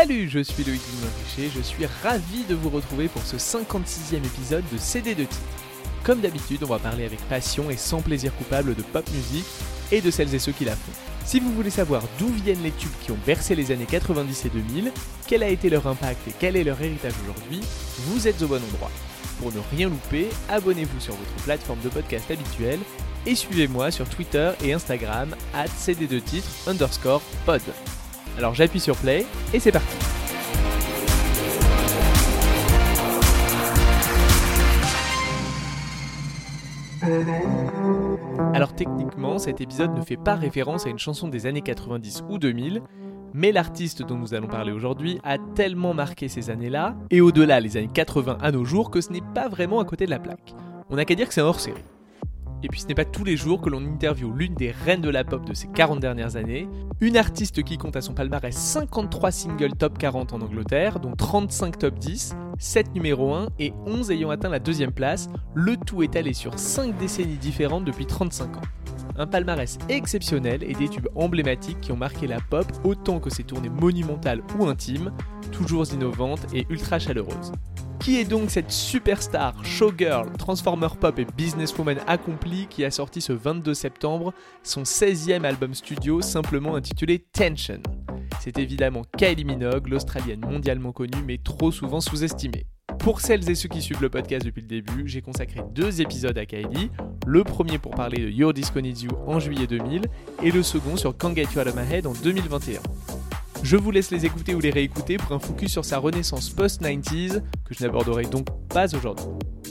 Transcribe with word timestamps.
Salut, 0.00 0.30
je 0.30 0.38
suis 0.38 0.64
Loïc 0.64 0.80
Richer, 1.26 1.50
je 1.54 1.60
suis 1.60 1.84
ravi 2.02 2.44
de 2.48 2.54
vous 2.54 2.70
retrouver 2.70 3.08
pour 3.08 3.20
ce 3.20 3.36
56e 3.36 4.16
épisode 4.16 4.64
de 4.72 4.78
CD 4.78 5.14
de 5.14 5.24
titres. 5.24 5.36
Comme 6.04 6.22
d'habitude, 6.22 6.62
on 6.62 6.68
va 6.68 6.78
parler 6.78 7.04
avec 7.04 7.20
passion 7.28 7.68
et 7.68 7.76
sans 7.76 8.00
plaisir 8.00 8.34
coupable 8.36 8.74
de 8.74 8.80
pop 8.80 9.06
music 9.10 9.44
et 9.92 10.00
de 10.00 10.10
celles 10.10 10.34
et 10.34 10.38
ceux 10.38 10.52
qui 10.52 10.64
la 10.64 10.74
font. 10.74 10.92
Si 11.26 11.38
vous 11.38 11.52
voulez 11.52 11.68
savoir 11.68 12.02
d'où 12.18 12.28
viennent 12.28 12.62
les 12.62 12.70
tubes 12.70 12.88
qui 13.02 13.12
ont 13.12 13.18
bercé 13.26 13.54
les 13.54 13.72
années 13.72 13.84
90 13.84 14.46
et 14.46 14.48
2000, 14.48 14.90
quel 15.26 15.42
a 15.42 15.50
été 15.50 15.68
leur 15.68 15.86
impact 15.86 16.28
et 16.28 16.34
quel 16.40 16.56
est 16.56 16.64
leur 16.64 16.80
héritage 16.80 17.12
aujourd'hui, 17.22 17.60
vous 18.06 18.26
êtes 18.26 18.40
au 18.40 18.48
bon 18.48 18.62
endroit. 18.72 18.90
Pour 19.38 19.52
ne 19.52 19.60
rien 19.76 19.90
louper, 19.90 20.30
abonnez-vous 20.48 20.98
sur 20.98 21.12
votre 21.12 21.44
plateforme 21.44 21.80
de 21.80 21.90
podcast 21.90 22.30
habituelle 22.30 22.80
et 23.26 23.34
suivez-moi 23.34 23.90
sur 23.90 24.08
Twitter 24.08 24.52
et 24.64 24.72
Instagram 24.72 25.36
at 25.52 25.66
cd2titres 25.66 26.70
underscore 26.70 27.20
pod. 27.44 27.60
Alors 28.40 28.54
j'appuie 28.54 28.80
sur 28.80 28.96
play 28.96 29.26
et 29.52 29.60
c'est 29.60 29.70
parti. 29.70 29.94
Alors 38.54 38.74
techniquement, 38.74 39.38
cet 39.38 39.60
épisode 39.60 39.94
ne 39.94 40.00
fait 40.00 40.16
pas 40.16 40.36
référence 40.36 40.86
à 40.86 40.88
une 40.88 40.98
chanson 40.98 41.28
des 41.28 41.44
années 41.44 41.60
90 41.60 42.24
ou 42.30 42.38
2000, 42.38 42.80
mais 43.34 43.52
l'artiste 43.52 44.02
dont 44.04 44.16
nous 44.16 44.32
allons 44.32 44.48
parler 44.48 44.72
aujourd'hui 44.72 45.20
a 45.22 45.36
tellement 45.54 45.92
marqué 45.92 46.28
ces 46.28 46.48
années-là, 46.48 46.96
et 47.10 47.20
au-delà 47.20 47.60
les 47.60 47.76
années 47.76 47.90
80 47.92 48.38
à 48.40 48.52
nos 48.52 48.64
jours, 48.64 48.90
que 48.90 49.02
ce 49.02 49.12
n'est 49.12 49.20
pas 49.34 49.48
vraiment 49.48 49.80
à 49.80 49.84
côté 49.84 50.06
de 50.06 50.10
la 50.10 50.18
plaque. 50.18 50.54
On 50.88 50.96
n'a 50.96 51.04
qu'à 51.04 51.14
dire 51.14 51.28
que 51.28 51.34
c'est 51.34 51.42
hors-série. 51.42 51.84
Et 52.62 52.68
puis 52.68 52.80
ce 52.80 52.86
n'est 52.86 52.94
pas 52.94 53.04
tous 53.04 53.24
les 53.24 53.36
jours 53.36 53.60
que 53.60 53.70
l'on 53.70 53.84
interviewe 53.84 54.32
l'une 54.34 54.54
des 54.54 54.70
reines 54.70 55.00
de 55.00 55.08
la 55.08 55.24
pop 55.24 55.44
de 55.44 55.54
ces 55.54 55.68
40 55.68 56.00
dernières 56.00 56.36
années, 56.36 56.68
une 57.00 57.16
artiste 57.16 57.62
qui 57.62 57.78
compte 57.78 57.96
à 57.96 58.02
son 58.02 58.12
palmarès 58.12 58.54
53 58.54 59.30
singles 59.30 59.76
top 59.76 59.96
40 59.96 60.34
en 60.34 60.42
Angleterre, 60.42 61.00
dont 61.00 61.14
35 61.16 61.78
top 61.78 61.98
10, 61.98 62.34
7 62.58 62.94
numéro 62.94 63.32
1 63.32 63.48
et 63.58 63.72
11 63.86 64.10
ayant 64.10 64.30
atteint 64.30 64.50
la 64.50 64.58
deuxième 64.58 64.92
place, 64.92 65.28
le 65.54 65.76
tout 65.78 66.02
étalé 66.02 66.34
sur 66.34 66.58
5 66.58 66.98
décennies 66.98 67.38
différentes 67.38 67.84
depuis 67.84 68.06
35 68.06 68.56
ans. 68.58 68.60
Un 69.16 69.26
palmarès 69.26 69.78
exceptionnel 69.88 70.62
et 70.62 70.74
des 70.74 70.88
tubes 70.88 71.08
emblématiques 71.14 71.80
qui 71.80 71.92
ont 71.92 71.96
marqué 71.96 72.26
la 72.26 72.40
pop 72.40 72.66
autant 72.84 73.20
que 73.20 73.30
ses 73.30 73.44
tournées 73.44 73.70
monumentales 73.70 74.42
ou 74.58 74.66
intimes, 74.66 75.12
toujours 75.50 75.84
innovantes 75.92 76.46
et 76.54 76.66
ultra 76.70 76.98
chaleureuses. 76.98 77.52
Qui 78.00 78.18
est 78.18 78.24
donc 78.24 78.50
cette 78.50 78.70
superstar, 78.70 79.54
showgirl, 79.62 80.32
transformer 80.38 80.88
pop 80.98 81.18
et 81.18 81.26
businesswoman 81.36 81.98
accomplie 82.06 82.66
qui 82.68 82.82
a 82.82 82.90
sorti 82.90 83.20
ce 83.20 83.34
22 83.34 83.74
septembre 83.74 84.32
son 84.62 84.84
16e 84.84 85.44
album 85.44 85.74
studio 85.74 86.22
simplement 86.22 86.76
intitulé 86.76 87.18
Tension? 87.18 87.82
C'est 88.40 88.58
évidemment 88.58 89.02
Kylie 89.18 89.44
Minogue, 89.44 89.88
l'Australienne 89.88 90.40
mondialement 90.40 90.92
connue 90.92 91.22
mais 91.26 91.36
trop 91.36 91.70
souvent 91.70 92.00
sous-estimée. 92.00 92.64
Pour 92.98 93.20
celles 93.20 93.48
et 93.50 93.54
ceux 93.54 93.68
qui 93.68 93.82
suivent 93.82 94.02
le 94.02 94.08
podcast 94.08 94.46
depuis 94.46 94.62
le 94.62 94.68
début, 94.68 95.06
j'ai 95.06 95.20
consacré 95.20 95.60
deux 95.74 96.00
épisodes 96.00 96.36
à 96.38 96.46
Kylie. 96.46 96.90
Le 97.26 97.44
premier 97.44 97.76
pour 97.76 97.92
parler 97.92 98.22
de 98.22 98.30
Your 98.30 98.54
Disco 98.54 98.80
Needs 98.80 99.04
You 99.04 99.10
en 99.26 99.40
juillet 99.40 99.66
2000 99.66 100.06
et 100.42 100.50
le 100.50 100.62
second 100.62 100.96
sur 100.96 101.16
Can't 101.16 101.34
Get 101.34 101.48
You 101.54 101.60
Out 101.60 101.66
of 101.66 101.76
My 101.76 101.94
Head 101.94 102.06
en 102.06 102.14
2021. 102.14 102.80
Je 103.62 103.76
vous 103.76 103.90
laisse 103.90 104.10
les 104.10 104.24
écouter 104.24 104.54
ou 104.54 104.60
les 104.60 104.70
réécouter 104.70 105.16
pour 105.16 105.32
un 105.32 105.38
focus 105.38 105.70
sur 105.70 105.84
sa 105.84 105.98
renaissance 105.98 106.48
post-90s 106.50 107.42
que 107.64 107.74
je 107.74 107.84
n'aborderai 107.84 108.24
donc 108.24 108.46
pas 108.68 108.94
aujourd'hui. 108.94 109.26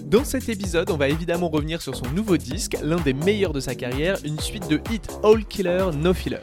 Dans 0.06 0.24
cet 0.24 0.48
épisode, 0.48 0.90
on 0.92 0.98
va 0.98 1.10
évidemment 1.10 1.50
revenir 1.50 1.82
sur 1.82 1.96
son 1.96 2.10
nouveau 2.12 2.38
disque, 2.38 2.78
l'un 2.84 3.00
des 3.00 3.14
meilleurs 3.14 3.54
de 3.54 3.60
sa 3.60 3.76
carrière, 3.76 4.18
une 4.24 4.40
suite 4.40 4.68
de 4.70 4.80
hits 4.92 5.02
All 5.24 5.44
Killer, 5.46 5.88
No 5.98 6.14
Filler. 6.14 6.40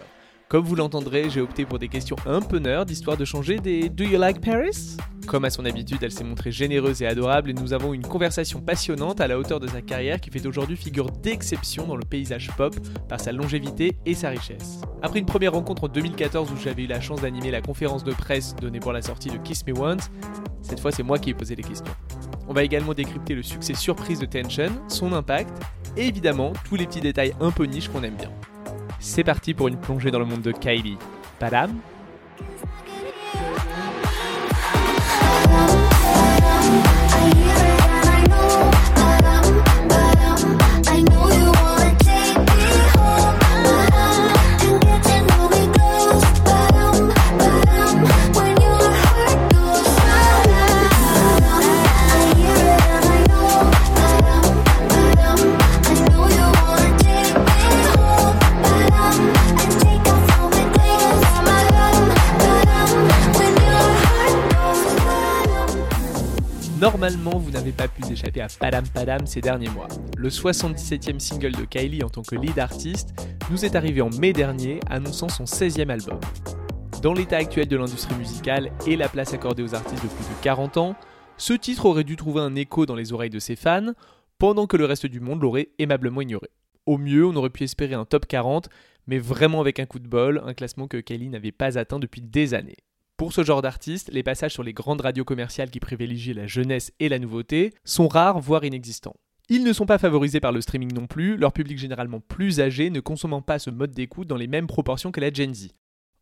Comme 0.49 0.65
vous 0.65 0.77
l'entendrez, 0.77 1.29
j'ai 1.29 1.41
opté 1.41 1.65
pour 1.65 1.81
des 1.81 1.89
questions 1.89 2.15
un 2.25 2.41
peu 2.41 2.59
nerd, 2.59 2.89
histoire 2.89 3.17
de 3.17 3.25
changer 3.25 3.59
des 3.59 3.89
Do 3.89 4.05
you 4.05 4.17
like 4.17 4.41
Paris? 4.41 4.97
Comme 5.27 5.45
à 5.45 5.51
son 5.51 5.65
habitude, 5.65 5.99
elle 6.03 6.13
s'est 6.13 6.23
montrée 6.23 6.53
généreuse 6.53 7.03
et 7.03 7.07
adorable 7.09 7.51
et 7.51 7.53
nous 7.53 7.73
avons 7.73 7.93
une 7.93 8.07
conversation 8.07 8.61
passionnante 8.61 9.21
à 9.21 9.27
la 9.27 9.41
hauteur 9.41 9.59
de 9.59 9.67
sa 9.67 9.83
carrière 9.83 10.21
qui 10.21 10.31
fait 10.31 10.47
aujourd'hui 10.47 10.77
figure 10.77 11.11
d'exception 11.11 11.89
dans 11.89 11.97
le 11.97 12.05
paysage 12.05 12.49
pop 12.57 12.77
par 13.09 13.19
sa 13.19 13.33
longévité 13.33 13.97
et 14.07 14.15
sa 14.15 14.29
richesse. 14.29 14.81
Après 15.03 15.19
une 15.19 15.27
première 15.27 15.53
rencontre 15.53 15.83
en 15.83 15.89
2014 15.89 16.53
où 16.53 16.57
j'avais 16.57 16.85
eu 16.85 16.87
la 16.87 17.01
chance 17.01 17.23
d'animer 17.23 17.51
la 17.51 17.61
conférence 17.61 18.05
de 18.05 18.13
presse 18.13 18.55
donnée 18.55 18.79
pour 18.79 18.93
la 18.93 19.03
sortie 19.03 19.31
de 19.31 19.39
Kiss 19.39 19.67
Me 19.67 19.77
Once, 19.77 20.13
cette 20.63 20.79
fois 20.79 20.93
c'est 20.93 21.03
moi 21.03 21.19
qui 21.19 21.31
ai 21.31 21.35
posé 21.35 21.57
les 21.57 21.65
questions. 21.65 21.93
On 22.47 22.53
va 22.53 22.63
également 22.63 22.95
décrypter 22.95 23.35
le 23.35 23.43
succès 23.43 23.75
surprise 23.75 24.21
de 24.21 24.27
Tension, 24.27 24.71
son 24.87 25.13
impact 25.13 25.61
et 25.97 26.07
évidemment 26.07 26.53
tous 26.69 26.77
les 26.77 26.87
petits 26.87 27.01
détails 27.01 27.35
un 27.41 27.51
peu 27.51 27.65
niche 27.65 27.89
qu'on 27.89 28.05
aime 28.05 28.15
bien. 28.15 28.31
C'est 29.09 29.23
parti 29.23 29.55
pour 29.55 29.69
une 29.69 29.77
plongée 29.77 30.11
dans 30.11 30.19
le 30.19 30.25
monde 30.25 30.43
de 30.43 30.51
Kylie. 30.51 30.99
Padam 31.39 31.71
Normalement, 66.97 67.37
vous 67.37 67.51
n'avez 67.51 67.73
pas 67.73 67.89
pu 67.89 68.11
échapper 68.11 68.41
à 68.41 68.47
Padam 68.49 68.87
Padam 68.89 69.27
ces 69.27 69.43
derniers 69.43 69.69
mois. 69.69 69.87
Le 70.17 70.31
77e 70.31 71.19
single 71.19 71.53
de 71.53 71.67
Kylie 71.67 72.03
en 72.03 72.09
tant 72.09 72.23
que 72.23 72.37
lead 72.37 72.59
artiste 72.59 73.13
nous 73.51 73.67
est 73.67 73.77
arrivé 73.77 74.01
en 74.01 74.09
mai 74.09 74.33
dernier, 74.33 74.81
annonçant 74.89 75.29
son 75.29 75.45
16e 75.45 75.91
album. 75.91 76.19
Dans 77.03 77.13
l'état 77.13 77.37
actuel 77.37 77.69
de 77.69 77.77
l'industrie 77.77 78.15
musicale 78.15 78.73
et 78.87 78.97
la 78.97 79.11
place 79.11 79.35
accordée 79.35 79.63
aux 79.63 79.75
artistes 79.75 80.03
de 80.03 80.09
plus 80.09 80.25
de 80.25 80.43
40 80.43 80.79
ans, 80.79 80.97
ce 81.37 81.53
titre 81.53 81.85
aurait 81.85 82.03
dû 82.03 82.17
trouver 82.17 82.41
un 82.41 82.55
écho 82.55 82.87
dans 82.87 82.95
les 82.95 83.13
oreilles 83.13 83.29
de 83.29 83.41
ses 83.41 83.57
fans, 83.57 83.93
pendant 84.39 84.67
que 84.67 84.79
le 84.79 84.87
reste 84.87 85.05
du 85.05 85.21
monde 85.21 85.43
l'aurait 85.43 85.69
aimablement 85.79 86.23
ignoré. 86.23 86.49
Au 86.87 86.97
mieux, 86.97 87.27
on 87.27 87.37
aurait 87.37 87.51
pu 87.51 87.65
espérer 87.65 87.93
un 87.93 88.07
top 88.07 88.25
40, 88.25 88.71
mais 89.07 89.19
vraiment 89.19 89.61
avec 89.61 89.81
un 89.81 89.85
coup 89.85 89.99
de 89.99 90.09
bol, 90.09 90.41
un 90.47 90.55
classement 90.55 90.89
que 90.89 90.97
Kylie 90.97 91.29
n'avait 91.29 91.53
pas 91.53 91.77
atteint 91.77 91.99
depuis 91.99 92.23
des 92.23 92.55
années. 92.55 92.79
Pour 93.17 93.33
ce 93.33 93.43
genre 93.43 93.63
d'artiste, 93.63 94.11
les 94.13 94.23
passages 94.23 94.53
sur 94.53 94.63
les 94.63 94.75
grandes 94.75 95.01
radios 95.01 95.25
commerciales 95.25 95.71
qui 95.71 95.81
privilégient 95.81 96.35
la 96.35 96.47
jeunesse 96.47 96.93
et 97.01 97.09
la 97.09 97.19
nouveauté 97.19 97.73
sont 97.83 98.09
rares, 98.09 98.41
voire 98.41 98.65
inexistants. 98.65 99.17
Ils 99.49 99.65
ne 99.65 99.73
sont 99.73 99.87
pas 99.87 99.97
favorisés 99.97 100.41
par 100.41 100.53
le 100.53 100.61
streaming 100.61 100.93
non 100.93 101.07
plus, 101.07 101.39
leur 101.39 101.55
public 101.55 101.79
généralement 101.79 102.21
plus 102.21 102.61
âgé 102.61 102.91
ne 102.91 103.01
consommant 103.01 103.41
pas 103.41 103.59
ce 103.59 103.71
mode 103.71 103.93
d'écoute 103.93 104.29
dans 104.29 104.37
les 104.37 104.49
mêmes 104.49 104.67
proportions 104.67 105.13
que 105.13 105.21
la 105.21 105.33
Gen 105.33 105.55
Z. 105.55 105.69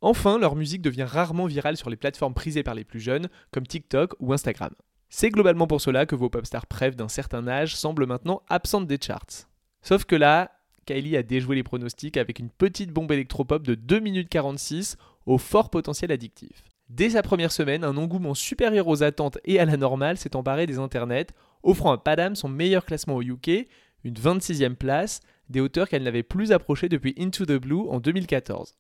Enfin, 0.03 0.39
leur 0.39 0.55
musique 0.55 0.83
devient 0.83 1.07
rarement 1.09 1.47
virale 1.47 1.77
sur 1.77 1.91
les 1.91 1.97
plateformes 1.97 2.35
prisées 2.35 2.63
par 2.63 2.77
les 2.77 2.85
plus 2.85 3.01
jeunes, 3.01 3.29
comme 3.51 3.67
TikTok 3.67 4.15
ou 4.21 4.33
Instagram. 4.33 4.71
C'est 5.09 5.31
globalement 5.31 5.67
pour 5.67 5.81
cela 5.81 6.07
que 6.07 6.15
vos 6.15 6.31
pop 6.31 6.47
stars 6.47 6.67
d'un 6.97 7.09
certain 7.09 7.49
âge 7.49 7.75
semblent 7.75 8.07
maintenant 8.07 8.43
absentes 8.49 8.87
des 8.87 8.99
charts. 9.01 9.49
Sauf 9.83 10.05
que 10.05 10.15
là, 10.15 10.53
Kylie 10.87 11.17
a 11.17 11.25
déjoué 11.25 11.57
les 11.57 11.63
pronostics 11.65 12.19
avec 12.19 12.39
une 12.39 12.51
petite 12.51 12.93
bombe 12.93 13.11
électropop 13.11 13.65
de 13.65 13.75
2 13.75 13.99
minutes 13.99 14.29
46 14.29 14.97
au 15.27 15.39
fort 15.39 15.71
potentiel 15.71 16.13
addictif. 16.13 16.63
Dès 16.91 17.11
sa 17.11 17.23
première 17.23 17.53
semaine, 17.53 17.83
un 17.83 17.97
engouement 17.97 18.35
supérieur 18.35 18.89
aux 18.89 19.03
attentes 19.03 19.39
et 19.45 19.59
à 19.59 19.65
la 19.65 19.77
normale 19.77 20.19
s'est 20.19 20.37
emparé 20.37 20.67
des 20.67 20.79
internets, 20.79 21.29
offrant 21.63 21.93
à 21.93 21.99
Padam 21.99 22.37
son 22.37 22.49
meilleur 22.49 22.85
classement 22.85 23.17
au 23.17 23.23
UK, 23.23 23.69
une 24.05 24.15
26e 24.15 24.75
place, 24.75 25.21
des 25.49 25.61
hauteurs 25.61 25.89
qu'elle 25.89 26.03
n'avait 26.03 26.23
plus 26.23 26.53
approchées 26.53 26.89
depuis 26.89 27.15
Into 27.19 27.47
the 27.47 27.53
Blue 27.53 27.89
en 27.89 28.01
2014. 28.01 28.77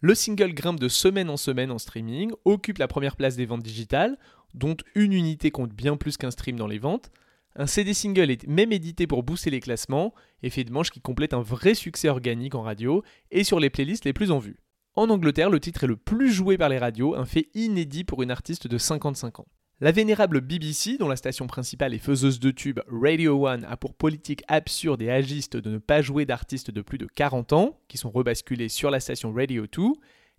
Le 0.00 0.14
single 0.14 0.54
grimpe 0.54 0.80
de 0.80 0.88
semaine 0.88 1.30
en 1.30 1.36
semaine 1.36 1.70
en 1.70 1.78
streaming, 1.78 2.32
occupe 2.44 2.78
la 2.78 2.88
première 2.88 3.16
place 3.16 3.36
des 3.36 3.46
ventes 3.46 3.62
digitales, 3.62 4.18
dont 4.54 4.76
une 4.94 5.12
unité 5.12 5.50
compte 5.50 5.72
bien 5.72 5.96
plus 5.96 6.16
qu'un 6.16 6.30
stream 6.30 6.56
dans 6.56 6.66
les 6.66 6.78
ventes. 6.78 7.10
Un 7.54 7.66
CD 7.66 7.92
single 7.92 8.30
est 8.30 8.46
même 8.46 8.72
édité 8.72 9.06
pour 9.06 9.22
booster 9.22 9.50
les 9.50 9.60
classements, 9.60 10.14
effet 10.42 10.64
de 10.64 10.72
manche 10.72 10.90
qui 10.90 11.00
complète 11.00 11.34
un 11.34 11.42
vrai 11.42 11.74
succès 11.74 12.08
organique 12.08 12.54
en 12.54 12.62
radio 12.62 13.02
et 13.30 13.44
sur 13.44 13.60
les 13.60 13.70
playlists 13.70 14.04
les 14.04 14.12
plus 14.12 14.30
en 14.30 14.38
vue. 14.38 14.56
En 14.94 15.08
Angleterre, 15.08 15.48
le 15.48 15.58
titre 15.58 15.84
est 15.84 15.88
le 15.88 15.96
plus 15.96 16.30
joué 16.30 16.58
par 16.58 16.68
les 16.68 16.76
radios, 16.76 17.14
un 17.14 17.24
fait 17.24 17.48
inédit 17.54 18.04
pour 18.04 18.22
une 18.22 18.30
artiste 18.30 18.66
de 18.66 18.76
55 18.76 19.40
ans. 19.40 19.46
La 19.80 19.90
vénérable 19.90 20.42
BBC, 20.42 20.98
dont 20.98 21.08
la 21.08 21.16
station 21.16 21.46
principale 21.46 21.94
et 21.94 21.98
faiseuse 21.98 22.40
de 22.40 22.50
tubes 22.50 22.80
Radio 22.88 23.48
One 23.48 23.64
a 23.64 23.78
pour 23.78 23.94
politique 23.94 24.44
absurde 24.48 25.00
et 25.00 25.10
agiste 25.10 25.56
de 25.56 25.70
ne 25.70 25.78
pas 25.78 26.02
jouer 26.02 26.26
d'artistes 26.26 26.70
de 26.70 26.82
plus 26.82 26.98
de 26.98 27.06
40 27.06 27.54
ans, 27.54 27.80
qui 27.88 27.96
sont 27.96 28.10
rebasculés 28.10 28.68
sur 28.68 28.90
la 28.90 29.00
station 29.00 29.32
Radio 29.32 29.66
2, 29.66 29.82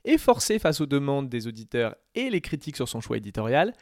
est 0.06 0.20
forcée 0.20 0.60
face 0.60 0.82
aux 0.82 0.86
demandes 0.86 1.30
des 1.30 1.48
auditeurs 1.48 1.96
et 2.14 2.30
les 2.30 2.42
critiques 2.42 2.76
sur 2.76 2.88
son 2.88 3.02
choix 3.02 3.18
éditorial, 3.18 3.74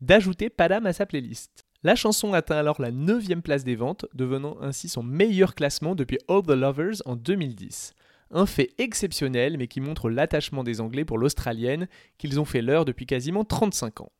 d'ajouter 0.00 0.48
Padam 0.48 0.86
à 0.86 0.92
sa 0.92 1.06
playlist. 1.06 1.64
La 1.82 1.96
chanson 1.96 2.34
atteint 2.34 2.56
alors 2.56 2.80
la 2.80 2.92
9 2.92 3.42
place 3.42 3.64
des 3.64 3.74
ventes, 3.74 4.06
devenant 4.14 4.58
ainsi 4.60 4.88
son 4.88 5.02
meilleur 5.02 5.56
classement 5.56 5.96
depuis 5.96 6.18
All 6.28 6.42
the 6.42 6.50
Lovers 6.50 7.02
en 7.04 7.16
2010 7.16 7.94
Un 8.32 8.46
fait 8.46 8.70
exceptionnel 8.78 9.58
mais 9.58 9.66
qui 9.66 9.80
montre 9.80 10.08
l'attachement 10.08 10.62
des 10.64 10.80
Anglais 10.80 11.04
pour 11.04 11.18
l'Australienne 11.18 11.88
qu'ils 12.18 12.38
ont 12.38 12.44
fait 12.44 12.62
leur 12.62 12.84
depuis 12.84 13.06
quasiment 13.06 13.44
35 13.44 14.02
ans. 14.02 14.12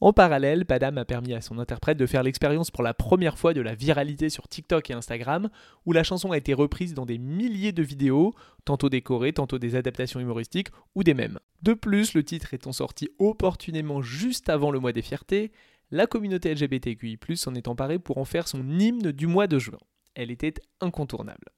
En 0.00 0.12
parallèle, 0.12 0.64
Padam 0.64 0.96
a 0.96 1.04
permis 1.04 1.34
à 1.34 1.40
son 1.40 1.58
interprète 1.58 1.98
de 1.98 2.06
faire 2.06 2.22
l'expérience 2.22 2.70
pour 2.70 2.84
la 2.84 2.94
première 2.94 3.36
fois 3.36 3.52
de 3.52 3.60
la 3.60 3.74
viralité 3.74 4.30
sur 4.30 4.46
TikTok 4.46 4.90
et 4.90 4.94
Instagram, 4.94 5.48
où 5.86 5.92
la 5.92 6.04
chanson 6.04 6.30
a 6.30 6.36
été 6.36 6.54
reprise 6.54 6.94
dans 6.94 7.04
des 7.04 7.18
milliers 7.18 7.72
de 7.72 7.82
vidéos, 7.82 8.32
tantôt 8.64 8.88
décorées, 8.88 9.32
tantôt 9.32 9.58
des 9.58 9.74
adaptations 9.74 10.20
humoristiques 10.20 10.68
ou 10.94 11.02
des 11.02 11.14
mèmes. 11.14 11.40
De 11.62 11.74
plus, 11.74 12.14
le 12.14 12.22
titre 12.22 12.54
étant 12.54 12.70
sorti 12.70 13.08
opportunément 13.18 14.00
juste 14.00 14.48
avant 14.48 14.70
le 14.70 14.78
mois 14.78 14.92
des 14.92 15.02
fiertés, 15.02 15.50
la 15.90 16.06
communauté 16.06 16.54
LGBTQI+ 16.54 17.18
s'en 17.34 17.56
est 17.56 17.66
emparée 17.66 17.98
pour 17.98 18.18
en 18.18 18.24
faire 18.24 18.46
son 18.46 18.78
hymne 18.78 19.10
du 19.10 19.26
mois 19.26 19.48
de 19.48 19.58
juin. 19.58 19.78
Elle 20.14 20.30
était 20.30 20.54
incontournable. 20.80 21.48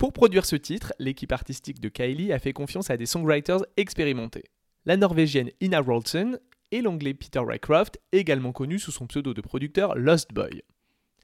Pour 0.00 0.14
produire 0.14 0.46
ce 0.46 0.56
titre, 0.56 0.94
l'équipe 0.98 1.30
artistique 1.30 1.78
de 1.78 1.90
Kylie 1.90 2.32
a 2.32 2.38
fait 2.38 2.54
confiance 2.54 2.88
à 2.88 2.96
des 2.96 3.04
songwriters 3.04 3.66
expérimentés. 3.76 4.44
La 4.86 4.96
norvégienne 4.96 5.50
Ina 5.60 5.80
Rolson 5.80 6.38
et 6.70 6.80
l'anglais 6.80 7.12
Peter 7.12 7.42
Rycroft, 7.46 7.98
également 8.10 8.52
connu 8.52 8.78
sous 8.78 8.92
son 8.92 9.06
pseudo 9.06 9.34
de 9.34 9.42
producteur 9.42 9.94
Lost 9.98 10.32
Boy. 10.32 10.62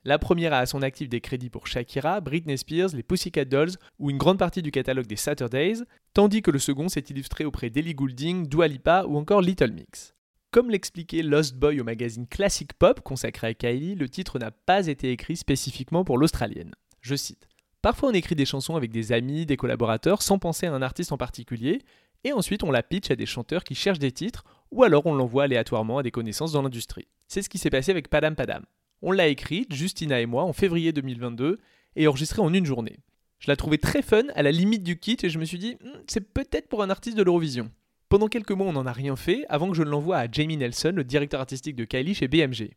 La 0.04 0.18
première 0.18 0.52
a 0.52 0.58
à 0.58 0.66
son 0.66 0.82
actif 0.82 1.08
des 1.08 1.22
crédits 1.22 1.48
pour 1.48 1.66
Shakira, 1.66 2.20
Britney 2.20 2.58
Spears, 2.58 2.90
les 2.92 3.02
Pussycat 3.02 3.46
Dolls 3.46 3.78
ou 3.98 4.10
une 4.10 4.18
grande 4.18 4.38
partie 4.38 4.60
du 4.60 4.70
catalogue 4.70 5.06
des 5.06 5.16
Saturdays, 5.16 5.82
tandis 6.12 6.42
que 6.42 6.50
le 6.50 6.58
second 6.58 6.90
s'est 6.90 7.00
illustré 7.08 7.46
auprès 7.46 7.70
d'Ellie 7.70 7.94
Goulding, 7.94 8.46
Dua 8.46 8.68
Lipa 8.68 9.06
ou 9.08 9.16
encore 9.16 9.40
Little 9.40 9.72
Mix. 9.72 10.14
Comme 10.50 10.68
l'expliquait 10.68 11.22
Lost 11.22 11.56
Boy 11.56 11.80
au 11.80 11.84
magazine 11.84 12.26
Classic 12.26 12.70
Pop 12.74 13.00
consacré 13.00 13.46
à 13.46 13.54
Kylie, 13.54 13.94
le 13.94 14.10
titre 14.10 14.38
n'a 14.38 14.50
pas 14.50 14.86
été 14.86 15.12
écrit 15.12 15.36
spécifiquement 15.36 16.04
pour 16.04 16.18
l'Australienne. 16.18 16.74
Je 17.00 17.14
cite 17.14 17.48
Parfois 17.82 18.10
on 18.10 18.12
écrit 18.12 18.34
des 18.34 18.46
chansons 18.46 18.76
avec 18.76 18.90
des 18.90 19.12
amis, 19.12 19.46
des 19.46 19.56
collaborateurs, 19.56 20.22
sans 20.22 20.38
penser 20.38 20.66
à 20.66 20.72
un 20.72 20.82
artiste 20.82 21.12
en 21.12 21.18
particulier, 21.18 21.82
et 22.24 22.32
ensuite 22.32 22.64
on 22.64 22.70
la 22.70 22.82
pitch 22.82 23.10
à 23.10 23.16
des 23.16 23.26
chanteurs 23.26 23.64
qui 23.64 23.74
cherchent 23.74 23.98
des 23.98 24.12
titres, 24.12 24.44
ou 24.70 24.82
alors 24.82 25.06
on 25.06 25.14
l'envoie 25.14 25.44
aléatoirement 25.44 25.98
à 25.98 26.02
des 26.02 26.10
connaissances 26.10 26.52
dans 26.52 26.62
l'industrie. 26.62 27.08
C'est 27.28 27.42
ce 27.42 27.48
qui 27.48 27.58
s'est 27.58 27.70
passé 27.70 27.90
avec 27.90 28.08
Padam 28.08 28.34
Padam. 28.34 28.64
On 29.02 29.12
l'a 29.12 29.28
écrite, 29.28 29.74
Justina 29.74 30.20
et 30.20 30.26
moi, 30.26 30.44
en 30.44 30.52
février 30.52 30.92
2022, 30.92 31.58
et 31.96 32.08
enregistrée 32.08 32.42
en 32.42 32.52
une 32.52 32.66
journée. 32.66 32.98
Je 33.38 33.50
la 33.50 33.56
trouvais 33.56 33.78
très 33.78 34.02
fun, 34.02 34.24
à 34.34 34.42
la 34.42 34.50
limite 34.50 34.82
du 34.82 34.98
kit, 34.98 35.18
et 35.22 35.28
je 35.28 35.38
me 35.38 35.44
suis 35.44 35.58
dit, 35.58 35.74
hmm, 35.74 36.00
c'est 36.06 36.32
peut-être 36.32 36.68
pour 36.68 36.82
un 36.82 36.90
artiste 36.90 37.16
de 37.16 37.22
l'Eurovision. 37.22 37.70
Pendant 38.08 38.28
quelques 38.28 38.52
mois, 38.52 38.66
on 38.66 38.72
n'en 38.72 38.86
a 38.86 38.92
rien 38.92 39.16
fait, 39.16 39.44
avant 39.48 39.68
que 39.68 39.76
je 39.76 39.82
ne 39.82 39.90
l'envoie 39.90 40.18
à 40.18 40.30
Jamie 40.30 40.56
Nelson, 40.56 40.92
le 40.94 41.04
directeur 41.04 41.40
artistique 41.40 41.76
de 41.76 41.84
Kylie 41.84 42.14
chez 42.14 42.28
BMG. 42.28 42.70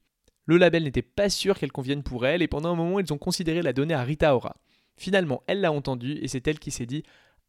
Le 0.46 0.58
label 0.58 0.84
n'était 0.84 1.02
pas 1.02 1.30
sûr 1.30 1.58
qu'elle 1.58 1.72
convienne 1.72 2.04
pour 2.04 2.26
elle, 2.26 2.42
et 2.42 2.48
pendant 2.48 2.72
un 2.72 2.76
moment, 2.76 3.00
ils 3.00 3.14
ont 3.14 3.18
considéré 3.18 3.62
la 3.62 3.74
donner 3.74 3.94
à 3.94 4.04
Rita 4.04 4.36
Ora. 4.36 4.56
Finalement, 5.00 5.44
elle 5.48 5.62
l'a 5.62 5.72
entendu, 5.72 6.20
et 6.22 6.28
c'est 6.28 6.46
elle 6.46 6.60
qui 6.60 6.72
s'est 6.72 6.86
dit 6.86 7.04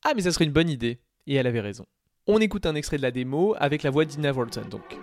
Ah, 0.05 0.13
mais 0.15 0.23
ça 0.23 0.31
serait 0.31 0.45
une 0.45 0.53
bonne 0.53 0.71
idée. 0.71 1.01
Et 1.27 1.35
elle 1.35 1.49
avait 1.49 1.61
raison. 1.61 1.85
On 2.29 2.39
écoute 2.39 2.65
un 2.65 2.77
extrait 2.77 2.97
de 2.97 3.03
la 3.03 3.11
démo 3.11 3.57
avec 3.59 3.83
la 3.83 3.91
voix 3.91 4.05
d'Ina 4.05 4.31
Volton 4.31 4.63
donc. 4.71 4.97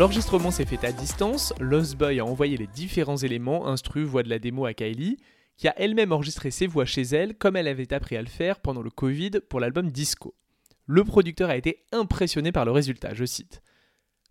L'enregistrement 0.00 0.50
s'est 0.50 0.64
fait 0.64 0.82
à 0.86 0.92
distance, 0.92 1.52
Lost 1.60 1.94
Boy 1.94 2.20
a 2.20 2.24
envoyé 2.24 2.56
les 2.56 2.66
différents 2.66 3.18
éléments, 3.18 3.66
instru, 3.66 4.02
voix 4.02 4.22
de 4.22 4.30
la 4.30 4.38
démo 4.38 4.64
à 4.64 4.72
Kylie, 4.72 5.18
qui 5.58 5.68
a 5.68 5.78
elle-même 5.78 6.10
enregistré 6.10 6.50
ses 6.50 6.66
voix 6.66 6.86
chez 6.86 7.02
elle 7.02 7.36
comme 7.36 7.54
elle 7.54 7.68
avait 7.68 7.92
appris 7.92 8.16
à 8.16 8.22
le 8.22 8.28
faire 8.28 8.60
pendant 8.60 8.80
le 8.80 8.88
Covid 8.88 9.32
pour 9.50 9.60
l'album 9.60 9.90
Disco. 9.90 10.34
Le 10.86 11.04
producteur 11.04 11.50
a 11.50 11.56
été 11.58 11.84
impressionné 11.92 12.50
par 12.50 12.64
le 12.64 12.70
résultat, 12.70 13.12
je 13.12 13.26
cite. 13.26 13.60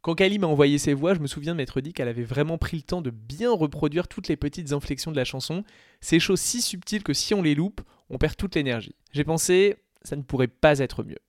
Quand 0.01 0.16
Kylie 0.16 0.39
m'a 0.39 0.48
envoyé 0.48 0.80
ses 0.80 0.95
voix, 0.95 1.13
je 1.13 1.19
me 1.19 1.27
souviens 1.27 1.54
de 1.54 1.57
m'être 1.57 1.81
dit 1.81 1.94
qu'elle 1.94 2.07
avait 2.07 2.24
vraiment 2.24 2.57
pris 2.57 2.77
le 2.77 2.81
temps 2.81 3.04
de 3.04 3.12
bien 3.12 3.51
reproduire 3.54 4.07
toutes 4.07 4.27
les 4.27 4.38
petites 4.38 4.74
inflexions 4.74 5.12
de 5.12 5.18
la 5.18 5.24
chanson, 5.24 5.63
ces 6.01 6.19
choses 6.19 6.42
si 6.42 6.63
subtiles 6.63 7.04
que 7.04 7.13
si 7.13 7.36
on 7.36 7.44
les 7.44 7.54
loupe, 7.54 7.81
on 8.10 8.18
perd 8.18 8.36
toute 8.36 8.56
l'énergie. 8.56 8.95
J'ai 9.12 9.24
pensé, 9.24 9.75
ça 10.01 10.16
ne 10.16 10.24
pourrait 10.24 10.48
pas 10.48 10.80
être 10.80 11.04
mieux. 11.04 11.19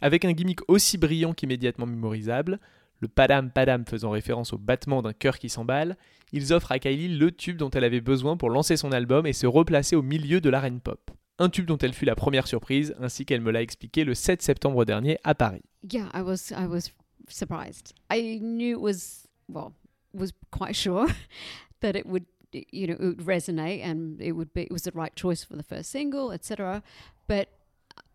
Avec 0.00 0.24
un 0.24 0.32
gimmick 0.32 0.60
aussi 0.66 0.96
brillant 0.96 1.34
qu'immédiatement 1.34 1.86
mémorisable, 1.86 2.58
le 3.02 3.08
padam 3.08 3.50
padam 3.50 3.84
faisant 3.84 4.10
référence 4.10 4.52
au 4.52 4.58
battement 4.58 5.02
d'un 5.02 5.12
cœur 5.12 5.38
qui 5.38 5.48
s'emballe, 5.48 5.96
ils 6.32 6.52
offrent 6.52 6.70
à 6.70 6.78
Kylie 6.78 7.18
le 7.18 7.32
tube 7.32 7.56
dont 7.56 7.68
elle 7.70 7.84
avait 7.84 8.00
besoin 8.00 8.36
pour 8.36 8.48
lancer 8.48 8.76
son 8.76 8.92
album 8.92 9.26
et 9.26 9.32
se 9.32 9.46
replacer 9.46 9.96
au 9.96 10.02
milieu 10.02 10.40
de 10.40 10.48
l'arène 10.48 10.80
pop. 10.80 11.10
Un 11.38 11.48
tube 11.48 11.66
dont 11.66 11.78
elle 11.78 11.94
fut 11.94 12.04
la 12.04 12.14
première 12.14 12.46
surprise, 12.46 12.94
ainsi 13.00 13.26
qu'elle 13.26 13.40
me 13.40 13.50
l'a 13.50 13.60
expliqué 13.60 14.04
le 14.04 14.14
7 14.14 14.40
septembre 14.40 14.84
dernier 14.84 15.18
à 15.24 15.34
Paris. 15.34 15.62
Yeah, 15.92 16.08
I 16.14 16.22
was 16.22 16.52
I 16.52 16.66
was 16.66 16.92
surprised. 17.28 17.92
I 18.10 18.38
knew 18.40 18.76
it 18.76 18.80
was 18.80 19.26
well, 19.48 19.72
was 20.14 20.30
quite 20.52 20.76
sure 20.76 21.06
that 21.80 21.96
it 21.96 22.06
would 22.06 22.24
you 22.52 22.86
know, 22.86 22.94
it 22.94 23.00
would 23.00 23.26
resonate 23.26 23.82
and 23.84 24.20
it 24.20 24.32
would 24.32 24.52
be 24.54 24.62
it 24.62 24.70
was 24.70 24.82
the 24.82 24.92
right 24.92 25.14
choice 25.16 25.42
for 25.42 25.56
the 25.56 25.64
first 25.64 25.90
single, 25.90 26.30
etc. 26.30 26.84
But 27.26 27.48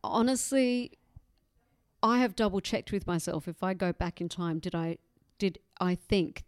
honestly, 0.04 0.97
I 2.04 2.20
have 2.20 2.36
double 2.36 2.60
checked 2.60 2.92
with 2.92 3.08
myself. 3.08 3.48
If 3.48 3.64
I 3.64 3.74
go 3.74 3.92
back 3.92 4.22
in 4.22 4.30
time, 4.30 4.60
did 4.60 4.76
I 4.76 4.98
did 5.40 5.60
I 5.80 5.96
think 5.96 6.44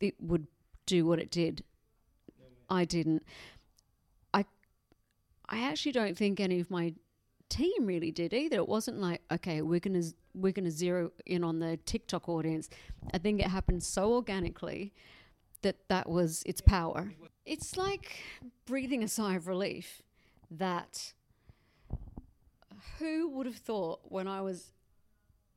it 0.00 0.14
would 0.20 0.46
do 0.86 1.06
what 1.06 1.18
it 1.18 1.30
did? 1.30 1.64
I 2.68 2.84
didn't. 2.84 3.24
I 4.32 4.44
I 5.48 5.60
actually 5.60 5.92
don't 5.92 6.16
think 6.16 6.38
any 6.38 6.60
of 6.60 6.70
my 6.70 6.94
team 7.48 7.86
really 7.86 8.10
did 8.10 8.32
either. 8.32 8.56
It 8.56 8.68
wasn't 8.68 9.00
like, 9.00 9.22
okay, 9.30 9.62
we're 9.62 9.80
gonna 9.80 10.02
we're 10.34 10.52
gonna 10.52 10.70
zero 10.70 11.10
in 11.26 11.44
on 11.44 11.58
the 11.58 11.78
TikTok 11.78 12.28
audience. 12.28 12.68
I 13.12 13.18
think 13.18 13.40
it 13.40 13.48
happened 13.48 13.82
so 13.82 14.14
organically 14.14 14.92
that 15.62 15.76
that 15.88 16.08
was 16.08 16.42
its 16.46 16.60
power. 16.60 17.12
It's 17.44 17.76
like 17.76 18.20
breathing 18.66 19.02
a 19.02 19.08
sigh 19.08 19.34
of 19.34 19.48
relief 19.48 20.02
that 20.50 21.12
who 22.98 23.28
would 23.30 23.46
have 23.46 23.56
thought 23.56 24.00
when 24.04 24.28
I 24.28 24.40
was 24.40 24.72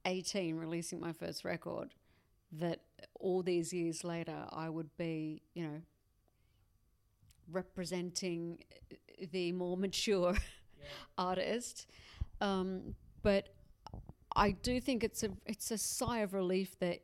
18 0.06 0.56
releasing 0.56 1.00
my 1.00 1.14
first 1.14 1.46
record 1.46 1.94
that 2.52 2.82
all 3.20 3.42
these 3.42 3.74
years 3.74 4.04
later 4.04 4.46
I 4.52 4.70
would 4.70 4.96
be, 4.98 5.42
you 5.54 5.64
know, 5.64 5.82
representing 7.52 8.60
the 9.32 9.52
more 9.52 9.78
mature 9.88 10.34
yeah. 10.34 10.86
artist. 11.18 11.88
Um, 12.42 12.96
but 13.22 13.50
I 14.36 14.52
do 14.52 14.80
think 14.80 15.04
it's 15.04 15.24
a 15.24 15.30
it's 15.46 15.72
a 15.72 15.78
sigh 15.78 16.20
of 16.20 16.34
relief 16.34 16.78
that 16.80 17.00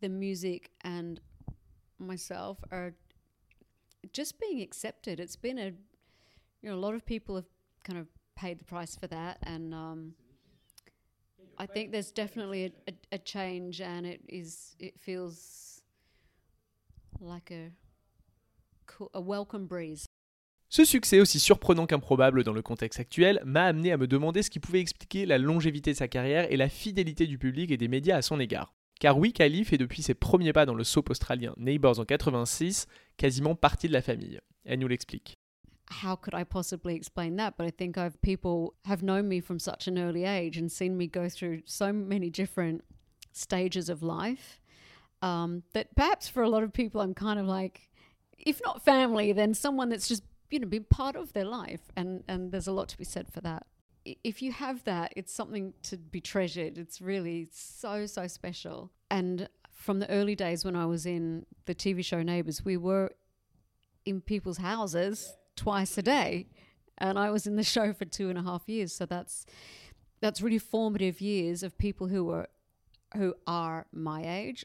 the 0.00 0.08
music 0.08 0.70
and 0.82 1.20
myself 1.98 2.58
are 2.70 2.92
just 4.12 4.40
being 4.40 4.60
accepted. 4.60 5.20
It's 5.20 5.36
been 5.36 5.58
a 5.58 5.72
you 6.60 6.70
know 6.70 6.74
a 6.74 6.80
lot 6.80 6.94
of 6.94 7.06
people 7.06 7.36
have 7.36 7.48
kind 7.84 7.98
of 7.98 8.06
paid 8.36 8.58
the 8.58 8.64
price 8.64 8.96
for 8.96 9.06
that, 9.06 9.38
and 9.42 9.72
um, 9.72 10.14
I 11.58 11.66
think 11.66 11.90
there's 11.90 12.12
definitely 12.12 12.64
a, 12.64 12.90
a, 12.90 13.16
a, 13.16 13.18
change, 13.18 13.80
and 13.80 14.04
it 14.04 14.20
is 14.28 14.76
it 14.78 14.98
feels 14.98 15.82
like 17.20 17.50
a 17.50 17.70
a 19.14 19.20
welcome 19.20 19.66
breeze. 19.66 20.06
Ce 20.68 20.84
succès, 20.84 21.20
aussi 21.20 21.38
surprenant 21.38 21.86
qu'improbable 21.86 22.44
dans 22.44 22.54
le 22.54 22.62
contexte 22.62 22.98
actuel, 22.98 23.42
m'a 23.44 23.64
amené 23.64 23.92
à 23.92 23.98
me 23.98 24.06
demander 24.06 24.42
ce 24.42 24.48
qui 24.48 24.58
pouvait 24.58 24.80
expliquer 24.80 25.26
la 25.26 25.36
longévité 25.36 25.92
de 25.92 25.96
sa 25.96 26.08
carrière 26.08 26.50
et 26.50 26.56
la 26.56 26.70
fidélité 26.70 27.26
du 27.26 27.36
public 27.36 27.70
et 27.70 27.76
des 27.76 27.88
médias 27.88 28.16
à 28.16 28.22
son 28.22 28.40
égard. 28.40 28.74
Car 28.98 29.18
oui, 29.18 29.34
Kylie 29.34 29.66
fait 29.66 29.76
depuis 29.76 30.00
ses 30.00 30.14
premiers 30.14 30.54
pas 30.54 30.64
dans 30.64 30.74
le 30.74 30.84
soap 30.84 31.10
australien 31.10 31.52
Neighbours 31.58 31.98
en 31.98 32.04
86 32.06 32.86
quasiment 33.18 33.54
partie 33.54 33.88
de 33.88 33.92
la 33.92 34.00
famille. 34.00 34.40
Elle 34.64 34.78
nous 34.78 34.88
l'explique. 34.88 35.41
How 35.92 36.16
could 36.16 36.34
I 36.34 36.44
possibly 36.44 36.96
explain 36.96 37.36
that? 37.36 37.56
But 37.56 37.66
I 37.66 37.70
think 37.70 37.96
I've 37.96 38.20
people 38.22 38.74
have 38.84 39.02
known 39.02 39.28
me 39.28 39.40
from 39.40 39.58
such 39.58 39.86
an 39.86 39.98
early 39.98 40.24
age 40.24 40.56
and 40.56 40.70
seen 40.70 40.96
me 40.96 41.06
go 41.06 41.28
through 41.28 41.62
so 41.64 41.92
many 41.92 42.30
different 42.30 42.84
stages 43.32 43.88
of 43.88 44.02
life 44.02 44.60
um, 45.22 45.62
that 45.72 45.94
perhaps 45.94 46.28
for 46.28 46.42
a 46.42 46.48
lot 46.48 46.62
of 46.62 46.72
people, 46.72 47.00
I'm 47.00 47.14
kind 47.14 47.38
of 47.38 47.46
like, 47.46 47.88
if 48.38 48.60
not 48.64 48.84
family, 48.84 49.32
then 49.32 49.54
someone 49.54 49.88
that's 49.88 50.08
just 50.08 50.24
you 50.50 50.58
know 50.58 50.66
been 50.66 50.84
part 50.84 51.16
of 51.16 51.32
their 51.32 51.44
life, 51.44 51.80
and 51.96 52.24
and 52.28 52.52
there's 52.52 52.66
a 52.66 52.72
lot 52.72 52.88
to 52.88 52.98
be 52.98 53.04
said 53.04 53.32
for 53.32 53.40
that. 53.42 53.66
If 54.04 54.42
you 54.42 54.50
have 54.50 54.82
that, 54.84 55.12
it's 55.16 55.32
something 55.32 55.74
to 55.84 55.96
be 55.96 56.20
treasured. 56.20 56.76
It's 56.76 57.00
really 57.00 57.48
so 57.52 58.06
so 58.06 58.26
special. 58.26 58.90
And 59.10 59.48
from 59.72 60.00
the 60.00 60.10
early 60.10 60.34
days 60.34 60.64
when 60.64 60.76
I 60.76 60.86
was 60.86 61.06
in 61.06 61.46
the 61.66 61.74
TV 61.74 62.04
show 62.04 62.22
Neighbours, 62.22 62.64
we 62.64 62.76
were 62.76 63.12
in 64.04 64.20
people's 64.20 64.58
houses 64.58 65.32
twice 65.56 65.96
a 65.98 66.02
day. 66.02 66.48
And 66.98 67.18
I 67.18 67.30
was 67.30 67.46
in 67.46 67.56
the 67.56 67.62
show 67.74 67.92
for 67.92 68.04
two 68.04 68.28
and 68.28 68.38
a 68.38 68.42
half 68.42 68.68
years. 68.68 68.94
So 68.94 69.06
that's 69.06 69.46
that's 70.20 70.40
really 70.40 70.58
formative 70.58 71.20
years 71.20 71.62
of 71.62 71.76
people 71.76 72.06
who 72.06 72.24
were 72.24 72.48
who 73.16 73.34
are 73.46 73.86
my 73.92 74.22
age 74.24 74.64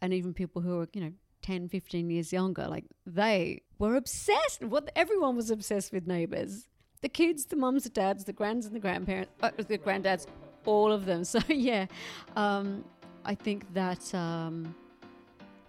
and 0.00 0.12
even 0.12 0.34
people 0.34 0.62
who 0.62 0.80
are, 0.80 0.88
you 0.92 1.00
know, 1.00 1.12
10, 1.42 1.68
15 1.68 2.10
years 2.10 2.32
younger, 2.32 2.66
like 2.68 2.84
they 3.06 3.62
were 3.78 3.96
obsessed. 3.96 4.62
What 4.64 4.90
everyone 4.94 5.36
was 5.36 5.50
obsessed 5.50 5.92
with 5.92 6.06
neighbors. 6.06 6.68
The 7.00 7.08
kids, 7.08 7.46
the 7.46 7.56
mums, 7.56 7.84
the 7.84 7.90
dads, 7.90 8.24
the 8.24 8.32
grands 8.32 8.66
and 8.66 8.74
the 8.74 8.80
grandparents, 8.80 9.30
uh, 9.42 9.50
the 9.56 9.78
granddads, 9.78 10.26
all 10.66 10.92
of 10.92 11.06
them. 11.06 11.24
So 11.24 11.40
yeah, 11.48 11.86
um, 12.36 12.84
I 13.24 13.34
think 13.34 13.72
that 13.74 14.14
um, 14.14 14.74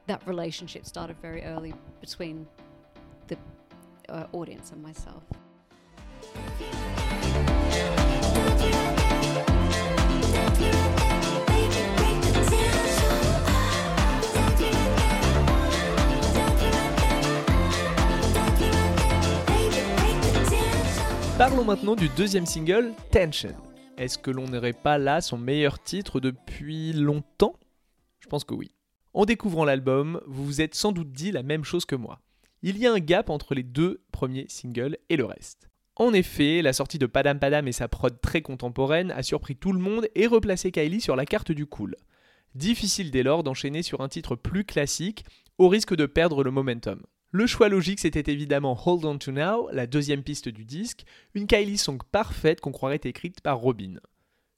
that 0.08 0.26
relationship 0.28 0.86
started 0.86 1.18
very 1.22 1.44
early 1.44 1.74
between 2.02 2.48
uh, 4.12 4.26
audience 4.34 4.74
myself. 4.76 5.24
Parlons 21.38 21.64
maintenant 21.64 21.96
du 21.96 22.10
deuxième 22.10 22.46
single, 22.46 22.92
Tension. 23.12 23.56
Est-ce 23.98 24.18
que 24.18 24.30
l'on 24.30 24.48
n'aurait 24.48 24.74
pas 24.74 24.98
là 24.98 25.22
son 25.22 25.38
meilleur 25.38 25.82
titre 25.82 26.20
depuis 26.20 26.92
longtemps? 26.92 27.56
Je 28.20 28.28
pense 28.28 28.44
que 28.44 28.54
oui. 28.54 28.72
En 29.14 29.24
découvrant 29.24 29.64
l'album, 29.64 30.22
vous 30.28 30.46
vous 30.46 30.60
êtes 30.60 30.76
sans 30.76 30.92
doute 30.92 31.14
dit 31.14 31.32
la 31.32 31.42
même 31.42 31.64
chose 31.64 31.86
que 31.86 31.96
moi. 31.96 32.20
Il 32.62 32.78
y 32.78 32.86
a 32.86 32.92
un 32.92 33.00
gap 33.00 33.30
entre 33.30 33.56
les 33.56 33.64
deux 33.64 34.02
premiers 34.12 34.46
singles 34.50 34.98
et 35.08 35.16
le 35.16 35.24
reste. 35.24 35.70
En 35.96 36.14
effet, 36.14 36.62
la 36.62 36.74
sortie 36.74 37.00
de 37.00 37.06
Padam 37.06 37.40
Padam 37.40 37.68
et 37.68 37.72
sa 37.72 37.88
prod 37.88 38.20
très 38.20 38.42
contemporaine 38.42 39.12
a 39.12 39.24
surpris 39.24 39.56
tout 39.56 39.72
le 39.72 39.80
monde 39.80 40.08
et 40.16 40.28
replacé 40.28 40.72
Kylie 40.72 41.00
sur 41.00 41.16
la 41.16 41.26
carte 41.26 41.54
du 41.54 41.66
cool. 41.66 41.96
Difficile 42.56 43.12
dès 43.12 43.24
lors 43.24 43.44
d'enchaîner 43.44 43.82
sur 43.82 44.02
un 44.02 44.10
titre 44.10 44.36
plus 44.36 44.66
classique, 44.66 45.24
au 45.58 45.70
risque 45.70 45.96
de 45.96 46.06
perdre 46.06 46.44
le 46.44 46.52
momentum. 46.52 47.02
Le 47.32 47.48
choix 47.48 47.70
logique 47.70 48.00
c'était 48.00 48.32
évidemment 48.32 48.78
Hold 48.86 49.06
On 49.06 49.18
To 49.18 49.32
Now, 49.32 49.70
la 49.72 49.88
deuxième 49.88 50.24
piste 50.24 50.50
du 50.50 50.66
disque, 50.66 51.06
une 51.36 51.48
Kylie 51.48 51.78
song 51.78 52.00
parfaite 52.12 52.60
qu'on 52.60 52.72
croirait 52.72 53.02
écrite 53.04 53.40
par 53.40 53.60
Robin. 53.60 54.00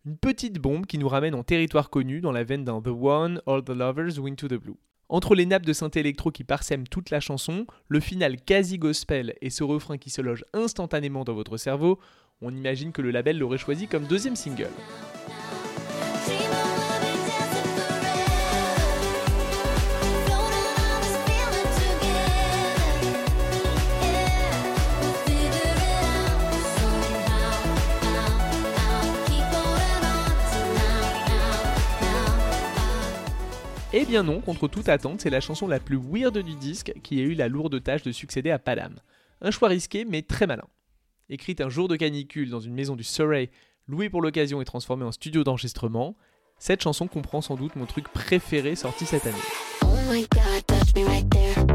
Une 0.05 0.17
petite 0.17 0.58
bombe 0.58 0.88
qui 0.88 0.98
nous 0.98 1.10
ramène 1.10 1.36
en 1.36 1.43
territoire 1.43 1.91
connu 1.91 2.22
dans 2.22 2.31
la 2.31 2.43
veine 2.43 2.63
d'un 2.63 2.81
The 2.81 2.88
One, 2.88 3.41
All 3.46 3.63
the 3.63 3.70
Lovers, 3.70 4.17
Win 4.20 4.36
to 4.36 4.48
the 4.48 4.55
Blue. 4.55 4.77
Entre 5.12 5.36
les 5.36 5.46
nappes 5.46 5.65
de 5.65 5.74
synthé 5.74 6.00
électro 6.00 6.32
qui 6.32 6.46
parsèment 6.46 6.88
toute 6.88 7.10
la 7.10 7.20
chanson, 7.20 7.65
le 7.89 8.00
final 8.00 8.38
quasi 8.39 8.77
gospel 8.77 9.36
et 9.41 9.50
ce 9.50 9.62
refrain 9.62 9.98
qui 9.98 10.10
se 10.10 10.22
loge 10.22 10.46
instantanément 10.53 11.25
dans 11.25 11.34
votre 11.34 11.58
cerveau, 11.58 12.00
on 12.41 12.56
imagine 12.56 12.94
que 12.94 13.01
le 13.01 13.12
label 13.12 13.38
l'aurait 13.38 13.58
choisi 13.58 13.88
comme 13.88 14.06
deuxième 14.06 14.38
single. 14.38 14.70
Eh 33.93 34.05
bien 34.05 34.24
non, 34.24 34.39
contre 34.39 34.69
toute 34.69 34.88
attente, 34.88 35.19
c'est 35.19 35.29
la 35.29 35.41
chanson 35.41 35.67
la 35.67 35.81
plus 35.81 36.00
weird 36.01 36.38
du 36.38 36.55
disque 36.55 36.93
qui 37.03 37.19
a 37.19 37.24
eu 37.24 37.33
la 37.33 37.50
lourde 37.50 37.83
tâche 37.83 38.03
de 38.03 38.13
succéder 38.13 38.50
à 38.50 38.57
Padam. 38.57 38.95
Un 39.41 39.51
choix 39.51 39.67
risqué 39.67 40.05
mais 40.05 40.21
très 40.21 40.48
malin. 40.48 40.67
Écrite 41.29 41.60
un 41.60 41.67
jour 41.67 41.89
de 41.89 41.98
canicule 41.98 42.50
dans 42.50 42.62
une 42.62 42.74
maison 42.74 42.95
du 42.95 43.03
Surrey, 43.03 43.50
louée 43.88 44.10
pour 44.10 44.21
l'occasion 44.21 44.62
et 44.62 44.65
transformée 44.65 45.03
en 45.03 45.12
studio 45.12 45.43
d'enregistrement, 45.43 46.15
cette 46.57 46.81
chanson 46.81 47.07
comprend 47.07 47.41
sans 47.41 47.55
doute 47.55 47.75
mon 47.75 47.86
truc 47.86 48.07
préféré 48.07 48.75
sorti 48.75 49.05
cette 49.05 49.25
année. 49.25 49.36
Oh 49.83 49.88
my 50.10 50.21
God, 50.21 50.65
touch 50.67 50.95
me 50.95 51.05
right 51.05 51.29
there. 51.29 51.71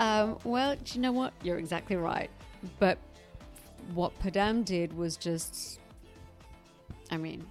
Um, 0.00 0.38
well, 0.44 0.74
do 0.82 0.94
you 0.94 1.00
know 1.00 1.12
what? 1.12 1.34
You're 1.42 1.58
exactly 1.58 1.94
right. 1.94 2.30
But 2.78 2.98
what 3.94 4.18
Padam 4.20 4.64
did 4.64 4.96
was 4.96 5.16
just, 5.16 5.78
I 7.10 7.18
mean, 7.18 7.46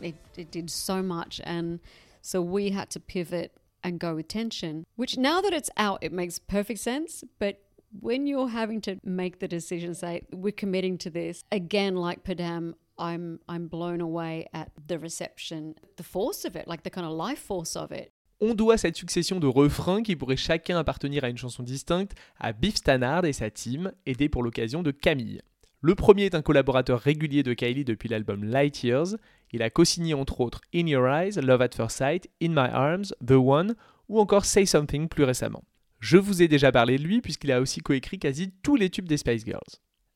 it, 0.00 0.14
it 0.36 0.50
did 0.50 0.70
so 0.70 1.02
much. 1.02 1.42
And 1.44 1.80
so 2.22 2.40
we 2.40 2.70
had 2.70 2.88
to 2.90 3.00
pivot 3.00 3.52
and 3.82 4.00
go 4.00 4.14
with 4.14 4.28
tension, 4.28 4.86
which 4.96 5.18
now 5.18 5.42
that 5.42 5.52
it's 5.52 5.68
out, 5.76 5.98
it 6.00 6.10
makes 6.10 6.38
perfect 6.38 6.80
sense. 6.80 7.22
But 7.38 7.60
when 8.00 8.26
you're 8.26 8.48
having 8.48 8.80
to 8.82 8.98
make 9.04 9.40
the 9.40 9.48
decision, 9.48 9.94
say, 9.94 10.22
we're 10.32 10.52
committing 10.52 10.96
to 10.98 11.10
this, 11.10 11.44
again, 11.52 11.96
like 11.96 12.24
Padam, 12.24 12.74
I'm, 12.96 13.40
I'm 13.46 13.66
blown 13.68 14.00
away 14.00 14.48
at 14.54 14.70
the 14.86 14.98
reception, 14.98 15.74
the 15.98 16.02
force 16.02 16.46
of 16.46 16.56
it, 16.56 16.66
like 16.66 16.82
the 16.82 16.90
kind 16.90 17.06
of 17.06 17.12
life 17.12 17.40
force 17.40 17.76
of 17.76 17.92
it. 17.92 18.13
On 18.40 18.54
doit 18.54 18.78
cette 18.78 18.96
succession 18.96 19.38
de 19.38 19.46
refrains 19.46 20.02
qui 20.02 20.16
pourraient 20.16 20.36
chacun 20.36 20.78
appartenir 20.78 21.24
à 21.24 21.28
une 21.28 21.36
chanson 21.36 21.62
distincte 21.62 22.12
à 22.38 22.52
Biff 22.52 22.76
Stannard 22.76 23.24
et 23.24 23.32
sa 23.32 23.50
team, 23.50 23.92
aidés 24.06 24.28
pour 24.28 24.42
l'occasion 24.42 24.82
de 24.82 24.90
Camille. 24.90 25.40
Le 25.80 25.94
premier 25.94 26.24
est 26.24 26.34
un 26.34 26.42
collaborateur 26.42 26.98
régulier 26.98 27.42
de 27.42 27.52
Kylie 27.52 27.84
depuis 27.84 28.08
l'album 28.08 28.42
Light 28.42 28.82
Years. 28.82 29.16
Il 29.52 29.62
a 29.62 29.70
co-signé 29.70 30.14
entre 30.14 30.40
autres 30.40 30.62
In 30.74 30.86
Your 30.86 31.06
Eyes, 31.06 31.40
Love 31.42 31.62
at 31.62 31.70
First 31.76 31.98
Sight, 31.98 32.28
In 32.42 32.48
My 32.48 32.70
Arms, 32.72 33.14
The 33.24 33.32
One 33.32 33.74
ou 34.08 34.18
encore 34.18 34.46
Say 34.46 34.66
Something 34.66 35.08
plus 35.08 35.24
récemment. 35.24 35.62
Je 36.00 36.16
vous 36.16 36.42
ai 36.42 36.48
déjà 36.48 36.72
parlé 36.72 36.98
de 36.98 37.02
lui 37.02 37.20
puisqu'il 37.20 37.52
a 37.52 37.60
aussi 37.60 37.80
coécrit 37.80 38.18
quasi 38.18 38.50
tous 38.62 38.76
les 38.76 38.90
tubes 38.90 39.08
des 39.08 39.18
Spice 39.18 39.44
Girls. 39.44 39.60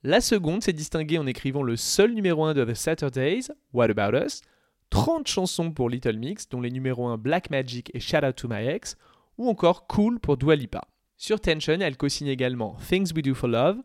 La 0.02 0.20
seconde 0.20 0.62
s'est 0.62 0.72
distinguée 0.72 1.18
en 1.18 1.26
écrivant 1.26 1.62
le 1.62 1.76
seul 1.76 2.14
numéro 2.14 2.44
1 2.44 2.54
de 2.54 2.64
The 2.64 2.74
Saturdays, 2.74 3.48
What 3.72 3.90
About 3.90 4.16
Us, 4.16 4.42
30 4.90 5.26
chansons 5.26 5.70
pour 5.70 5.90
Little 5.90 6.16
Mix, 6.16 6.48
dont 6.48 6.60
les 6.60 6.70
numéros 6.70 7.08
1 7.08 7.18
Black 7.18 7.50
Magic 7.50 7.90
et 7.94 8.00
Shout 8.00 8.24
Out 8.24 8.36
to 8.36 8.48
My 8.48 8.66
Ex, 8.66 8.96
ou 9.36 9.48
encore 9.48 9.86
Cool 9.86 10.18
pour 10.18 10.36
Dua 10.36 10.56
Lipa. 10.56 10.82
Sur 11.16 11.40
Tension, 11.40 11.78
elle 11.80 11.96
co-signe 11.96 12.28
également 12.28 12.76
Things 12.88 13.12
We 13.14 13.22
Do 13.22 13.34
for 13.34 13.48
Love. 13.48 13.78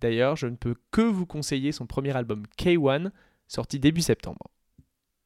D'ailleurs, 0.00 0.36
je 0.36 0.46
ne 0.46 0.56
peux 0.56 0.74
que 0.90 1.02
vous 1.02 1.26
conseiller 1.26 1.72
son 1.72 1.86
premier 1.86 2.16
album 2.16 2.44
K1, 2.58 3.10
sorti 3.46 3.78
début 3.78 4.00
septembre. 4.00 4.50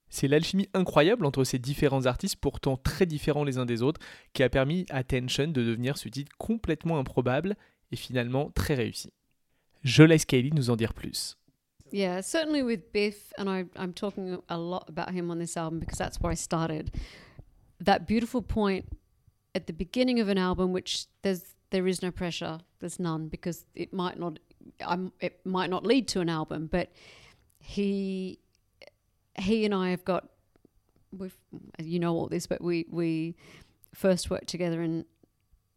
C'est 0.09 0.29
l'alchimie 0.29 0.69
incroyable 0.75 1.27
entre 1.27 1.45
ces 1.45 1.59
différents 1.59 2.07
artistes, 2.07 2.37
pourtant 2.37 2.77
très 2.77 3.07
différents 3.07 3.45
les 3.45 3.59
uns 3.59 3.67
des 3.67 3.83
autres, 3.83 4.01
qui 4.33 4.43
a 4.43 4.49
permis 4.49 4.87
à 4.91 5.03
Tension 5.05 5.49
de 5.49 5.63
devenir 5.63 5.97
ce 5.97 6.09
titre 6.09 6.33
complètement 6.39 6.99
improbable 6.99 7.57
et 7.91 7.97
finalement 7.97 8.51
très 8.51 8.75
réussi. 8.75 9.13
Je 9.83 10.03
laisse 10.03 10.25
Kaylee 10.25 10.53
nous 10.53 10.71
en 10.71 10.77
dire 10.77 10.95
plus. 10.95 11.37
Yeah, 11.95 12.23
certainly 12.23 12.65
with 12.65 12.93
Biff, 12.93 13.33
and 13.39 13.49
I, 13.49 13.67
I'm 13.77 13.93
talking 13.93 14.43
a 14.49 14.59
lot 14.59 14.89
about 14.89 15.13
him 15.13 15.31
on 15.31 15.39
this 15.39 15.57
album 15.57 15.79
because 15.79 15.97
that's 15.97 16.21
where 16.21 16.33
I 16.33 16.35
started. 16.35 16.91
That 17.79 18.09
beautiful 18.09 18.43
point 18.43 18.99
at 19.55 19.69
the 19.69 19.73
beginning 19.73 20.19
of 20.19 20.29
an 20.29 20.37
album, 20.37 20.73
which 20.73 21.07
there's 21.23 21.55
there 21.71 21.87
is 21.87 22.03
no 22.03 22.11
pressure, 22.11 22.59
there's 22.81 22.99
none 22.99 23.29
because 23.29 23.65
it 23.77 23.93
might 23.93 24.19
not, 24.19 24.41
I'm, 24.85 25.13
it 25.21 25.39
might 25.47 25.71
not 25.71 25.87
lead 25.87 26.09
to 26.09 26.21
an 26.21 26.29
album, 26.29 26.67
but 26.67 26.91
he 27.61 28.41
he 29.39 29.65
and 29.65 29.73
I 29.73 29.91
have 29.91 30.05
got, 30.05 30.31
we've 31.17 31.37
you 31.79 32.01
know 32.01 32.13
all 32.13 32.27
this, 32.27 32.49
but 32.49 32.61
we 32.61 32.87
we 32.91 33.37
first 33.95 34.31
worked 34.31 34.49
together 34.49 34.83
in 34.83 35.05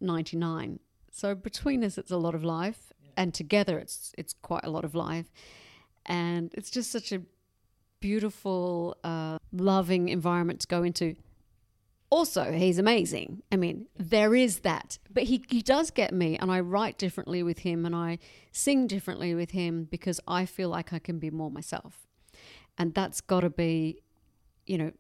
'99, 0.02 0.80
so 1.12 1.36
between 1.36 1.84
us 1.84 1.96
it's 1.96 2.10
a 2.10 2.18
lot 2.18 2.34
of 2.34 2.44
life, 2.44 2.92
and 3.16 3.36
together 3.36 3.78
it's 3.78 4.16
it's 4.18 4.34
quite 4.34 4.64
a 4.64 4.72
lot 4.72 4.84
of 4.84 4.96
life 4.96 5.28
and 6.08 6.54
it's 6.54 6.70
just 6.70 6.92
such 6.92 7.12
a 7.12 7.22
beautiful, 8.00 8.98
uh, 9.04 9.38
loving 9.52 10.10
environment 10.10 10.62
to 10.62 10.68
go 10.68 10.84
into. 10.84 11.16
Also, 12.10 12.52
he's 12.52 12.80
amazing. 12.80 13.44
I 13.52 13.58
mean, 13.58 13.88
there 13.98 14.34
is 14.34 14.60
that, 14.60 14.98
but 15.14 15.24
he 15.24 15.44
he 15.50 15.62
does 15.62 15.92
get 15.92 16.14
me, 16.14 16.38
and 16.38 16.50
I 16.52 16.62
write 16.62 16.98
differently 16.98 17.44
with 17.44 17.60
him, 17.60 17.86
and 17.86 17.94
I 17.94 18.20
sing 18.52 18.88
differently 18.88 19.36
with 19.36 19.52
him 19.52 19.84
because 19.86 20.22
I 20.28 20.46
feel 20.46 20.70
like 20.70 20.94
I 20.94 21.00
can 21.00 21.20
be 21.20 21.30
more 21.30 21.52
myself, 21.52 22.08
and 22.78 22.94
that's 22.94 23.20
got 23.20 23.42
to 23.42 23.50
be, 23.50 24.02
you 24.66 24.78
know, 24.78 24.92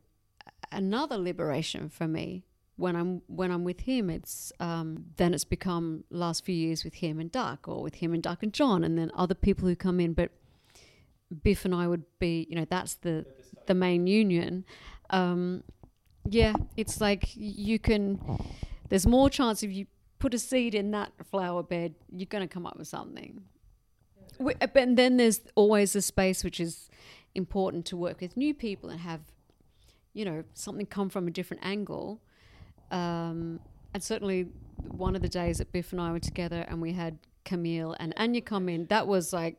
another 0.71 1.17
liberation 1.17 1.87
for 1.87 2.07
me 2.09 2.43
when 2.77 2.95
I'm 2.95 3.21
when 3.27 3.51
I'm 3.51 3.63
with 3.63 3.81
him, 3.81 4.09
it's 4.09 4.53
um, 4.59 5.05
then 5.17 5.33
it's 5.33 5.43
become 5.43 6.03
last 6.09 6.45
few 6.45 6.55
years 6.55 6.83
with 6.83 6.95
him 6.95 7.19
and 7.19 7.31
Duck, 7.31 7.67
or 7.67 7.81
with 7.81 7.95
him 7.95 8.13
and 8.13 8.23
Duck 8.23 8.43
and 8.43 8.53
John, 8.53 8.83
and 8.83 8.97
then 8.97 9.11
other 9.15 9.35
people 9.35 9.67
who 9.67 9.75
come 9.75 9.99
in. 9.99 10.13
But 10.13 10.31
Biff 11.43 11.65
and 11.65 11.75
I 11.75 11.87
would 11.87 12.03
be, 12.19 12.47
you 12.49 12.55
know, 12.55 12.65
that's 12.69 12.95
the 12.95 13.25
the 13.65 13.73
main 13.73 14.07
union. 14.07 14.65
Um, 15.09 15.63
yeah, 16.29 16.53
it's 16.75 16.99
like 17.01 17.29
you 17.35 17.79
can. 17.79 18.19
There's 18.89 19.05
more 19.05 19.29
chance 19.29 19.63
if 19.63 19.71
you 19.71 19.87
put 20.19 20.33
a 20.33 20.39
seed 20.39 20.73
in 20.73 20.91
that 20.91 21.11
flower 21.29 21.63
bed, 21.63 21.95
you're 22.09 22.25
going 22.25 22.47
to 22.47 22.53
come 22.53 22.65
up 22.65 22.77
with 22.77 22.87
something. 22.87 23.41
We, 24.39 24.53
but 24.55 24.95
then 24.95 25.17
there's 25.17 25.41
always 25.55 25.95
a 25.95 26.01
space 26.01 26.43
which 26.43 26.59
is 26.59 26.89
important 27.35 27.85
to 27.87 27.97
work 27.97 28.21
with 28.21 28.37
new 28.37 28.53
people 28.53 28.89
and 28.89 28.99
have, 29.01 29.21
you 30.13 30.25
know, 30.25 30.43
something 30.53 30.85
come 30.85 31.09
from 31.09 31.27
a 31.27 31.31
different 31.31 31.65
angle. 31.65 32.21
Um, 32.91 33.59
and 33.93 34.01
certainly, 34.01 34.47
one 34.87 35.15
of 35.15 35.21
the 35.21 35.29
days 35.29 35.57
that 35.57 35.71
Biff 35.71 35.91
and 35.91 36.01
I 36.01 36.11
were 36.11 36.19
together 36.19 36.65
and 36.67 36.81
we 36.81 36.93
had 36.93 37.19
Camille 37.45 37.95
and 37.99 38.13
Anya 38.17 38.41
come 38.41 38.69
in, 38.69 38.85
that 38.87 39.07
was 39.07 39.33
like. 39.33 39.57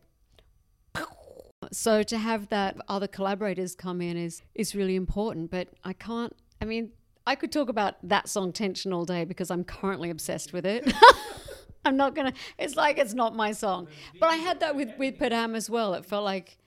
So 1.73 2.03
to 2.03 2.19
have 2.19 2.49
that 2.49 2.77
other 2.89 3.07
collaborators 3.07 3.75
come 3.75 4.01
in 4.01 4.17
is 4.17 4.43
is 4.55 4.75
really 4.75 4.97
important. 4.97 5.51
But 5.51 5.69
I 5.85 5.93
can't. 5.93 6.35
I 6.61 6.65
mean, 6.65 6.93
I 7.27 7.35
could 7.35 7.53
talk 7.53 7.69
about 7.69 7.97
that 8.03 8.29
song 8.29 8.53
"Tension" 8.53 8.93
all 8.93 9.05
day 9.05 9.25
because 9.25 9.51
I'm 9.51 9.65
currently 9.65 10.11
obsessed 10.11 10.53
with 10.53 10.67
it. 10.67 10.93
I'm 11.85 11.97
not 11.97 12.15
gonna. 12.15 12.33
It's 12.59 12.77
like 12.77 12.99
it's 12.99 13.15
not 13.15 13.35
my 13.35 13.53
song. 13.53 13.89
But 14.21 14.31
I 14.31 14.37
had 14.37 14.61
that 14.61 14.77
with 14.77 14.91
with 14.99 15.19
Padam 15.19 15.55
as 15.55 15.69
well. 15.71 15.95
It 15.95 16.05
felt 16.05 16.25
like 16.25 16.59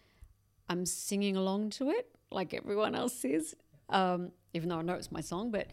I'm 0.69 0.85
singing 0.85 1.35
along 1.35 1.71
to 1.71 1.89
it, 1.89 2.07
like 2.31 2.53
everyone 2.53 2.95
else 2.95 3.25
is. 3.25 3.55
Um, 3.89 4.31
even 4.53 4.69
though 4.69 4.79
I 4.79 4.81
know 4.81 4.93
it's 4.93 5.11
my 5.11 5.21
song, 5.21 5.51
but 5.51 5.67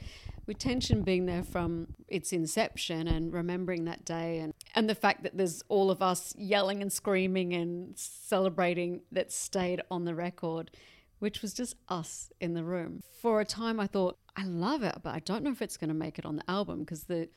with 0.47 0.59
tension 0.59 1.03
being 1.03 1.27
there 1.27 1.43
from 1.43 1.89
its 2.09 2.33
inception 2.33 3.07
and 3.07 3.33
remembering 3.33 3.85
that 3.85 4.05
day 4.05 4.39
and, 4.39 4.55
and 4.75 4.89
the 4.89 4.95
fact 4.95 5.23
that 5.23 5.37
there's 5.37 5.63
all 5.69 5.91
of 5.91 6.03
us 6.03 6.35
yelling 6.37 6.83
and 6.83 6.93
screaming 6.93 7.55
and 7.55 7.97
celebrating 7.97 9.01
that 9.13 9.33
stayed 9.33 9.81
on 9.91 10.05
the 10.05 10.15
record, 10.15 10.71
which 11.19 11.43
was 11.43 11.55
just 11.55 11.77
us 11.89 12.31
in 12.41 12.55
the 12.55 12.65
room. 12.65 13.03
For 13.21 13.41
a 13.41 13.45
time 13.45 13.81
I 13.81 13.87
thought, 13.87 14.19
I 14.37 14.45
love 14.45 14.83
it, 14.83 14.97
but 15.03 15.15
I 15.15 15.21
don't 15.21 15.43
know 15.43 15.51
if 15.51 15.63
it's 15.63 15.77
going 15.77 15.89
to 15.89 15.95
make 15.95 16.19
it 16.19 16.27
on 16.27 16.37
the 16.37 16.49
album 16.49 16.81
because 16.81 17.05
the 17.05 17.29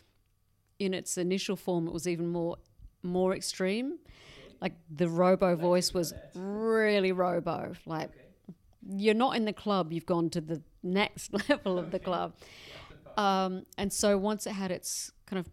in 0.79 0.95
its 0.95 1.15
initial 1.17 1.55
form 1.55 1.88
it 1.88 1.93
was 1.93 2.07
even 2.07 2.27
more 2.27 2.57
more 3.03 3.35
extreme. 3.35 3.97
Like 4.59 4.73
the 4.89 5.07
robo 5.07 5.55
voice 5.55 5.93
was 5.93 6.13
really 6.35 7.11
robo. 7.11 7.73
Like 7.85 8.11
you're 8.88 9.15
not 9.15 9.35
in 9.35 9.45
the 9.45 9.53
club, 9.53 9.91
you've 9.91 10.05
gone 10.05 10.29
to 10.31 10.41
the 10.41 10.61
next 10.83 11.31
level 11.50 11.79
of 11.79 11.91
the 11.91 12.00
club. 12.00 12.33
Um, 13.17 13.65
and 13.77 13.91
so 13.91 14.17
once 14.17 14.45
it 14.45 14.51
had 14.51 14.71
its 14.71 15.11
kind 15.25 15.39
of 15.39 15.50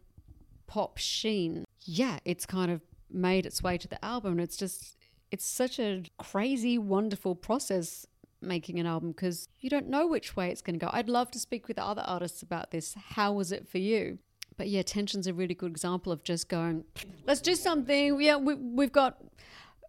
pop 0.69 0.99
sheen, 0.99 1.65
yeah, 1.81 2.21
it's 2.25 2.47
kind 2.47 2.71
of 2.71 2.81
made 3.11 3.45
its 3.45 3.61
way 3.61 3.77
to 3.77 3.89
the 3.89 4.03
album. 4.05 4.39
It's 4.39 4.57
just, 4.57 4.97
it's 5.33 5.45
such 5.45 5.81
a 5.81 6.05
crazy, 6.19 6.79
wonderful 6.79 7.35
process 7.35 8.07
making 8.41 8.79
an 8.79 8.87
album 8.87 9.11
because 9.11 9.49
you 9.59 9.69
don't 9.69 9.89
know 9.89 10.07
which 10.07 10.37
way 10.37 10.51
it's 10.51 10.63
going 10.63 10.79
to 10.79 10.87
go. 10.87 10.91
I'd 10.93 11.09
love 11.09 11.33
to 11.33 11.41
speak 11.41 11.67
with 11.67 11.79
other 11.79 12.03
artists 12.07 12.43
about 12.43 12.71
this. 12.71 12.95
How 12.95 13.33
was 13.33 13.51
it 13.51 13.67
for 13.67 13.79
you? 13.79 14.19
But 14.57 14.69
yeah, 14.69 14.83
Tension's 14.83 15.27
a 15.27 15.35
really 15.35 15.55
good 15.55 15.71
example 15.71 16.13
of 16.13 16.23
just 16.23 16.49
going, 16.49 16.85
let's 17.27 17.41
do 17.41 17.55
something. 17.55 18.21
Yeah, 18.21 18.37
we, 18.37 18.55
we've 18.55 18.93
got. 18.93 19.19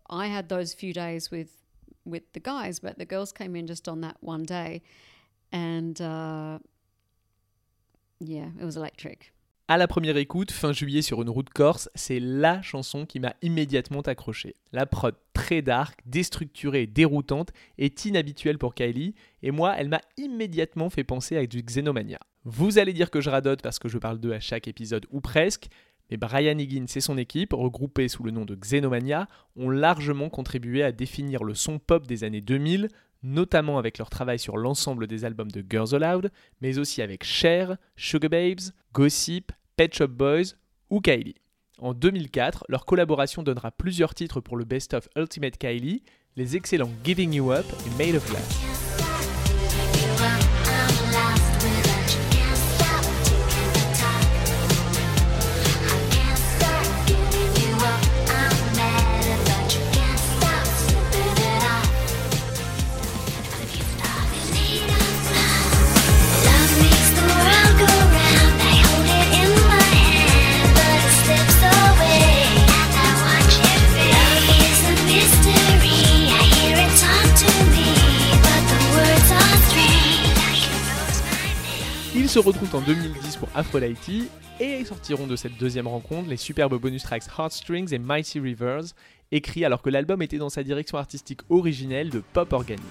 I 0.10 0.28
had 0.28 0.50
those 0.50 0.74
few 0.74 0.94
days 0.94 1.30
with 1.30 1.52
with 2.06 2.24
the 2.34 2.40
guys, 2.40 2.80
but 2.80 2.98
the 2.98 3.06
girls 3.06 3.32
came 3.32 3.56
in 3.56 3.68
just 3.68 3.88
on 3.88 4.02
that 4.02 4.18
one 4.22 4.44
day, 4.44 4.82
and 5.52 6.00
uh, 6.02 6.60
yeah, 8.20 8.50
it 8.60 8.66
was 8.66 8.78
electric. 8.78 9.32
À 9.72 9.78
la 9.78 9.88
première 9.88 10.18
écoute, 10.18 10.52
fin 10.52 10.74
juillet 10.74 11.04
sur 11.04 11.22
une 11.22 11.30
route 11.30 11.52
corse, 11.52 11.92
c'est 11.94 12.20
LA 12.20 12.60
chanson 12.64 13.06
qui 13.06 13.20
m'a 13.20 13.36
immédiatement 13.44 14.02
accroché. 14.02 14.56
La 14.72 14.88
prod 14.88 15.14
très 15.34 15.62
dark, 15.62 16.00
déstructurée 16.08 16.88
déroutante 16.88 17.52
est 17.78 18.06
inhabituelle 18.06 18.58
pour 18.58 18.74
Kylie, 18.74 19.14
et 19.44 19.52
moi, 19.52 19.76
elle 19.78 19.90
m'a 19.90 20.02
immédiatement 20.18 20.90
fait 20.90 21.04
penser 21.04 21.38
à 21.38 21.46
du 21.46 21.62
Xenomania. 21.62 22.18
Vous 22.46 22.80
allez 22.80 22.94
dire 22.94 23.12
que 23.12 23.22
je 23.22 23.30
radote 23.30 23.62
parce 23.62 23.78
que 23.78 23.90
je 23.90 24.00
parle 24.00 24.20
d'eux 24.20 24.34
à 24.34 24.40
chaque 24.40 24.68
épisode 24.68 25.06
ou 25.12 25.22
presque, 25.22 25.68
mais 26.10 26.18
Brian 26.18 26.58
Higgins 26.58 26.88
et 26.96 27.00
son 27.00 27.20
équipe, 27.20 27.54
regroupés 27.54 28.08
sous 28.08 28.24
le 28.24 28.32
nom 28.32 28.46
de 28.46 28.56
Xenomania, 28.56 29.28
ont 29.56 29.70
largement 29.70 30.30
contribué 30.30 30.82
à 30.82 30.92
définir 30.92 31.44
le 31.44 31.54
son 31.54 31.78
pop 31.78 32.08
des 32.08 32.24
années 32.24 32.42
2000, 32.42 32.88
notamment 33.22 33.78
avec 33.78 34.00
leur 34.00 34.10
travail 34.10 34.40
sur 34.40 34.58
l'ensemble 34.58 35.06
des 35.06 35.26
albums 35.26 35.52
de 35.52 35.64
Girls 35.70 35.94
Aloud, 35.94 36.32
mais 36.60 36.80
aussi 36.80 37.04
avec 37.04 37.24
Cher, 37.24 37.78
Sugar 37.96 38.32
Babes, 38.32 38.72
Gossip, 38.94 39.52
Pet 39.80 39.96
Shop 39.96 40.10
Boys 40.10 40.58
ou 40.90 41.00
Kylie. 41.00 41.36
En 41.78 41.94
2004, 41.94 42.66
leur 42.68 42.86
collaboration 42.86 43.44
donnera 43.44 43.72
plusieurs 43.72 44.14
titres 44.14 44.42
pour 44.42 44.58
le 44.58 44.66
Best 44.66 44.94
of 44.94 45.08
Ultimate 45.16 45.58
Kylie, 45.58 46.04
les 46.36 46.58
excellents 46.58 46.92
Giving 47.06 47.34
You 47.34 47.54
Up 47.54 47.66
et 47.88 47.98
Made 47.98 48.18
of 48.18 48.30
Glass. 48.30 48.69
Ils 82.30 82.34
se 82.34 82.38
retrouvent 82.38 82.76
en 82.76 82.82
2010 82.82 83.38
pour 83.38 83.50
Aphrodite 83.56 84.30
et 84.60 84.86
sortiront 84.86 85.26
de 85.26 85.36
cette 85.36 85.58
deuxième 85.58 85.88
rencontre 85.88 86.30
les 86.30 86.38
superbes 86.38 86.80
bonus 86.80 87.02
tracks 87.02 87.24
Heartstrings 87.36 87.92
et 87.92 87.98
Mighty 87.98 88.40
Rivers, 88.40 88.84
écrits 89.32 89.66
alors 89.66 89.82
que 89.82 89.90
l'album 89.90 90.22
était 90.22 90.38
dans 90.38 90.50
sa 90.50 90.62
direction 90.62 91.00
artistique 91.00 91.40
originelle 91.50 92.12
de 92.12 92.20
pop 92.20 92.54
organique. 92.54 92.86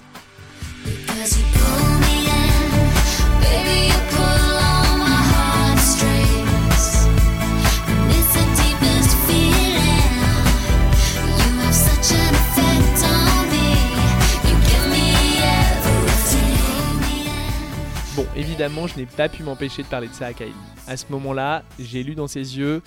Évidemment, 18.39 18.87
je 18.87 18.97
n'ai 18.97 19.05
pas 19.05 19.27
pu 19.27 19.43
m'empêcher 19.43 19.83
de 19.83 19.87
parler 19.87 20.07
de 20.07 20.13
ça 20.13 20.27
à 20.27 20.33
Kylie. 20.33 20.53
À 20.87 20.95
ce 20.95 21.05
moment-là, 21.11 21.63
j'ai 21.77 22.03
lu 22.03 22.15
dans 22.15 22.27
ses 22.27 22.57
yeux, 22.57 22.81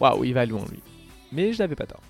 waouh, 0.00 0.24
il 0.24 0.32
va 0.32 0.46
loin 0.46 0.64
lui. 0.70 0.80
Mais 1.30 1.52
je 1.52 1.58
n'avais 1.58 1.76
pas 1.76 1.86
tort. 1.86 2.02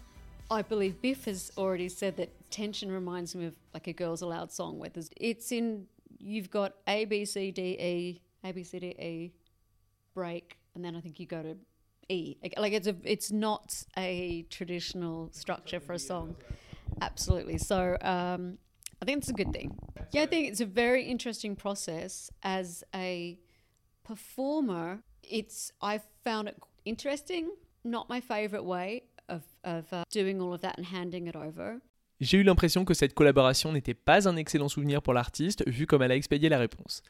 I 0.50 0.62
believe 0.62 0.94
Biff 1.02 1.26
has 1.26 1.50
already 1.58 1.88
said 1.88 2.16
that 2.16 2.28
tension 2.50 2.88
reminds 2.92 3.34
me 3.34 3.46
of 3.46 3.54
like 3.74 3.88
a 3.88 3.92
Girls 3.92 4.22
Aloud 4.22 4.52
song 4.52 4.78
where 4.78 4.88
there's, 4.88 5.10
it's 5.16 5.50
in, 5.50 5.86
you've 6.20 6.50
got 6.50 6.74
A, 6.86 7.04
B, 7.06 7.24
C, 7.24 7.50
D, 7.50 7.76
E, 7.80 8.20
A, 8.44 8.52
B, 8.52 8.62
C, 8.62 8.78
D, 8.78 8.94
E, 9.00 9.32
break, 10.14 10.56
and 10.76 10.84
then 10.84 10.94
I 10.94 11.00
think 11.00 11.18
you 11.18 11.26
go 11.26 11.42
to 11.42 11.56
E. 12.08 12.36
Like 12.56 12.72
it's 12.72 12.86
a, 12.86 12.94
it's 13.02 13.32
not 13.32 13.74
a 13.98 14.46
traditional 14.48 15.30
structure 15.32 15.80
for 15.80 15.94
a 15.94 15.98
song. 15.98 16.36
Absolutely. 17.00 17.58
So 17.58 17.96
um, 18.02 18.58
I 19.02 19.04
think 19.04 19.18
it's 19.18 19.28
a 19.28 19.32
good 19.32 19.52
thing. 19.52 19.76
Yeah, 20.12 20.22
I 20.22 20.26
think 20.26 20.48
it's 20.48 20.60
a 20.60 20.66
very 20.66 21.04
interesting 21.04 21.56
process 21.56 22.30
as 22.42 22.84
a 22.94 23.38
performer. 24.04 25.02
It's 25.22 25.72
I 25.82 26.00
found 26.24 26.48
it 26.48 26.56
interesting, 26.84 27.50
not 27.84 28.08
my 28.08 28.20
favorite 28.20 28.64
way 28.64 29.02
of, 29.28 29.42
of 29.64 29.92
uh, 29.92 30.04
doing 30.10 30.40
all 30.40 30.54
of 30.54 30.60
that 30.62 30.78
and 30.78 30.86
handing 30.86 31.26
it 31.26 31.36
over. 31.36 31.80
J'ai 32.20 32.38
eu 32.38 32.42
l'impression 32.44 32.86
que 32.86 32.94
cette 32.94 33.12
collaboration 33.12 33.72
n'était 33.72 33.92
pas 33.92 34.26
un 34.26 34.36
excellent 34.36 34.68
souvenir 34.68 35.02
pour 35.02 35.12
l'artiste, 35.12 35.68
vu 35.68 35.86
comme 35.86 36.02
elle 36.02 36.12
a 36.12 36.16
expédié 36.16 36.48
la 36.48 36.58
réponse. 36.58 37.02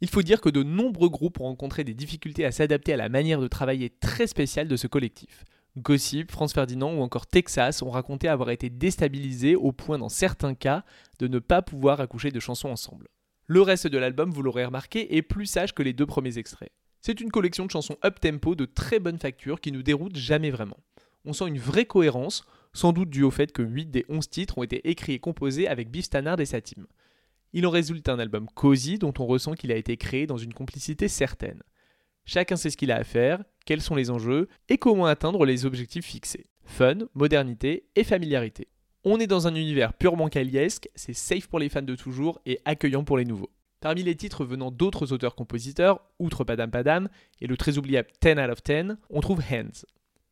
Il 0.00 0.08
faut 0.08 0.22
dire 0.22 0.40
que 0.40 0.48
de 0.48 0.62
nombreux 0.62 1.10
groupes 1.10 1.40
ont 1.40 1.44
rencontré 1.44 1.84
des 1.84 1.92
difficultés 1.92 2.46
à 2.46 2.52
s'adapter 2.52 2.94
à 2.94 2.96
la 2.96 3.10
manière 3.10 3.40
de 3.40 3.48
travailler 3.48 3.90
très 3.90 4.26
spéciale 4.26 4.68
de 4.68 4.76
ce 4.76 4.86
collectif. 4.86 5.44
Gossip, 5.78 6.30
France 6.30 6.52
Ferdinand 6.52 6.94
ou 6.94 7.00
encore 7.00 7.26
Texas 7.26 7.82
ont 7.82 7.90
raconté 7.90 8.28
avoir 8.28 8.50
été 8.50 8.70
déstabilisés 8.70 9.56
au 9.56 9.72
point 9.72 9.98
dans 9.98 10.08
certains 10.08 10.54
cas 10.54 10.84
de 11.18 11.28
ne 11.28 11.38
pas 11.38 11.62
pouvoir 11.62 12.00
accoucher 12.00 12.30
de 12.30 12.40
chansons 12.40 12.68
ensemble. 12.68 13.08
Le 13.46 13.62
reste 13.62 13.86
de 13.86 13.98
l'album, 13.98 14.30
vous 14.30 14.42
l'aurez 14.42 14.64
remarqué, 14.64 15.16
est 15.16 15.22
plus 15.22 15.46
sage 15.46 15.74
que 15.74 15.82
les 15.82 15.94
deux 15.94 16.06
premiers 16.06 16.38
extraits. 16.38 16.72
C'est 17.00 17.20
une 17.20 17.30
collection 17.30 17.64
de 17.64 17.70
chansons 17.70 17.96
up-tempo 18.04 18.54
de 18.54 18.66
très 18.66 18.98
bonne 18.98 19.18
facture 19.18 19.60
qui 19.60 19.72
nous 19.72 19.82
déroute 19.82 20.16
jamais 20.16 20.50
vraiment. 20.50 20.76
On 21.24 21.32
sent 21.32 21.48
une 21.48 21.58
vraie 21.58 21.86
cohérence, 21.86 22.44
sans 22.72 22.92
doute 22.92 23.10
dû 23.10 23.22
au 23.22 23.30
fait 23.30 23.52
que 23.52 23.62
8 23.62 23.86
des 23.86 24.04
11 24.08 24.28
titres 24.28 24.58
ont 24.58 24.62
été 24.62 24.88
écrits 24.90 25.14
et 25.14 25.18
composés 25.18 25.68
avec 25.68 25.90
Biff 25.90 26.06
Stannard 26.06 26.40
et 26.40 26.46
sa 26.46 26.60
team. 26.60 26.86
Il 27.52 27.66
en 27.66 27.70
résulte 27.70 28.08
un 28.08 28.18
album 28.18 28.46
cosy 28.54 28.98
dont 28.98 29.14
on 29.18 29.26
ressent 29.26 29.54
qu'il 29.54 29.72
a 29.72 29.76
été 29.76 29.96
créé 29.96 30.26
dans 30.26 30.36
une 30.36 30.52
complicité 30.52 31.08
certaine. 31.08 31.62
Chacun 32.28 32.56
sait 32.56 32.68
ce 32.68 32.76
qu'il 32.76 32.92
a 32.92 32.96
à 32.96 33.04
faire, 33.04 33.42
quels 33.64 33.80
sont 33.80 33.94
les 33.94 34.10
enjeux 34.10 34.48
et 34.68 34.76
comment 34.76 35.06
atteindre 35.06 35.46
les 35.46 35.64
objectifs 35.64 36.04
fixés. 36.04 36.44
Fun, 36.62 36.98
modernité 37.14 37.88
et 37.96 38.04
familiarité. 38.04 38.68
On 39.02 39.18
est 39.18 39.26
dans 39.26 39.46
un 39.46 39.54
univers 39.54 39.94
purement 39.94 40.28
caliesque, 40.28 40.90
c'est 40.94 41.14
safe 41.14 41.46
pour 41.46 41.58
les 41.58 41.70
fans 41.70 41.80
de 41.80 41.94
toujours 41.94 42.38
et 42.44 42.60
accueillant 42.66 43.02
pour 43.02 43.16
les 43.16 43.24
nouveaux. 43.24 43.48
Parmi 43.80 44.02
les 44.02 44.14
titres 44.14 44.44
venant 44.44 44.70
d'autres 44.70 45.14
auteurs-compositeurs, 45.14 46.02
outre 46.18 46.44
Padam 46.44 46.70
Padam 46.70 47.08
et 47.40 47.46
le 47.46 47.56
très 47.56 47.78
oubliable 47.78 48.10
10 48.20 48.32
out 48.32 48.50
of 48.50 48.62
10, 48.62 48.96
on 49.08 49.22
trouve 49.22 49.40
Hands. 49.50 49.86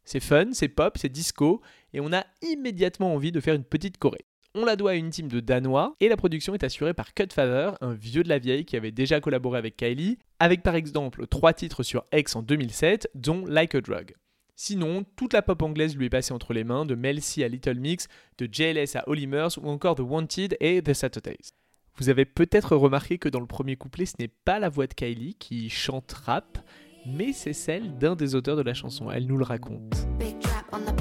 C'est 0.05 0.21
fun, 0.21 0.53
c'est 0.53 0.69
pop, 0.69 0.99
c'est 0.99 1.09
disco, 1.09 1.63
et 1.95 2.01
on 2.01 2.13
a 2.13 2.27
immédiatement 2.43 3.15
envie 3.15 3.33
de 3.33 3.41
faire 3.41 3.55
une 3.55 3.65
petite 3.65 3.97
choré. 3.97 4.27
On 4.59 4.65
la 4.65 4.77
doit 4.77 4.93
à 4.93 4.95
une 4.95 5.11
team 5.11 5.29
de 5.29 5.41
Danois 5.41 5.95
et 6.01 6.09
la 6.09 6.17
production 6.17 6.55
est 6.55 6.65
assurée 6.65 6.95
par 6.95 7.13
Cut 7.13 7.29
Father, 7.31 7.73
un 7.83 7.93
vieux 7.93 8.23
de 8.23 8.31
la 8.31 8.39
vieille 8.39 8.65
qui 8.65 8.75
avait 8.75 8.91
déjà 8.91 9.21
collaboré 9.21 9.59
avec 9.59 9.77
Kylie, 9.77 10.17
avec 10.41 10.63
par 10.63 10.75
exemple 10.75 11.27
trois 11.27 11.53
titres 11.53 11.83
sur 11.83 12.05
X 12.11 12.37
en 12.37 12.43
2007, 12.43 13.11
dont 13.15 13.45
Like 13.45 13.75
a 13.75 13.83
Drug. 13.83 14.15
Sinon, 14.55 15.05
toute 15.15 15.35
la 15.35 15.43
pop 15.43 15.61
anglaise 15.61 15.95
lui 15.95 16.07
est 16.07 16.11
passée 16.11 16.33
entre 16.33 16.55
les 16.55 16.65
mains, 16.65 16.87
de 16.87 16.95
Mel 16.95 17.21
C 17.21 17.45
à 17.45 17.49
Little 17.49 17.79
Mix, 17.79 18.09
de 18.39 18.49
JLS 18.51 18.97
à 18.97 19.07
Olimers 19.11 19.59
ou 19.61 19.69
encore 19.69 19.97
The 19.97 20.01
Wanted 20.01 20.57
et 20.61 20.81
The 20.81 20.95
Saturdays. 20.95 21.53
Vous 21.99 22.09
avez 22.09 22.25
peut-être 22.25 22.77
remarqué 22.77 23.19
que 23.19 23.29
dans 23.29 23.41
le 23.41 23.47
premier 23.47 23.77
couplet, 23.77 24.07
ce 24.07 24.15
n'est 24.19 24.33
pas 24.47 24.59
la 24.59 24.71
voix 24.71 24.87
de 24.87 24.95
Kylie 24.95 25.35
qui 25.35 25.69
chante 25.69 26.11
rap, 26.13 26.59
mais 27.05 27.35
c'est 27.35 27.53
celle 27.53 27.99
d'un 27.99 28.17
des 28.17 28.35
auteurs 28.35 28.57
de 28.57 28.63
la 28.63 28.73
chanson. 28.73 29.11
Elle 29.11 29.27
nous 29.27 29.37
le 29.37 29.45
raconte. 29.45 30.07
Big 30.19 30.37
on 30.73 30.79
the 30.81 30.97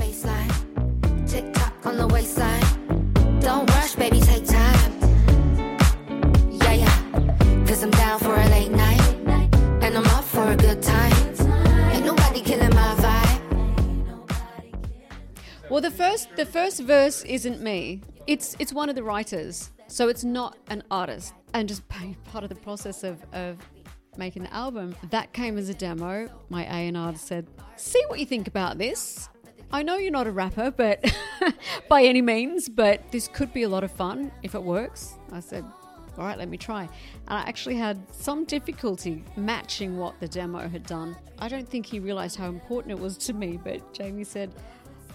Well, 15.75 15.81
the 15.81 15.91
first 15.91 16.33
the 16.37 16.45
first 16.45 16.79
verse 16.79 17.25
isn't 17.25 17.59
me. 17.59 17.99
It's 18.27 18.55
it's 18.59 18.71
one 18.71 18.87
of 18.87 18.95
the 18.95 19.03
writers, 19.03 19.73
so 19.87 20.07
it's 20.07 20.23
not 20.23 20.55
an 20.69 20.83
artist. 20.89 21.33
And 21.53 21.67
just 21.67 21.83
part 22.23 22.45
of 22.45 22.49
the 22.49 22.55
process 22.55 23.03
of 23.03 23.21
of 23.33 23.57
making 24.15 24.43
the 24.43 24.53
album, 24.53 24.95
that 25.09 25.33
came 25.33 25.57
as 25.57 25.67
a 25.67 25.73
demo. 25.73 26.29
My 26.47 26.63
A 26.63 26.87
and 26.87 26.95
R 26.95 27.13
said, 27.15 27.49
"See 27.75 28.01
what 28.07 28.21
you 28.21 28.25
think 28.25 28.47
about 28.47 28.77
this." 28.77 29.27
I 29.69 29.83
know 29.83 29.97
you're 29.97 30.13
not 30.13 30.27
a 30.27 30.31
rapper, 30.31 30.71
but 30.71 31.03
by 31.89 32.03
any 32.03 32.21
means, 32.21 32.69
but 32.69 33.11
this 33.11 33.27
could 33.27 33.51
be 33.51 33.63
a 33.63 33.69
lot 33.69 33.83
of 33.83 33.91
fun 33.91 34.31
if 34.43 34.55
it 34.55 34.63
works. 34.63 35.15
I 35.33 35.41
said, 35.41 35.65
all 36.17 36.23
right, 36.23 36.37
let 36.37 36.47
me 36.47 36.57
try. 36.57 36.83
And 36.83 37.37
I 37.39 37.41
actually 37.41 37.75
had 37.75 37.99
some 38.13 38.45
difficulty 38.45 39.25
matching 39.35 39.97
what 39.97 40.17
the 40.21 40.27
demo 40.27 40.69
had 40.69 40.83
done. 40.83 41.17
I 41.39 41.49
don't 41.49 41.67
think 41.67 41.85
he 41.85 41.99
realized 41.99 42.37
how 42.37 42.47
important 42.47 42.91
it 42.91 42.99
was 42.99 43.17
to 43.17 43.33
me, 43.33 43.59
but 43.61 43.93
Jamie 43.93 44.23
said, 44.23 44.53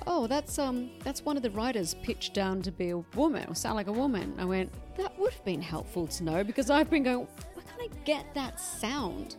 "Oh, 0.06 0.26
that's 0.26 0.58
um 0.58 0.90
that's 1.04 1.24
one 1.24 1.36
of 1.36 1.42
the 1.42 1.50
writers 1.50 1.94
pitched 2.02 2.34
down 2.34 2.62
to 2.62 2.72
be 2.72 2.90
a 2.90 2.98
woman 3.14 3.46
or 3.48 3.54
sound 3.54 3.76
like 3.76 3.88
a 3.88 3.92
woman." 3.92 4.34
I 4.38 4.44
went, 4.44 4.70
"That 4.96 5.18
would 5.18 5.32
have 5.32 5.44
been 5.44 5.62
helpful 5.62 6.06
to 6.06 6.24
know 6.24 6.44
because 6.44 6.70
I've 6.70 6.90
been 6.90 7.02
going, 7.02 7.26
why 7.54 7.62
can't 7.62 7.92
I 7.92 8.04
get 8.04 8.34
that 8.34 8.60
sound?" 8.60 9.36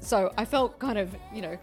So 0.00 0.32
I 0.36 0.44
felt 0.44 0.78
kind 0.78 0.98
of, 0.98 1.14
you 1.32 1.42
know, 1.42 1.58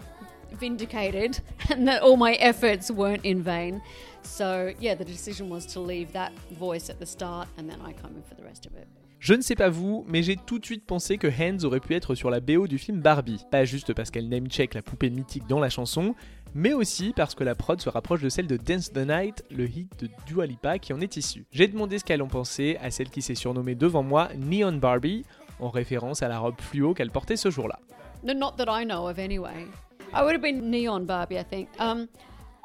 vindicated 0.53 1.39
and 1.69 1.87
that 1.87 2.01
all 2.01 2.17
my 2.17 2.33
efforts 2.33 2.91
weren't 2.91 3.25
in 3.25 3.41
vain. 3.41 3.81
So, 4.21 4.73
yeah, 4.79 4.95
the 4.95 5.05
decision 5.05 5.49
was 5.49 5.65
to 5.67 5.79
leave 5.79 6.11
that 6.13 6.31
voice 6.51 6.89
at 6.89 6.99
the 6.99 7.05
start 7.05 7.47
and 7.57 7.69
then 7.69 7.79
I 7.81 7.93
come 7.93 8.15
in 8.15 8.23
for 8.23 8.35
the 8.35 8.43
rest 8.43 8.65
of 8.65 8.75
it. 8.75 8.87
Je 9.19 9.33
ne 9.33 9.41
sais 9.41 9.55
pas 9.55 9.69
vous, 9.69 10.05
mais 10.07 10.21
j'ai 10.21 10.35
tout 10.35 10.59
de 10.59 10.65
suite 10.65 10.85
pensé 10.85 11.17
que 11.17 11.27
Hands 11.27 11.63
aurait 11.63 11.79
pu 11.79 11.95
être 11.95 12.13
sur 12.13 12.29
la 12.29 12.39
BO 12.39 12.67
du 12.67 12.77
film 12.77 13.01
Barbie. 13.01 13.43
Pas 13.49 13.65
juste 13.65 13.93
parce 13.93 14.11
qu'elle 14.11 14.29
name-check 14.29 14.75
la 14.75 14.83
poupée 14.83 15.09
mythique 15.09 15.47
dans 15.47 15.59
la 15.59 15.69
chanson, 15.69 16.13
mais 16.57 16.73
aussi 16.73 17.13
parce 17.15 17.35
que 17.35 17.43
la 17.43 17.53
prod 17.53 17.79
se 17.79 17.87
rapproche 17.87 18.23
de 18.23 18.29
celle 18.29 18.47
de 18.47 18.57
Dance 18.57 18.91
the 18.91 19.07
Night, 19.07 19.45
le 19.51 19.65
hit 19.65 19.91
de 19.99 20.09
Dua 20.25 20.47
Lipa 20.47 20.79
qui 20.79 20.91
en 20.91 20.99
est 20.99 21.15
issu. 21.15 21.45
J'ai 21.51 21.67
demandé 21.67 21.99
ce 21.99 22.03
qu'elle 22.03 22.23
en 22.23 22.27
pensait 22.27 22.77
à 22.79 22.89
celle 22.89 23.11
qui 23.11 23.21
s'est 23.21 23.35
surnommée 23.35 23.75
devant 23.75 24.01
moi 24.01 24.29
Neon 24.35 24.73
Barbie, 24.73 25.23
en 25.59 25.69
référence 25.69 26.23
à 26.23 26.27
la 26.27 26.39
robe 26.39 26.59
fluo 26.59 26.95
qu'elle 26.95 27.11
portait 27.11 27.37
ce 27.37 27.51
jour-là. 27.51 27.77
No, 28.23 28.33
not 28.33 28.53
that 28.57 28.65
I 28.69 28.85
know 28.85 29.07
of 29.07 29.19
anyway. 29.19 29.67
I 30.11 30.23
would 30.23 30.33
have 30.33 30.41
been 30.41 30.71
Neon 30.71 31.01
Barbie, 31.01 31.37
I 31.37 31.43
think. 31.43 31.69
Um, 31.79 32.07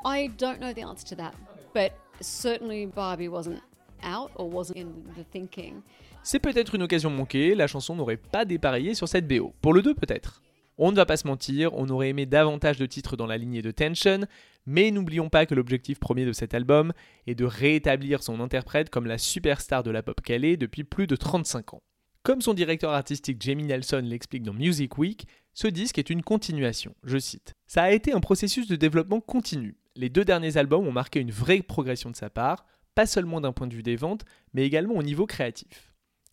I 0.06 0.30
don't 0.38 0.58
know 0.58 0.72
the 0.72 0.88
answer 0.88 1.14
to 1.14 1.16
that, 1.16 1.32
but 1.74 1.92
certainly 2.22 2.86
Barbie 2.86 3.28
wasn't 3.28 3.60
out 4.02 4.30
or 4.36 4.50
wasn't 4.50 4.78
in 4.78 4.86
the 5.18 5.24
thinking. 5.30 5.82
C'est 6.22 6.38
peut-être 6.38 6.74
une 6.76 6.82
occasion 6.82 7.10
manquée, 7.10 7.54
la 7.54 7.66
chanson 7.66 7.94
n'aurait 7.94 8.16
pas 8.16 8.46
dépareillé 8.46 8.94
sur 8.94 9.06
cette 9.06 9.28
BO. 9.28 9.52
Pour 9.60 9.74
le 9.74 9.82
2 9.82 9.94
peut-être. 9.94 10.40
On 10.78 10.90
ne 10.90 10.96
va 10.96 11.06
pas 11.06 11.16
se 11.16 11.26
mentir, 11.26 11.74
on 11.74 11.88
aurait 11.88 12.08
aimé 12.08 12.26
davantage 12.26 12.78
de 12.78 12.86
titres 12.86 13.16
dans 13.16 13.26
la 13.26 13.36
lignée 13.36 13.62
de 13.62 13.70
Tension, 13.70 14.20
mais 14.66 14.90
n'oublions 14.90 15.28
pas 15.28 15.46
que 15.46 15.54
l'objectif 15.54 15.98
premier 15.98 16.24
de 16.24 16.32
cet 16.32 16.54
album 16.54 16.92
est 17.26 17.34
de 17.34 17.44
rétablir 17.44 18.22
son 18.22 18.40
interprète 18.40 18.90
comme 18.90 19.06
la 19.06 19.18
superstar 19.18 19.82
de 19.82 19.90
la 19.90 20.02
pop 20.02 20.20
est 20.28 20.56
depuis 20.56 20.84
plus 20.84 21.06
de 21.06 21.16
35 21.16 21.74
ans. 21.74 21.82
Comme 22.22 22.40
son 22.40 22.54
directeur 22.54 22.92
artistique 22.92 23.42
Jamie 23.42 23.64
Nelson 23.64 24.02
l'explique 24.04 24.44
dans 24.44 24.54
Music 24.54 24.96
Week, 24.96 25.26
ce 25.54 25.66
disque 25.66 25.98
est 25.98 26.10
une 26.10 26.22
continuation, 26.22 26.94
je 27.04 27.18
cite. 27.18 27.54
Ça 27.66 27.82
a 27.82 27.90
été 27.90 28.12
un 28.12 28.20
processus 28.20 28.68
de 28.68 28.76
développement 28.76 29.20
continu. 29.20 29.76
Les 29.96 30.08
deux 30.08 30.24
derniers 30.24 30.56
albums 30.56 30.86
ont 30.86 30.92
marqué 30.92 31.20
une 31.20 31.32
vraie 31.32 31.62
progression 31.62 32.10
de 32.10 32.16
sa 32.16 32.30
part, 32.30 32.64
pas 32.94 33.06
seulement 33.06 33.40
d'un 33.40 33.52
point 33.52 33.66
de 33.66 33.74
vue 33.74 33.82
des 33.82 33.96
ventes, 33.96 34.24
mais 34.54 34.64
également 34.64 34.94
au 34.94 35.02
niveau 35.02 35.26
créatif 35.26 35.92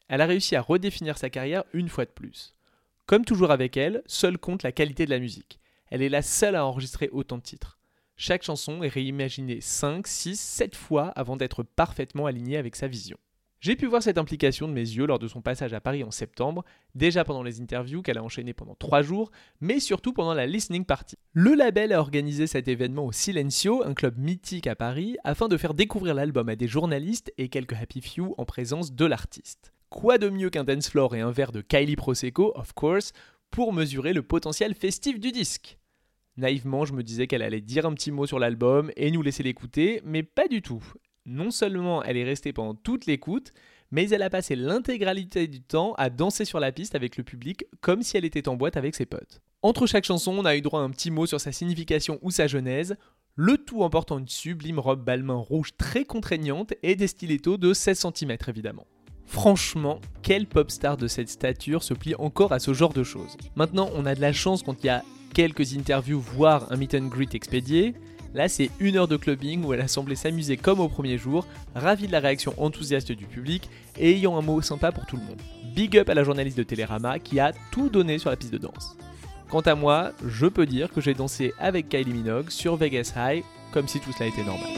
elle 0.09 0.21
a 0.21 0.25
réussi 0.25 0.55
à 0.55 0.61
redéfinir 0.61 1.17
sa 1.17 1.29
carrière 1.29 1.63
une 1.71 1.87
fois 1.87 2.03
de 2.03 2.09
plus. 2.09 2.55
Comme 3.09 3.25
toujours 3.25 3.49
avec 3.49 3.75
elle, 3.75 4.03
seul 4.05 4.37
compte 4.37 4.61
la 4.61 4.71
qualité 4.71 5.05
de 5.05 5.09
la 5.09 5.17
musique. 5.17 5.59
Elle 5.87 6.03
est 6.03 6.09
la 6.09 6.21
seule 6.21 6.55
à 6.55 6.63
enregistrer 6.63 7.09
autant 7.11 7.39
de 7.39 7.41
titres. 7.41 7.79
Chaque 8.17 8.43
chanson 8.43 8.83
est 8.83 8.87
réimaginée 8.87 9.61
5, 9.61 10.05
6, 10.05 10.39
7 10.39 10.75
fois 10.75 11.07
avant 11.15 11.35
d'être 11.35 11.63
parfaitement 11.63 12.27
alignée 12.27 12.55
avec 12.55 12.75
sa 12.75 12.85
vision. 12.85 13.17
J'ai 13.61 13.75
pu 13.75 13.87
voir 13.87 14.03
cette 14.03 14.19
implication 14.19 14.67
de 14.67 14.73
mes 14.73 14.81
yeux 14.81 15.07
lors 15.07 15.17
de 15.17 15.27
son 15.27 15.41
passage 15.41 15.73
à 15.73 15.81
Paris 15.81 16.03
en 16.03 16.11
septembre, 16.11 16.63
déjà 16.93 17.23
pendant 17.23 17.41
les 17.41 17.61
interviews 17.61 18.03
qu'elle 18.03 18.19
a 18.19 18.23
enchaînées 18.23 18.53
pendant 18.53 18.75
3 18.75 19.01
jours, 19.01 19.31
mais 19.59 19.79
surtout 19.79 20.13
pendant 20.13 20.35
la 20.35 20.45
listening 20.45 20.85
party. 20.85 21.15
Le 21.33 21.55
label 21.55 21.93
a 21.93 22.01
organisé 22.01 22.45
cet 22.45 22.67
événement 22.67 23.07
au 23.07 23.11
Silencio, 23.11 23.83
un 23.83 23.95
club 23.95 24.19
mythique 24.19 24.67
à 24.67 24.75
Paris, 24.75 25.17
afin 25.23 25.47
de 25.47 25.57
faire 25.57 25.73
découvrir 25.73 26.13
l'album 26.13 26.47
à 26.47 26.55
des 26.55 26.67
journalistes 26.67 27.33
et 27.39 27.49
quelques 27.49 27.73
happy 27.73 28.01
few 28.01 28.35
en 28.37 28.45
présence 28.45 28.93
de 28.93 29.05
l'artiste. 29.05 29.73
Quoi 29.89 30.19
de 30.19 30.29
mieux 30.29 30.51
qu'un 30.51 30.63
dance 30.63 30.89
floor 30.89 31.15
et 31.15 31.21
un 31.21 31.31
verre 31.31 31.51
de 31.51 31.61
Kylie 31.61 31.95
Prosecco, 31.95 32.51
of 32.55 32.73
course, 32.73 33.11
pour 33.49 33.73
mesurer 33.73 34.13
le 34.13 34.21
potentiel 34.21 34.75
festif 34.75 35.19
du 35.19 35.31
disque? 35.31 35.79
Naïvement, 36.37 36.85
je 36.85 36.93
me 36.93 37.01
disais 37.01 37.25
qu'elle 37.25 37.41
allait 37.41 37.59
dire 37.59 37.87
un 37.87 37.93
petit 37.95 38.11
mot 38.11 38.27
sur 38.27 38.37
l'album 38.37 38.91
et 38.95 39.09
nous 39.09 39.23
laisser 39.23 39.41
l'écouter, 39.41 40.01
mais 40.05 40.21
pas 40.21 40.47
du 40.47 40.61
tout. 40.61 40.83
Non 41.25 41.49
seulement 41.49 42.03
elle 42.03 42.17
est 42.17 42.23
restée 42.23 42.53
pendant 42.53 42.75
toute 42.75 43.07
l'écoute, 43.07 43.51
mais 43.89 44.07
elle 44.09 44.21
a 44.21 44.29
passé 44.29 44.55
l'intégralité 44.55 45.47
du 45.47 45.61
temps 45.61 45.93
à 45.97 46.11
danser 46.11 46.45
sur 46.45 46.59
la 46.59 46.71
piste 46.71 46.93
avec 46.93 47.17
le 47.17 47.23
public 47.23 47.65
comme 47.81 48.03
si 48.03 48.15
elle 48.15 48.25
était 48.25 48.47
en 48.47 48.55
boîte 48.55 48.77
avec 48.77 48.93
ses 48.93 49.07
potes. 49.07 49.41
Entre 49.63 49.87
chaque 49.87 50.05
chanson, 50.05 50.37
on 50.37 50.45
a 50.45 50.55
eu 50.55 50.61
droit 50.61 50.81
à 50.81 50.83
un 50.83 50.91
petit 50.91 51.09
mot 51.09 51.25
sur 51.25 51.41
sa 51.41 51.51
signification 51.51 52.19
ou 52.21 52.29
sa 52.29 52.45
genèse, 52.45 52.95
le 53.35 53.57
tout 53.57 53.81
en 53.81 53.89
portant 53.89 54.19
une 54.19 54.27
sublime 54.27 54.79
robe 54.79 55.03
balmain 55.03 55.33
rouge 55.33 55.75
très 55.77 56.05
contraignante 56.05 56.73
et 56.83 56.95
des 56.95 57.07
stilettos 57.07 57.57
de 57.57 57.73
16 57.73 58.05
cm 58.15 58.37
évidemment. 58.47 58.85
Franchement, 59.29 60.01
quel 60.23 60.47
pop 60.47 60.71
star 60.71 60.97
de 60.97 61.07
cette 61.07 61.29
stature 61.29 61.83
se 61.83 61.93
plie 61.93 62.15
encore 62.15 62.51
à 62.51 62.57
ce 62.57 62.73
genre 62.73 62.93
de 62.93 63.03
choses? 63.03 63.37
Maintenant, 63.55 63.91
on 63.95 64.07
a 64.07 64.15
de 64.15 64.21
la 64.21 64.33
chance 64.33 64.63
quand 64.63 64.83
il 64.83 64.87
y 64.87 64.89
a 64.89 65.03
quelques 65.35 65.75
interviews, 65.75 66.19
voire 66.19 66.65
un 66.71 66.77
meet 66.77 66.95
and 66.95 67.05
greet 67.05 67.35
expédié. 67.35 67.93
Là, 68.33 68.49
c'est 68.49 68.71
une 68.79 68.97
heure 68.97 69.07
de 69.07 69.17
clubbing 69.17 69.63
où 69.63 69.71
elle 69.71 69.81
a 69.81 69.87
semblé 69.87 70.15
s'amuser 70.15 70.57
comme 70.57 70.79
au 70.79 70.89
premier 70.89 71.19
jour, 71.19 71.45
ravie 71.75 72.07
de 72.07 72.11
la 72.11 72.19
réaction 72.19 72.55
enthousiaste 72.57 73.11
du 73.11 73.25
public 73.25 73.69
et 73.99 74.13
ayant 74.13 74.35
un 74.35 74.41
mot 74.41 74.61
sympa 74.63 74.91
pour 74.91 75.05
tout 75.05 75.15
le 75.15 75.23
monde. 75.23 75.39
Big 75.75 75.95
up 75.95 76.09
à 76.09 76.15
la 76.15 76.23
journaliste 76.23 76.57
de 76.57 76.63
Télérama 76.63 77.19
qui 77.19 77.39
a 77.39 77.53
tout 77.71 77.89
donné 77.89 78.17
sur 78.17 78.31
la 78.31 78.35
piste 78.35 78.51
de 78.51 78.57
danse. 78.57 78.97
Quant 79.47 79.61
à 79.61 79.75
moi, 79.75 80.11
je 80.27 80.47
peux 80.47 80.65
dire 80.65 80.91
que 80.91 81.01
j'ai 81.01 81.13
dansé 81.13 81.53
avec 81.59 81.87
Kylie 81.87 82.13
Minogue 82.13 82.49
sur 82.49 82.75
Vegas 82.77 83.13
High 83.15 83.43
comme 83.71 83.87
si 83.87 83.99
tout 83.99 84.11
cela 84.11 84.25
était 84.25 84.43
normal. 84.43 84.69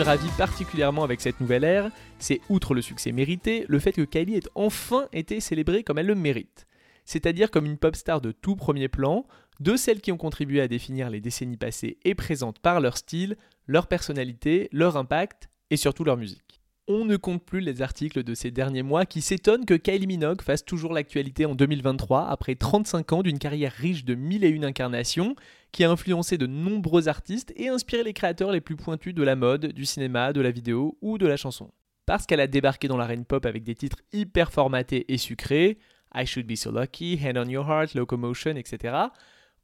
Me 0.00 0.38
particulièrement 0.38 1.04
avec 1.04 1.20
cette 1.20 1.40
nouvelle 1.40 1.62
ère, 1.64 1.90
c'est 2.18 2.40
outre 2.48 2.72
le 2.72 2.80
succès 2.80 3.12
mérité, 3.12 3.66
le 3.68 3.78
fait 3.78 3.92
que 3.92 4.00
Kylie 4.00 4.36
ait 4.36 4.48
enfin 4.54 5.08
été 5.12 5.40
célébrée 5.40 5.84
comme 5.84 5.98
elle 5.98 6.06
le 6.06 6.14
mérite. 6.14 6.66
C'est-à-dire 7.04 7.50
comme 7.50 7.66
une 7.66 7.76
pop 7.76 7.94
star 7.94 8.22
de 8.22 8.32
tout 8.32 8.56
premier 8.56 8.88
plan, 8.88 9.26
de 9.58 9.76
celles 9.76 10.00
qui 10.00 10.10
ont 10.10 10.16
contribué 10.16 10.62
à 10.62 10.68
définir 10.68 11.10
les 11.10 11.20
décennies 11.20 11.58
passées 11.58 11.98
et 12.04 12.14
présentes 12.14 12.60
par 12.60 12.80
leur 12.80 12.96
style, 12.96 13.36
leur 13.66 13.88
personnalité, 13.88 14.70
leur 14.72 14.96
impact 14.96 15.50
et 15.68 15.76
surtout 15.76 16.04
leur 16.04 16.16
musique. 16.16 16.62
On 16.88 17.04
ne 17.04 17.16
compte 17.16 17.44
plus 17.44 17.60
les 17.60 17.82
articles 17.82 18.22
de 18.24 18.34
ces 18.34 18.50
derniers 18.50 18.82
mois 18.82 19.04
qui 19.04 19.20
s'étonnent 19.20 19.66
que 19.66 19.74
Kylie 19.74 20.06
Minogue 20.06 20.40
fasse 20.40 20.64
toujours 20.64 20.94
l'actualité 20.94 21.44
en 21.44 21.54
2023 21.54 22.26
après 22.26 22.54
35 22.54 23.12
ans 23.12 23.22
d'une 23.22 23.38
carrière 23.38 23.72
riche 23.72 24.06
de 24.06 24.14
mille 24.14 24.44
et 24.44 24.48
une 24.48 24.64
incarnations 24.64 25.36
qui 25.72 25.84
a 25.84 25.90
influencé 25.90 26.38
de 26.38 26.46
nombreux 26.46 27.08
artistes 27.08 27.52
et 27.56 27.68
inspiré 27.68 28.02
les 28.02 28.12
créateurs 28.12 28.52
les 28.52 28.60
plus 28.60 28.76
pointus 28.76 29.14
de 29.14 29.22
la 29.22 29.36
mode, 29.36 29.72
du 29.72 29.84
cinéma, 29.84 30.32
de 30.32 30.40
la 30.40 30.50
vidéo 30.50 30.98
ou 31.00 31.18
de 31.18 31.26
la 31.26 31.36
chanson. 31.36 31.70
Parce 32.06 32.26
qu'elle 32.26 32.40
a 32.40 32.46
débarqué 32.46 32.88
dans 32.88 32.96
l'arène 32.96 33.24
pop 33.24 33.46
avec 33.46 33.62
des 33.62 33.74
titres 33.74 34.00
hyper 34.12 34.52
formatés 34.52 35.12
et 35.12 35.18
sucrés, 35.18 35.78
I 36.14 36.26
Should 36.26 36.46
Be 36.46 36.56
So 36.56 36.72
Lucky, 36.72 37.18
Hand 37.22 37.38
on 37.38 37.48
Your 37.48 37.68
Heart, 37.68 37.94
Locomotion, 37.94 38.56
etc., 38.56 38.94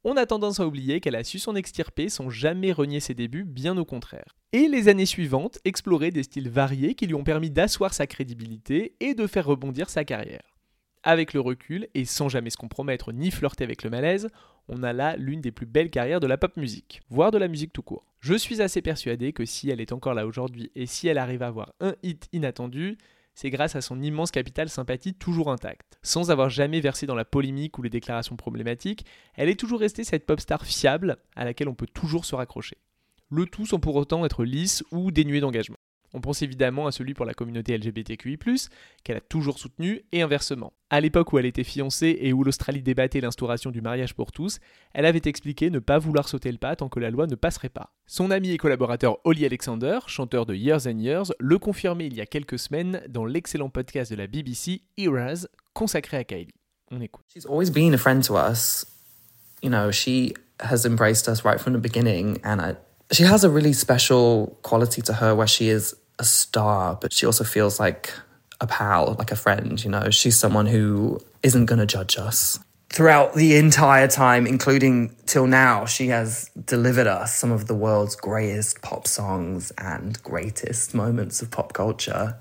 on 0.03 0.15
a 0.15 0.25
tendance 0.25 0.61
à 0.61 0.65
oublier 0.65 1.01
qu'elle 1.01 1.15
a 1.15 1.23
su 1.25 1.39
s'en 1.39 1.55
extirper 1.55 2.07
sans 2.07 2.29
jamais 2.29 2.71
renier 2.71 3.01
ses 3.01 3.13
débuts, 3.13 3.43
bien 3.43 3.77
au 3.77 3.83
contraire. 3.83 4.37
Et 4.53 4.69
les 4.69 4.87
années 4.87 5.05
suivantes, 5.05 5.59
explorer 5.65 6.11
des 6.11 6.23
styles 6.23 6.49
variés 6.49 6.95
qui 6.95 7.07
lui 7.07 7.15
ont 7.15 7.25
permis 7.25 7.49
d'asseoir 7.49 7.93
sa 7.93 8.07
crédibilité 8.07 8.95
et 9.01 9.15
de 9.15 9.27
faire 9.27 9.45
rebondir 9.45 9.89
sa 9.89 10.05
carrière. 10.05 10.56
Avec 11.03 11.33
le 11.33 11.39
recul, 11.39 11.87
et 11.93 12.05
sans 12.05 12.29
jamais 12.29 12.49
se 12.49 12.57
compromettre 12.57 13.13
ni 13.13 13.31
flirter 13.31 13.63
avec 13.63 13.83
le 13.83 13.89
malaise, 13.89 14.29
on 14.67 14.83
a 14.83 14.93
là 14.93 15.15
l'une 15.15 15.41
des 15.41 15.51
plus 15.51 15.65
belles 15.65 15.89
carrières 15.89 16.19
de 16.19 16.27
la 16.27 16.37
pop 16.37 16.57
musique, 16.57 17.01
voire 17.09 17.31
de 17.31 17.37
la 17.37 17.47
musique 17.47 17.71
tout 17.71 17.81
court. 17.81 18.05
Je 18.19 18.33
suis 18.33 18.61
assez 18.61 18.81
persuadé 18.81 19.31
que 19.31 19.45
si 19.45 19.69
elle 19.69 19.79
est 19.79 19.93
encore 19.93 20.13
là 20.13 20.27
aujourd'hui 20.27 20.71
et 20.75 20.85
si 20.85 21.07
elle 21.07 21.17
arrive 21.17 21.43
à 21.43 21.47
avoir 21.47 21.73
un 21.79 21.95
hit 22.03 22.27
inattendu, 22.33 22.97
c'est 23.35 23.51
grâce 23.51 23.75
à 23.75 23.81
son 23.81 24.01
immense 24.01 24.31
capital 24.31 24.67
sympathie 24.67 25.13
toujours 25.13 25.51
intact. 25.51 25.99
Sans 26.01 26.31
avoir 26.31 26.49
jamais 26.49 26.81
versé 26.81 27.05
dans 27.05 27.15
la 27.15 27.23
polémique 27.23 27.77
ou 27.77 27.83
les 27.83 27.89
déclarations 27.89 28.35
problématiques, 28.35 29.05
elle 29.35 29.47
est 29.47 29.59
toujours 29.59 29.79
restée 29.79 30.03
cette 30.03 30.25
pop 30.25 30.39
star 30.39 30.65
fiable 30.65 31.17
à 31.35 31.45
laquelle 31.45 31.69
on 31.69 31.75
peut 31.75 31.87
toujours 31.87 32.25
se 32.25 32.35
raccrocher. 32.35 32.77
Le 33.29 33.45
tout 33.45 33.67
sans 33.67 33.79
pour 33.79 33.95
autant 33.95 34.25
être 34.25 34.43
lisse 34.43 34.83
ou 34.91 35.11
dénué 35.11 35.39
d'engagement. 35.39 35.76
On 36.13 36.21
pense 36.21 36.41
évidemment 36.41 36.87
à 36.87 36.91
celui 36.91 37.13
pour 37.13 37.25
la 37.25 37.33
communauté 37.33 37.77
LGBTQI, 37.77 38.37
qu'elle 39.03 39.17
a 39.17 39.21
toujours 39.21 39.59
soutenu, 39.59 40.01
et 40.11 40.21
inversement. 40.21 40.73
À 40.89 41.01
l'époque 41.01 41.33
où 41.33 41.39
elle 41.39 41.45
était 41.45 41.65
fiancée 41.65 42.17
et 42.21 42.31
où 42.31 42.43
l'Australie 42.43 42.81
débattait 42.81 43.19
l'instauration 43.19 43.71
du 43.71 43.81
mariage 43.81 44.13
pour 44.13 44.31
tous, 44.31 44.59
elle 44.93 45.05
avait 45.05 45.21
expliqué 45.25 45.69
ne 45.69 45.79
pas 45.79 45.99
vouloir 45.99 46.29
sauter 46.29 46.51
le 46.51 46.57
pas 46.57 46.75
tant 46.75 46.87
que 46.87 46.99
la 46.99 47.11
loi 47.11 47.27
ne 47.27 47.35
passerait 47.35 47.69
pas. 47.69 47.93
Son 48.05 48.31
ami 48.31 48.51
et 48.51 48.57
collaborateur 48.57 49.17
Holly 49.25 49.45
Alexander, 49.45 49.99
chanteur 50.07 50.45
de 50.45 50.55
Years 50.55 50.87
and 50.87 50.99
Years, 50.99 51.33
le 51.39 51.59
confirmait 51.59 52.07
il 52.07 52.13
y 52.13 52.21
a 52.21 52.25
quelques 52.25 52.59
semaines 52.59 53.01
dans 53.09 53.25
l'excellent 53.25 53.69
podcast 53.69 54.11
de 54.11 54.17
la 54.17 54.27
BBC 54.27 54.81
Eras 54.97 55.47
consacré 55.73 56.17
à 56.17 56.23
Kylie. 56.23 56.53
On 56.89 57.01
écoute. 57.01 57.25
She's 57.33 57.45
always 57.45 57.69
been 57.69 57.93
a 57.93 57.97
friend 57.97 58.23
to 58.25 58.35
us. 58.37 58.85
You 59.61 59.69
know, 59.69 59.91
she 59.91 60.33
has 60.61 60.85
embraced 60.85 61.27
us 61.27 61.43
right 61.43 61.59
from 61.59 61.73
the 61.73 61.81
beginning 61.81 62.39
and 62.45 62.61
I 62.61 62.77
she 63.11 63.23
has 63.23 63.43
a 63.43 63.49
really 63.49 63.73
special 63.73 64.57
quality 64.63 65.01
to 65.03 65.13
her 65.13 65.35
where 65.35 65.47
she 65.47 65.69
is 65.69 65.95
a 66.19 66.23
star, 66.23 66.97
but 66.99 67.13
she 67.13 67.25
also 67.25 67.43
feels 67.43 67.79
like 67.79 68.13
a 68.59 68.67
pal, 68.67 69.15
like 69.17 69.31
a 69.31 69.35
friend, 69.35 69.83
you 69.83 69.89
know. 69.89 70.09
She's 70.09 70.37
someone 70.37 70.65
who 70.65 71.19
isn't 71.43 71.65
going 71.65 71.79
to 71.79 71.85
judge 71.85 72.17
us. 72.17 72.59
Throughout 72.89 73.35
the 73.35 73.57
entire 73.57 74.07
time, 74.07 74.47
including 74.47 75.15
till 75.25 75.45
now, 75.45 75.85
she 75.85 76.07
has 76.07 76.49
delivered 76.65 77.07
us 77.07 77.35
some 77.35 77.51
of 77.51 77.67
the 77.67 77.75
world's 77.75 78.15
greatest 78.15 78.81
pop 78.81 79.07
songs 79.07 79.71
and 79.77 80.21
greatest 80.23 80.95
moments 80.95 81.41
of 81.41 81.51
pop 81.51 81.73
culture. 81.73 82.37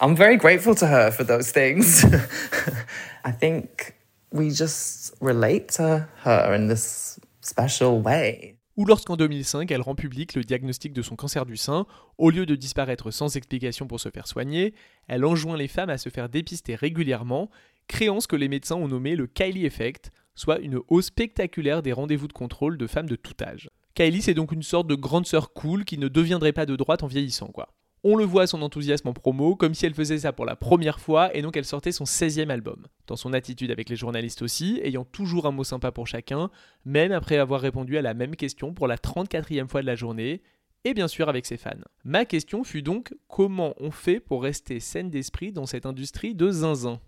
I'm 0.00 0.16
very 0.16 0.36
grateful 0.36 0.74
to 0.76 0.86
her 0.86 1.10
for 1.10 1.24
those 1.24 1.50
things. 1.50 2.04
I 3.24 3.30
think 3.30 3.96
we 4.32 4.50
just 4.50 5.14
relate 5.20 5.68
to 5.70 6.08
her 6.18 6.54
in 6.54 6.68
this 6.68 7.20
special 7.40 8.00
way. 8.00 8.56
Ou 8.76 8.84
lorsqu'en 8.84 9.16
2005 9.16 9.70
elle 9.70 9.80
rend 9.80 9.94
public 9.94 10.34
le 10.34 10.44
diagnostic 10.44 10.92
de 10.92 11.02
son 11.02 11.16
cancer 11.16 11.46
du 11.46 11.56
sein, 11.56 11.86
au 12.18 12.30
lieu 12.30 12.46
de 12.46 12.54
disparaître 12.54 13.10
sans 13.10 13.36
explication 13.36 13.86
pour 13.86 14.00
se 14.00 14.10
faire 14.10 14.26
soigner, 14.26 14.74
elle 15.08 15.24
enjoint 15.24 15.56
les 15.56 15.68
femmes 15.68 15.90
à 15.90 15.98
se 15.98 16.08
faire 16.08 16.28
dépister 16.28 16.74
régulièrement, 16.74 17.50
créant 17.88 18.20
ce 18.20 18.28
que 18.28 18.36
les 18.36 18.48
médecins 18.48 18.76
ont 18.76 18.88
nommé 18.88 19.16
le 19.16 19.26
Kylie 19.26 19.66
Effect, 19.66 20.10
soit 20.34 20.60
une 20.60 20.80
hausse 20.88 21.06
spectaculaire 21.06 21.82
des 21.82 21.92
rendez-vous 21.92 22.28
de 22.28 22.32
contrôle 22.32 22.78
de 22.78 22.86
femmes 22.86 23.08
de 23.08 23.16
tout 23.16 23.34
âge. 23.42 23.70
Kylie 23.94 24.22
c'est 24.22 24.34
donc 24.34 24.52
une 24.52 24.62
sorte 24.62 24.86
de 24.86 24.94
grande 24.94 25.26
sœur 25.26 25.52
cool 25.52 25.84
qui 25.84 25.98
ne 25.98 26.08
deviendrait 26.08 26.52
pas 26.52 26.66
de 26.66 26.76
droite 26.76 27.02
en 27.02 27.08
vieillissant 27.08 27.48
quoi. 27.48 27.68
On 28.04 28.16
le 28.16 28.24
voit 28.24 28.42
à 28.42 28.46
son 28.48 28.62
enthousiasme 28.62 29.08
en 29.08 29.12
promo, 29.12 29.54
comme 29.54 29.74
si 29.74 29.86
elle 29.86 29.94
faisait 29.94 30.18
ça 30.18 30.32
pour 30.32 30.44
la 30.44 30.56
première 30.56 30.98
fois 30.98 31.34
et 31.36 31.42
donc 31.42 31.56
elle 31.56 31.64
sortait 31.64 31.92
son 31.92 32.04
16e 32.04 32.50
album. 32.50 32.86
Dans 33.06 33.14
son 33.14 33.32
attitude 33.32 33.70
avec 33.70 33.88
les 33.88 33.94
journalistes 33.94 34.42
aussi, 34.42 34.80
ayant 34.82 35.04
toujours 35.04 35.46
un 35.46 35.52
mot 35.52 35.62
sympa 35.62 35.92
pour 35.92 36.08
chacun, 36.08 36.50
même 36.84 37.12
après 37.12 37.36
avoir 37.36 37.60
répondu 37.60 37.96
à 37.98 38.02
la 38.02 38.14
même 38.14 38.34
question 38.34 38.74
pour 38.74 38.88
la 38.88 38.96
34e 38.96 39.68
fois 39.68 39.82
de 39.82 39.86
la 39.86 39.94
journée, 39.94 40.42
et 40.84 40.94
bien 40.94 41.06
sûr 41.06 41.28
avec 41.28 41.46
ses 41.46 41.56
fans. 41.56 41.70
Ma 42.04 42.24
question 42.24 42.64
fut 42.64 42.82
donc 42.82 43.14
comment 43.28 43.74
on 43.78 43.92
fait 43.92 44.18
pour 44.18 44.42
rester 44.42 44.80
saine 44.80 45.10
d'esprit 45.10 45.52
dans 45.52 45.66
cette 45.66 45.86
industrie 45.86 46.34
de 46.34 46.50
zinzin? 46.50 47.00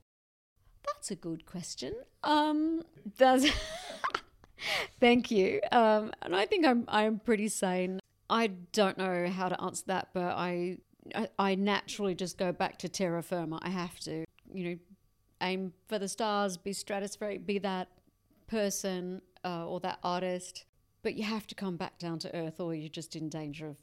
That's 0.85 1.11
a 1.11 1.17
good 1.17 1.45
question. 1.45 1.93
Um, 2.23 2.83
Thank 5.01 5.31
you. 5.31 5.61
Um, 5.73 6.13
and 6.23 6.35
I 6.35 6.47
think 6.47 6.67
I'm 6.67 6.85
I'm 6.89 7.19
pretty 7.19 7.49
sane. 7.49 8.01
I 8.35 8.49
don't 8.73 8.99
know 8.99 9.29
how 9.29 9.49
to 9.49 9.63
answer 9.63 9.85
that, 9.87 10.09
but 10.13 10.35
I, 10.35 10.79
I, 11.15 11.29
I 11.39 11.55
naturally 11.55 12.17
just 12.17 12.37
go 12.37 12.51
back 12.51 12.81
to 12.81 12.89
terra 12.89 13.23
firma. 13.23 13.61
I 13.63 13.69
have 13.69 14.01
to, 14.01 14.25
you 14.53 14.65
know, 14.65 14.77
aim 15.41 15.73
for 15.87 16.01
the 16.01 16.09
stars, 16.09 16.57
be 16.57 16.73
stratospheric, 16.73 17.47
be 17.47 17.61
that 17.61 17.91
person 18.49 19.23
uh, 19.45 19.69
or 19.69 19.79
that 19.81 20.01
artist. 20.03 20.65
But 21.05 21.15
you 21.15 21.23
have 21.23 21.47
to 21.47 21.55
come 21.55 21.77
back 21.77 22.01
down 22.01 22.19
to 22.21 22.37
earth, 22.37 22.59
or 22.59 22.75
you're 22.75 22.89
just 22.89 23.15
in 23.15 23.29
danger 23.29 23.69
of 23.69 23.79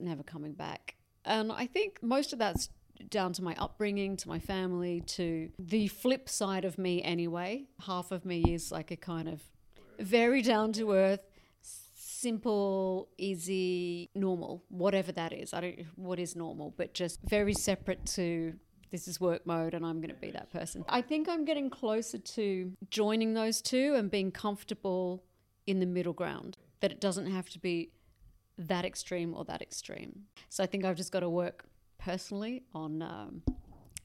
never 0.00 0.24
coming 0.24 0.54
back. 0.54 0.96
And 1.24 1.52
I 1.52 1.66
think 1.66 2.02
most 2.02 2.32
of 2.32 2.40
that's 2.40 2.70
down 3.08 3.34
to 3.34 3.44
my 3.44 3.54
upbringing, 3.56 4.16
to 4.16 4.28
my 4.28 4.40
family, 4.40 5.00
to 5.02 5.50
the 5.60 5.86
flip 5.86 6.28
side 6.28 6.64
of 6.64 6.76
me 6.76 7.04
anyway. 7.04 7.66
Half 7.86 8.10
of 8.10 8.24
me 8.24 8.42
is 8.52 8.72
like 8.72 8.90
a 8.90 8.96
kind 8.96 9.28
of 9.28 9.42
very 10.00 10.42
down 10.42 10.72
to 10.72 10.90
earth, 10.90 11.20
simple, 12.26 13.08
easy, 13.18 14.10
normal, 14.16 14.64
whatever 14.68 15.12
that 15.12 15.32
is. 15.32 15.54
I 15.54 15.60
don't 15.60 15.78
what 15.94 16.18
is 16.18 16.34
normal, 16.34 16.74
but 16.76 16.92
just 16.92 17.20
very 17.22 17.54
separate 17.54 18.04
to 18.16 18.54
this 18.90 19.06
is 19.06 19.20
work 19.20 19.46
mode 19.46 19.74
and 19.74 19.86
I'm 19.86 19.98
going 20.00 20.14
to 20.14 20.20
be 20.20 20.32
that 20.32 20.50
person. 20.52 20.84
I 20.88 21.02
think 21.02 21.28
I'm 21.28 21.44
getting 21.44 21.70
closer 21.70 22.18
to 22.18 22.72
joining 22.90 23.34
those 23.34 23.62
two 23.62 23.94
and 23.94 24.10
being 24.10 24.32
comfortable 24.32 25.22
in 25.68 25.78
the 25.78 25.86
middle 25.86 26.12
ground. 26.12 26.58
That 26.80 26.90
it 26.90 27.00
doesn't 27.00 27.26
have 27.26 27.48
to 27.50 27.60
be 27.60 27.90
that 28.58 28.84
extreme 28.84 29.32
or 29.32 29.44
that 29.44 29.62
extreme. 29.62 30.22
So 30.48 30.64
I 30.64 30.66
think 30.66 30.84
I've 30.84 30.96
just 30.96 31.12
got 31.12 31.20
to 31.20 31.30
work 31.30 31.66
personally 31.98 32.64
on 32.74 33.02
um, 33.02 33.42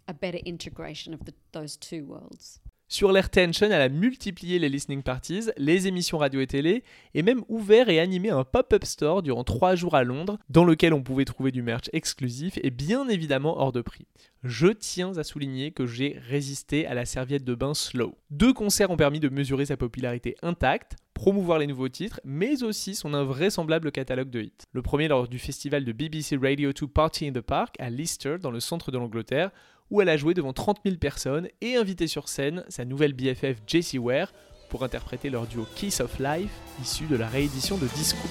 a 0.08 0.14
better 0.14 0.40
integration 0.46 1.16
of 1.16 1.26
the, 1.26 1.34
those 1.54 1.76
two 1.76 2.06
worlds. 2.06 2.61
Sur 2.92 3.14
l'Air 3.14 3.30
Tension, 3.30 3.68
elle 3.68 3.82
a 3.82 3.88
multiplié 3.88 4.60
les 4.60 4.68
listening 4.68 5.02
parties, 5.02 5.50
les 5.56 5.88
émissions 5.88 6.18
radio 6.18 6.42
et 6.42 6.48
télé, 6.48 6.84
et 7.14 7.22
même 7.22 7.42
ouvert 7.48 7.88
et 7.88 8.02
animé 8.02 8.32
un 8.32 8.44
pop-up 8.44 8.84
store 8.84 9.24
durant 9.24 9.46
trois 9.46 9.76
jours 9.76 9.96
à 9.96 10.04
Londres, 10.04 10.38
dans 10.50 10.66
lequel 10.66 10.94
on 10.94 11.02
pouvait 11.02 11.24
trouver 11.24 11.54
du 11.54 11.62
merch 11.62 11.90
exclusif 11.94 12.60
et 12.62 12.70
bien 12.70 13.08
évidemment 13.08 13.58
hors 13.62 13.72
de 13.72 13.80
prix. 13.80 14.08
Je 14.44 14.68
tiens 14.68 15.18
à 15.18 15.24
souligner 15.24 15.72
que 15.72 15.86
j'ai 15.86 16.20
résisté 16.28 16.86
à 16.86 16.94
la 16.94 17.06
serviette 17.06 17.46
de 17.46 17.56
bain 17.56 17.74
slow. 17.74 18.18
Deux 18.30 18.52
concerts 18.52 18.92
ont 18.92 18.98
permis 18.98 19.22
de 19.22 19.30
mesurer 19.30 19.68
sa 19.68 19.78
popularité 19.78 20.36
intacte, 20.42 20.98
promouvoir 21.14 21.60
les 21.60 21.68
nouveaux 21.68 21.88
titres, 21.88 22.20
mais 22.26 22.62
aussi 22.62 22.96
son 22.96 23.14
invraisemblable 23.14 23.94
catalogue 23.94 24.30
de 24.30 24.42
hits. 24.42 24.68
Le 24.74 24.82
premier 24.82 25.08
lors 25.08 25.30
du 25.30 25.40
festival 25.40 25.86
de 25.86 25.94
BBC 25.94 26.36
Radio 26.36 26.74
2 26.74 26.88
Party 26.88 27.28
in 27.28 27.32
the 27.32 27.40
Park 27.42 27.76
à 27.80 27.90
Leicester, 27.90 28.36
dans 28.42 28.52
le 28.52 28.60
centre 28.60 28.92
de 28.92 28.98
l'Angleterre, 28.98 29.52
où 29.92 30.02
elle 30.02 30.10
a 30.10 30.18
joué 30.18 30.34
devant 30.34 30.54
30 30.54 30.80
000 30.84 30.98
personnes 30.98 31.48
et 31.62 31.76
invité 31.76 32.08
sur 32.08 32.30
scène 32.30 32.64
sa 32.70 32.86
nouvelle 32.86 33.14
BFF 33.14 33.58
Jessie 33.68 34.00
Ware 34.00 34.34
pour 34.70 34.84
interpréter 34.84 35.30
leur 35.30 35.46
duo 35.46 35.68
Kiss 35.76 36.00
of 36.00 36.18
Life, 36.18 36.52
issu 36.82 37.06
de 37.06 37.18
la 37.18 37.28
réédition 37.28 37.78
de 37.78 37.88
Disco. 37.88 38.28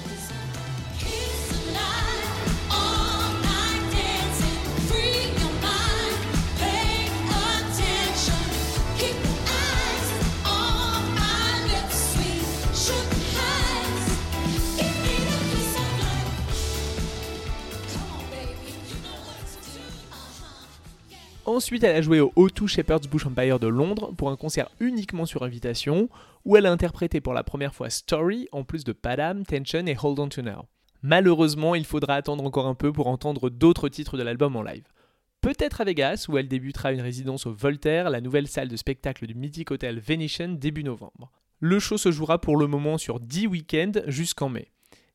Ensuite, 21.61 21.85
elle 21.85 21.97
a 21.97 22.01
joué 22.01 22.21
au 22.21 22.33
O2 22.37 22.67
Shepherd's 22.67 23.07
Bush 23.07 23.27
Empire 23.27 23.59
de 23.59 23.67
Londres 23.67 24.15
pour 24.17 24.31
un 24.31 24.37
concert 24.37 24.71
uniquement 24.81 25.27
sur 25.27 25.43
invitation, 25.43 26.09
où 26.47 26.57
elle 26.57 26.65
a 26.65 26.73
interprété 26.73 27.21
pour 27.21 27.35
la 27.35 27.45
première 27.45 27.75
fois 27.75 27.91
Story, 27.91 28.49
en 28.51 28.65
plus 28.65 28.83
de 28.83 28.93
Padam, 28.93 29.45
Tension 29.45 29.85
et 29.87 29.95
Hold 30.03 30.21
On 30.21 30.29
To 30.31 30.41
Now. 30.41 30.65
Malheureusement, 31.03 31.75
il 31.75 31.85
faudra 31.85 32.15
attendre 32.15 32.45
encore 32.45 32.67
un 32.67 32.75
peu 32.75 32.95
pour 32.95 33.09
entendre 33.09 33.51
d'autres 33.51 33.91
titres 33.91 34.17
de 34.17 34.23
l'album 34.23 34.57
en 34.57 34.63
live. 34.63 34.87
Peut-être 35.43 35.83
à 35.83 35.85
Vegas, 35.85 36.29
où 36.31 36.39
elle 36.39 36.49
débutera 36.49 36.93
une 36.93 37.03
résidence 37.03 37.45
au 37.45 37.53
Voltaire, 37.53 38.09
la 38.09 38.23
nouvelle 38.23 38.49
salle 38.49 38.69
de 38.69 38.77
spectacle 38.77 39.27
du 39.27 39.35
mythique 39.35 39.71
hôtel 39.71 40.01
Venetian, 40.01 40.49
début 40.49 40.83
novembre. 40.83 41.31
Le 41.59 41.79
show 41.79 41.99
se 41.99 42.11
jouera 42.11 42.41
pour 42.41 42.57
le 42.57 42.69
moment 42.69 42.97
sur 42.97 43.21
10 43.21 43.49
week-ends 43.49 44.01
jusqu'en 44.07 44.49
mai. 44.49 44.71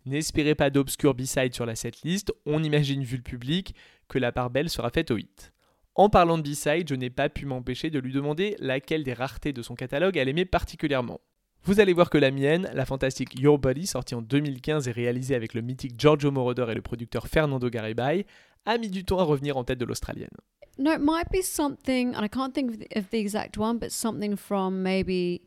N'espérez 0.06 0.54
pas 0.54 0.70
d'obscur 0.70 1.16
b-side 1.16 1.56
sur 1.56 1.66
la 1.66 1.76
setlist, 1.76 2.32
on 2.46 2.62
imagine 2.62 3.04
vu 3.04 3.18
le 3.18 3.24
public 3.24 3.74
que 4.08 4.20
la 4.20 4.32
part 4.32 4.52
belle 4.52 4.70
sera 4.70 4.92
faite 4.92 5.10
au 5.10 5.18
hit. 5.18 5.55
En 5.96 6.10
parlant 6.10 6.38
de 6.38 6.44
B-side, 6.44 6.90
je 6.90 6.96
n'ai 6.96 7.10
pas 7.10 7.30
pu 7.30 7.46
m'empêcher 7.46 7.90
de 7.90 8.00
lui 8.00 8.12
demander 8.12 8.58
laquelle 8.60 9.04
des 9.04 9.14
raretés 9.14 9.54
de 9.54 9.62
son 9.62 9.76
catalogue 9.76 10.18
elle 10.18 10.28
aimait 10.28 10.44
particulièrement. 10.44 11.22
Vous 11.64 11.80
allez 11.80 11.94
voir 11.94 12.10
que 12.10 12.18
la 12.18 12.32
mienne, 12.32 12.70
la 12.74 12.86
fantastique 12.86 13.40
Your 13.40 13.58
Body, 13.58 13.88
sortie 13.88 14.14
en 14.14 14.22
2015 14.22 14.90
et 14.90 14.92
réalisée 14.92 15.36
avec 15.36 15.54
le 15.54 15.62
mythique 15.62 15.98
Giorgio 15.98 16.32
Moroder 16.32 16.66
et 16.70 16.76
le 16.76 16.82
producteur 16.82 17.28
Fernando 17.28 17.70
Garibay, 17.70 18.26
a 18.66 18.78
mis 18.78 18.90
du 18.90 19.06
temps 19.06 19.20
à 19.20 19.24
revenir 19.24 19.56
en 19.56 19.64
tête 19.64 19.80
de 19.80 19.86
l'australienne. 19.86 20.30
No, 20.78 20.92
it 20.92 21.00
might 21.00 21.32
be 21.32 21.42
something, 21.42 22.14
and 22.14 22.26
I 22.26 22.28
can't 22.28 22.54
think 22.54 22.72
of 22.72 22.78
the, 22.78 22.98
of 22.98 23.10
the 23.10 23.18
exact 23.18 23.58
one, 23.58 23.80
but 23.80 23.90
something 23.92 24.36
from 24.36 24.82
maybe 24.84 25.42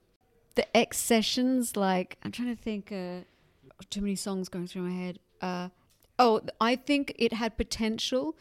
the 0.56 0.64
X 0.74 0.96
sessions. 0.96 1.76
Like, 1.76 2.16
I'm 2.24 2.32
trying 2.32 2.56
to 2.56 2.60
think, 2.60 2.90
uh, 2.90 3.20
too 3.90 4.00
many 4.00 4.16
songs 4.16 4.48
going 4.48 4.66
through 4.66 4.88
my 4.88 4.94
head. 4.94 5.18
Uh, 5.42 5.68
oh, 6.18 6.40
I 6.58 6.76
think 6.76 7.12
it 7.18 7.34
had 7.34 7.58
potential 7.58 8.34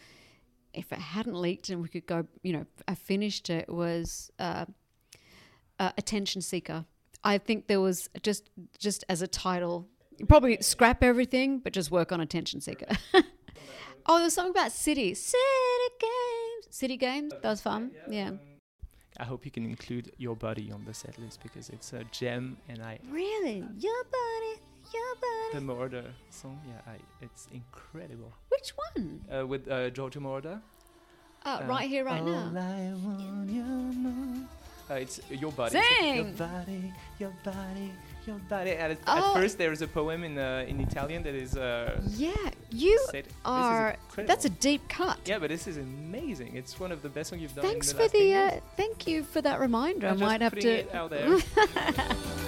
if 0.77 0.91
it 0.91 0.99
hadn't 0.99 1.35
leaked 1.35 1.69
and 1.69 1.81
we 1.81 1.87
could 1.87 2.05
go, 2.05 2.25
you 2.43 2.53
know, 2.53 2.65
I 2.87 2.95
finished 2.95 3.49
it 3.49 3.67
was 3.67 4.31
uh, 4.39 4.65
uh, 5.79 5.91
Attention 5.97 6.41
Seeker. 6.41 6.85
I 7.23 7.39
think 7.39 7.67
there 7.67 7.81
was 7.81 8.09
just 8.21 8.49
just 8.77 9.03
as 9.09 9.21
a 9.21 9.27
title, 9.27 9.87
probably 10.27 10.57
scrap 10.61 11.03
everything, 11.03 11.59
but 11.59 11.73
just 11.73 11.91
work 11.91 12.11
on 12.11 12.21
Attention 12.21 12.61
Seeker. 12.61 12.87
oh, 14.05 14.19
there's 14.19 14.33
something 14.33 14.51
about 14.51 14.71
City, 14.71 15.13
City 15.13 15.39
Games, 15.99 16.67
City 16.69 16.97
Games. 16.97 17.33
That 17.41 17.49
was 17.49 17.61
fun. 17.61 17.91
Yeah. 18.09 18.31
I 19.19 19.23
hope 19.23 19.45
you 19.45 19.51
can 19.51 19.65
include 19.65 20.11
Your 20.17 20.35
Body 20.35 20.71
on 20.71 20.85
the 20.85 20.93
set 20.93 21.17
list 21.17 21.41
because 21.41 21.69
it's 21.69 21.91
a 21.93 22.03
gem 22.11 22.55
and 22.69 22.83
I 22.83 22.99
Really, 23.09 23.63
your 23.79 24.03
body, 24.03 24.61
your 24.93 25.15
body. 25.15 25.65
the 25.65 25.73
Moroder 25.73 26.05
song, 26.29 26.59
yeah, 26.67 26.91
I, 26.93 26.97
it's 27.21 27.47
incredible. 27.53 28.31
Which 28.49 28.73
one? 28.95 29.21
Uh, 29.31 29.45
with 29.47 29.69
uh, 29.69 29.89
Giorgio 29.89 30.21
Moroder. 30.21 30.59
Uh, 31.45 31.59
Uh, 31.61 31.65
right 31.67 31.87
here, 31.89 32.03
right 32.03 32.21
All 32.21 32.27
now. 32.27 32.51
I 32.59 32.93
want 33.05 33.49
you. 33.49 34.45
Uh, 34.89 34.93
it's 34.95 35.19
your 35.29 35.51
body. 35.51 35.79
Sing! 35.79 36.15
Your 36.15 36.33
body, 36.47 36.93
your 37.19 37.33
body, 37.43 37.91
your 38.25 38.39
body. 38.49 38.71
At, 38.71 38.97
Oh. 39.05 39.17
at 39.17 39.33
first, 39.33 39.57
there 39.57 39.71
is 39.73 39.81
a 39.81 39.87
poem 39.87 40.23
in 40.23 40.37
uh, 40.37 40.65
in 40.67 40.79
Italian 40.79 41.23
that 41.23 41.35
is 41.35 41.55
uh, 41.57 42.01
Yeah, 42.15 42.31
you 42.71 42.97
said. 43.11 43.27
are. 43.43 43.95
That's 44.15 44.45
a 44.45 44.49
deep 44.49 44.87
cut. 44.87 45.17
yeah, 45.25 45.39
but 45.39 45.49
this 45.49 45.67
is 45.67 45.77
amazing. 45.77 46.55
It's 46.55 46.79
one 46.79 46.91
of 46.93 47.01
the 47.01 47.09
best 47.09 47.29
songs 47.29 47.41
you've 47.41 47.55
done. 47.55 47.65
Thanks 47.65 47.91
in 47.91 47.97
for 47.97 48.07
the 48.07 48.31
last 48.33 48.53
the. 48.53 48.57
Uh, 48.57 48.75
thank 48.77 49.07
you 49.07 49.23
for 49.23 49.41
that 49.41 49.59
reminder. 49.59 50.07
I 50.07 50.11
I'm 50.11 50.19
just 50.19 50.29
might 50.29 50.41
have 50.41 50.53
putting 50.53 50.87
to. 50.87 51.43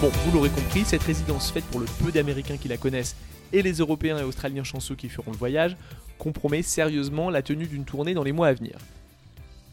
Bon, 0.00 0.08
vous 0.08 0.32
l'aurez 0.32 0.48
compris, 0.48 0.86
cette 0.86 1.02
résidence 1.02 1.50
faite 1.50 1.66
pour 1.66 1.78
le 1.78 1.84
peu 2.02 2.10
d'Américains 2.10 2.56
qui 2.56 2.68
la 2.68 2.78
connaissent 2.78 3.14
et 3.52 3.60
les 3.60 3.74
Européens 3.74 4.18
et 4.18 4.22
Australiens 4.22 4.64
chanceux 4.64 4.94
qui 4.94 5.10
feront 5.10 5.30
le 5.30 5.36
voyage 5.36 5.76
compromet 6.18 6.62
sérieusement 6.62 7.28
la 7.28 7.42
tenue 7.42 7.66
d'une 7.66 7.84
tournée 7.84 8.14
dans 8.14 8.22
les 8.22 8.32
mois 8.32 8.48
à 8.48 8.54
venir. 8.54 8.78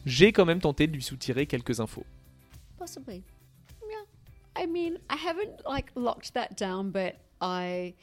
J'ai 0.04 0.32
quand 0.32 0.44
même 0.44 0.60
tenté 0.60 0.86
de 0.86 0.92
lui 0.92 1.02
soutirer 1.02 1.46
quelques 1.46 1.80
infos. 1.80 2.04
Possibly. 2.76 3.22
Yeah. 3.88 4.62
I 4.62 4.66
mean, 4.66 4.98
I 5.08 5.16
haven't 5.16 5.62
like 5.66 5.92
locked 5.96 6.34
that 6.34 6.58
down, 6.58 6.90
but 6.90 7.14
I 7.40 7.94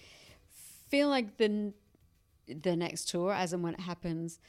feel 0.89 1.09
like 1.09 1.37
the 1.37 1.73
the 2.47 2.75
next 2.75 3.07
tour, 3.07 3.31
as 3.33 3.53
and 3.53 3.63
when 3.63 3.75
it 3.75 3.81
happens, 3.81 4.39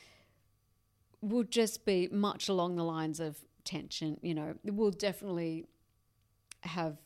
will 1.20 1.44
just 1.44 1.84
be 1.84 2.08
much 2.10 2.48
along 2.48 2.76
the 2.76 2.84
lines 2.84 3.20
of 3.20 3.36
tension. 3.64 4.16
You 4.22 4.34
know, 4.34 4.54
it 4.64 4.74
will 4.74 4.92
definitely 4.92 5.66
have 6.62 6.96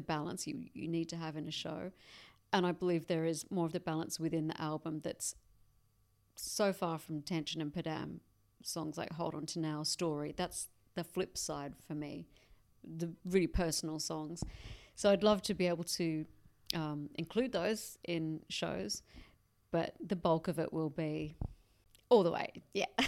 the 0.00 0.06
balance 0.06 0.46
you, 0.46 0.64
you 0.72 0.88
need 0.88 1.08
to 1.10 1.16
have 1.16 1.36
in 1.36 1.46
a 1.46 1.50
show. 1.50 1.92
And 2.52 2.66
I 2.66 2.72
believe 2.72 3.06
there 3.06 3.26
is 3.26 3.44
more 3.50 3.66
of 3.66 3.72
the 3.72 3.80
balance 3.80 4.18
within 4.18 4.48
the 4.48 4.60
album 4.60 5.00
that's 5.04 5.34
so 6.36 6.72
far 6.72 6.98
from 6.98 7.20
tension 7.20 7.60
and 7.60 7.72
Padam 7.72 8.20
songs 8.62 8.96
like 8.96 9.12
Hold 9.12 9.34
On 9.34 9.46
To 9.46 9.60
Now, 9.60 9.82
Story. 9.82 10.34
That's 10.36 10.68
the 10.94 11.04
flip 11.04 11.36
side 11.36 11.74
for 11.86 11.94
me, 11.94 12.26
the 12.82 13.10
really 13.24 13.46
personal 13.46 13.98
songs. 13.98 14.42
So 14.96 15.10
I'd 15.10 15.22
love 15.22 15.42
to 15.42 15.54
be 15.54 15.66
able 15.66 15.84
to 15.84 16.24
um, 16.74 17.10
include 17.16 17.52
those 17.52 17.98
in 18.08 18.40
shows, 18.48 19.02
but 19.70 19.94
the 20.04 20.16
bulk 20.16 20.48
of 20.48 20.58
it 20.58 20.72
will 20.72 20.90
be 20.90 21.36
all 22.08 22.22
the 22.22 22.32
way. 22.32 22.62
Yeah. 22.74 22.86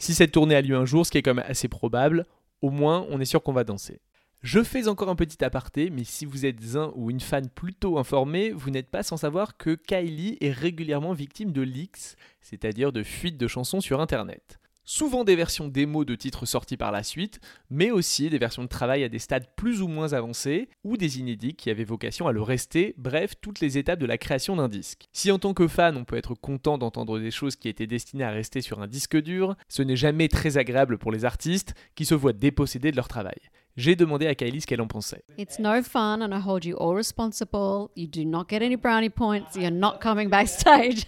Si 0.00 0.14
cette 0.14 0.30
tournée 0.30 0.54
a 0.54 0.62
lieu 0.62 0.76
un 0.76 0.84
jour, 0.84 1.04
ce 1.04 1.10
qui 1.10 1.18
est 1.18 1.22
quand 1.22 1.34
même 1.34 1.44
assez 1.48 1.66
probable, 1.66 2.24
au 2.62 2.70
moins 2.70 3.04
on 3.10 3.20
est 3.20 3.24
sûr 3.24 3.42
qu'on 3.42 3.52
va 3.52 3.64
danser. 3.64 4.00
Je 4.42 4.62
fais 4.62 4.86
encore 4.86 5.08
un 5.08 5.16
petit 5.16 5.44
aparté, 5.44 5.90
mais 5.90 6.04
si 6.04 6.24
vous 6.24 6.46
êtes 6.46 6.76
un 6.76 6.92
ou 6.94 7.10
une 7.10 7.18
fan 7.18 7.48
plutôt 7.48 7.98
informé, 7.98 8.52
vous 8.52 8.70
n'êtes 8.70 8.88
pas 8.88 9.02
sans 9.02 9.16
savoir 9.16 9.56
que 9.56 9.74
Kylie 9.74 10.38
est 10.40 10.52
régulièrement 10.52 11.12
victime 11.12 11.50
de 11.50 11.62
leaks, 11.62 12.16
c'est-à-dire 12.40 12.92
de 12.92 13.02
fuites 13.02 13.36
de 13.36 13.48
chansons 13.48 13.80
sur 13.80 14.00
Internet. 14.00 14.60
Souvent 14.84 15.24
des 15.24 15.34
versions 15.34 15.66
démo 15.66 16.04
de 16.04 16.14
titres 16.14 16.46
sortis 16.46 16.76
par 16.76 16.92
la 16.92 17.02
suite, 17.02 17.40
mais 17.68 17.90
aussi 17.90 18.30
des 18.30 18.38
versions 18.38 18.62
de 18.62 18.68
travail 18.68 19.02
à 19.02 19.08
des 19.08 19.18
stades 19.18 19.48
plus 19.56 19.82
ou 19.82 19.88
moins 19.88 20.12
avancés, 20.12 20.68
ou 20.84 20.96
des 20.96 21.18
inédits 21.18 21.56
qui 21.56 21.68
avaient 21.68 21.82
vocation 21.82 22.28
à 22.28 22.32
le 22.32 22.40
rester, 22.40 22.94
bref, 22.96 23.34
toutes 23.40 23.58
les 23.58 23.76
étapes 23.76 23.98
de 23.98 24.06
la 24.06 24.18
création 24.18 24.54
d'un 24.54 24.68
disque. 24.68 25.06
Si 25.12 25.32
en 25.32 25.40
tant 25.40 25.52
que 25.52 25.66
fan 25.66 25.96
on 25.96 26.04
peut 26.04 26.16
être 26.16 26.34
content 26.34 26.78
d'entendre 26.78 27.18
des 27.18 27.32
choses 27.32 27.56
qui 27.56 27.68
étaient 27.68 27.88
destinées 27.88 28.24
à 28.24 28.30
rester 28.30 28.60
sur 28.60 28.80
un 28.80 28.86
disque 28.86 29.20
dur, 29.20 29.56
ce 29.68 29.82
n'est 29.82 29.96
jamais 29.96 30.28
très 30.28 30.58
agréable 30.58 30.96
pour 30.96 31.10
les 31.10 31.24
artistes 31.24 31.74
qui 31.96 32.06
se 32.06 32.14
voient 32.14 32.32
dépossédés 32.32 32.92
de 32.92 32.96
leur 32.96 33.08
travail. 33.08 33.40
J'ai 33.78 33.94
demandé 33.94 34.26
à 34.26 34.34
Kylie 34.34 34.60
ce 34.60 34.66
qu'elle 34.66 34.80
en 34.80 34.88
pensait. 34.88 35.22
It's 35.38 35.60
no 35.60 35.80
fun, 35.84 36.20
and 36.20 36.34
I 36.34 36.40
hold 36.40 36.64
you 36.64 36.76
all 36.76 36.96
responsible. 36.96 37.92
You 37.94 38.08
do 38.08 38.24
not 38.24 38.48
get 38.48 38.60
any 38.60 38.74
brownie 38.74 39.08
points. 39.08 39.56
You're 39.56 39.70
not 39.70 40.00
coming 40.00 40.28
backstage. 40.28 41.06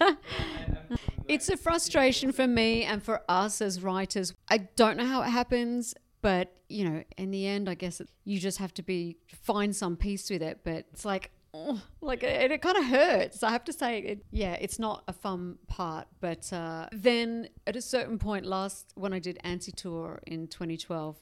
it's 1.29 1.49
a 1.49 1.57
frustration 1.57 2.31
for 2.31 2.47
me 2.47 2.85
and 2.85 3.03
for 3.03 3.23
us 3.29 3.61
as 3.61 3.83
writers. 3.83 4.35
I 4.49 4.69
don't 4.77 4.97
know 4.97 5.05
how 5.05 5.21
it 5.23 5.31
happens, 5.31 5.97
but 6.23 6.53
you 6.69 6.89
know, 6.89 7.03
in 7.19 7.33
the 7.33 7.45
end, 7.45 7.69
I 7.69 7.75
guess 7.75 8.01
you 8.25 8.39
just 8.39 8.59
have 8.59 8.73
to 8.75 8.85
be 8.85 9.17
find 9.43 9.75
some 9.75 9.97
peace 9.97 10.31
with 10.31 10.43
it. 10.43 10.61
But 10.63 10.87
it's 10.93 11.05
like. 11.05 11.33
Oh, 11.53 11.83
like 12.01 12.23
it, 12.23 12.53
it 12.53 12.63
kind 12.63 12.77
of 12.77 12.85
hurts. 12.85 13.43
I 13.43 13.51
have 13.51 13.65
to 13.65 13.73
say, 13.73 13.99
it, 13.99 14.25
yeah, 14.31 14.53
it's 14.53 14.79
not 14.79 15.03
a 15.09 15.13
fun 15.13 15.59
part. 15.67 16.07
But 16.21 16.53
uh, 16.53 16.87
then 16.93 17.49
at 17.67 17.75
a 17.75 17.83
certain 17.83 18.19
point, 18.19 18.47
last 18.47 18.93
when 18.95 19.13
I 19.13 19.19
did 19.19 19.41
anti 19.43 19.73
tour 19.73 20.21
in 20.29 20.47
2012, 20.47 21.17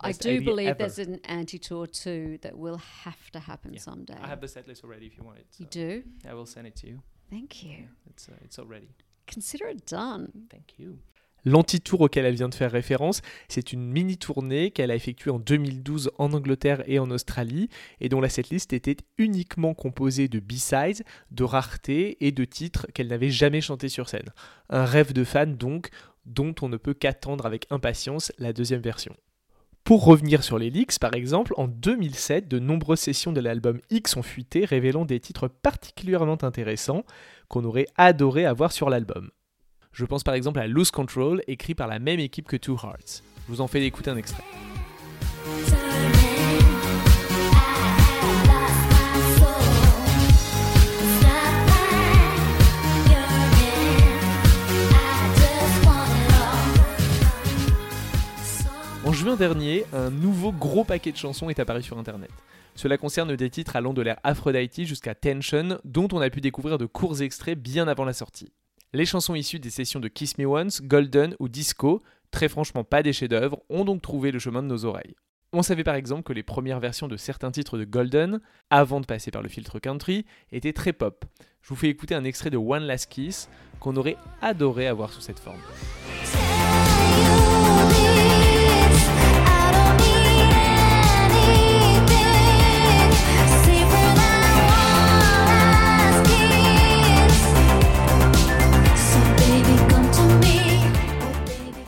I 0.00 0.12
do 0.12 0.40
believe 0.44 0.68
ever. 0.68 0.78
there's 0.78 0.98
an 0.98 1.18
anti 1.24 1.58
tour 1.58 1.86
too 1.86 2.38
that 2.42 2.56
will 2.56 2.78
have 3.04 3.30
to 3.32 3.38
happen 3.40 3.72
Yeah. 3.74 3.80
someday. 3.82 4.14
I 4.22 4.28
have 4.28 4.40
the 4.40 4.48
set 4.48 4.66
list 4.68 4.84
already 4.84 5.06
if 5.06 5.16
you 5.16 5.24
want 5.24 5.38
it. 5.38 5.46
you 5.58 5.66
so 5.66 5.70
do? 5.80 6.02
I 6.28 6.34
will 6.34 6.46
send 6.46 6.66
it 6.66 6.74
to 6.82 6.86
you. 6.88 6.98
Thank 7.30 7.62
you. 7.62 7.88
It's, 8.10 8.28
uh, 8.28 8.32
it's 8.44 8.58
already. 8.58 8.88
Consider 9.26 9.68
it 9.68 9.86
done. 9.90 10.28
Thank 10.50 10.78
you. 10.78 10.98
L'anti-tour 11.44 12.00
auquel 12.00 12.24
elle 12.26 12.34
vient 12.34 12.48
de 12.48 12.54
faire 12.54 12.72
référence, 12.72 13.22
c'est 13.48 13.72
une 13.72 13.82
mini-tournée 13.84 14.70
qu'elle 14.72 14.90
a 14.90 14.96
effectuée 14.96 15.30
en 15.30 15.38
2012 15.38 16.10
en 16.18 16.32
Angleterre 16.32 16.82
et 16.86 16.98
en 16.98 17.10
Australie, 17.10 17.68
et 18.00 18.08
dont 18.08 18.20
la 18.20 18.28
setlist 18.28 18.72
était 18.72 18.96
uniquement 19.18 19.72
composée 19.72 20.26
de 20.28 20.40
B-sides, 20.40 21.04
de 21.30 21.44
raretés 21.44 22.16
et 22.26 22.32
de 22.32 22.44
titres 22.44 22.86
qu'elle 22.92 23.06
n'avait 23.06 23.30
jamais 23.30 23.60
chantés 23.60 23.88
sur 23.88 24.08
scène. 24.08 24.28
Un 24.68 24.84
rêve 24.84 25.12
de 25.12 25.22
fan 25.24 25.56
donc, 25.56 25.90
dont 26.26 26.54
on 26.60 26.68
ne 26.68 26.76
peut 26.76 26.92
qu'attendre 26.94 27.46
avec 27.46 27.66
impatience 27.70 28.32
la 28.38 28.52
deuxième 28.52 28.82
version. 28.82 29.14
Pour 29.88 30.04
revenir 30.04 30.44
sur 30.44 30.58
les 30.58 30.68
leaks, 30.68 30.98
par 30.98 31.14
exemple, 31.14 31.54
en 31.56 31.66
2007, 31.66 32.46
de 32.46 32.58
nombreuses 32.58 32.98
sessions 32.98 33.32
de 33.32 33.40
l'album 33.40 33.80
X 33.88 34.18
ont 34.18 34.22
fuité, 34.22 34.66
révélant 34.66 35.06
des 35.06 35.18
titres 35.18 35.48
particulièrement 35.48 36.36
intéressants 36.44 37.04
qu'on 37.48 37.64
aurait 37.64 37.86
adoré 37.96 38.44
avoir 38.44 38.70
sur 38.70 38.90
l'album. 38.90 39.30
Je 39.92 40.04
pense 40.04 40.24
par 40.24 40.34
exemple 40.34 40.60
à 40.60 40.66
Lose 40.66 40.90
Control, 40.90 41.40
écrit 41.46 41.74
par 41.74 41.88
la 41.88 42.00
même 42.00 42.20
équipe 42.20 42.48
que 42.48 42.58
Two 42.58 42.76
Hearts. 42.76 43.22
Je 43.46 43.52
vous 43.54 43.62
en 43.62 43.66
fais 43.66 43.82
écouter 43.82 44.10
un 44.10 44.18
extrait. 44.18 44.44
Juin 59.18 59.34
dernier, 59.34 59.84
un 59.92 60.10
nouveau 60.10 60.52
gros 60.52 60.84
paquet 60.84 61.10
de 61.10 61.16
chansons 61.16 61.50
est 61.50 61.58
apparu 61.58 61.82
sur 61.82 61.98
Internet. 61.98 62.30
Cela 62.76 62.96
concerne 62.96 63.34
des 63.34 63.50
titres 63.50 63.74
allant 63.74 63.92
de 63.92 64.00
l'ère 64.00 64.20
Aphrodite 64.22 64.84
jusqu'à 64.84 65.16
Tension, 65.16 65.80
dont 65.84 66.06
on 66.12 66.20
a 66.20 66.30
pu 66.30 66.40
découvrir 66.40 66.78
de 66.78 66.86
courts 66.86 67.20
extraits 67.20 67.58
bien 67.58 67.88
avant 67.88 68.04
la 68.04 68.12
sortie. 68.12 68.52
Les 68.92 69.04
chansons 69.04 69.34
issues 69.34 69.58
des 69.58 69.70
sessions 69.70 69.98
de 69.98 70.06
Kiss 70.06 70.38
Me 70.38 70.46
Once, 70.46 70.82
Golden 70.82 71.34
ou 71.40 71.48
Disco, 71.48 72.04
très 72.30 72.48
franchement 72.48 72.84
pas 72.84 73.02
des 73.02 73.12
chefs-d'œuvre, 73.12 73.60
ont 73.68 73.84
donc 73.84 74.02
trouvé 74.02 74.30
le 74.30 74.38
chemin 74.38 74.62
de 74.62 74.68
nos 74.68 74.84
oreilles. 74.84 75.16
On 75.52 75.62
savait 75.62 75.82
par 75.82 75.96
exemple 75.96 76.22
que 76.22 76.32
les 76.32 76.44
premières 76.44 76.78
versions 76.78 77.08
de 77.08 77.16
certains 77.16 77.50
titres 77.50 77.76
de 77.76 77.84
Golden, 77.84 78.40
avant 78.70 79.00
de 79.00 79.06
passer 79.06 79.32
par 79.32 79.42
le 79.42 79.48
filtre 79.48 79.80
country, 79.80 80.26
étaient 80.52 80.72
très 80.72 80.92
pop. 80.92 81.24
Je 81.62 81.70
vous 81.70 81.76
fais 81.76 81.88
écouter 81.88 82.14
un 82.14 82.22
extrait 82.22 82.50
de 82.50 82.56
One 82.56 82.84
Last 82.84 83.10
Kiss 83.10 83.48
qu'on 83.80 83.96
aurait 83.96 84.16
adoré 84.42 84.86
avoir 84.86 85.12
sous 85.12 85.22
cette 85.22 85.40
forme. 85.40 85.58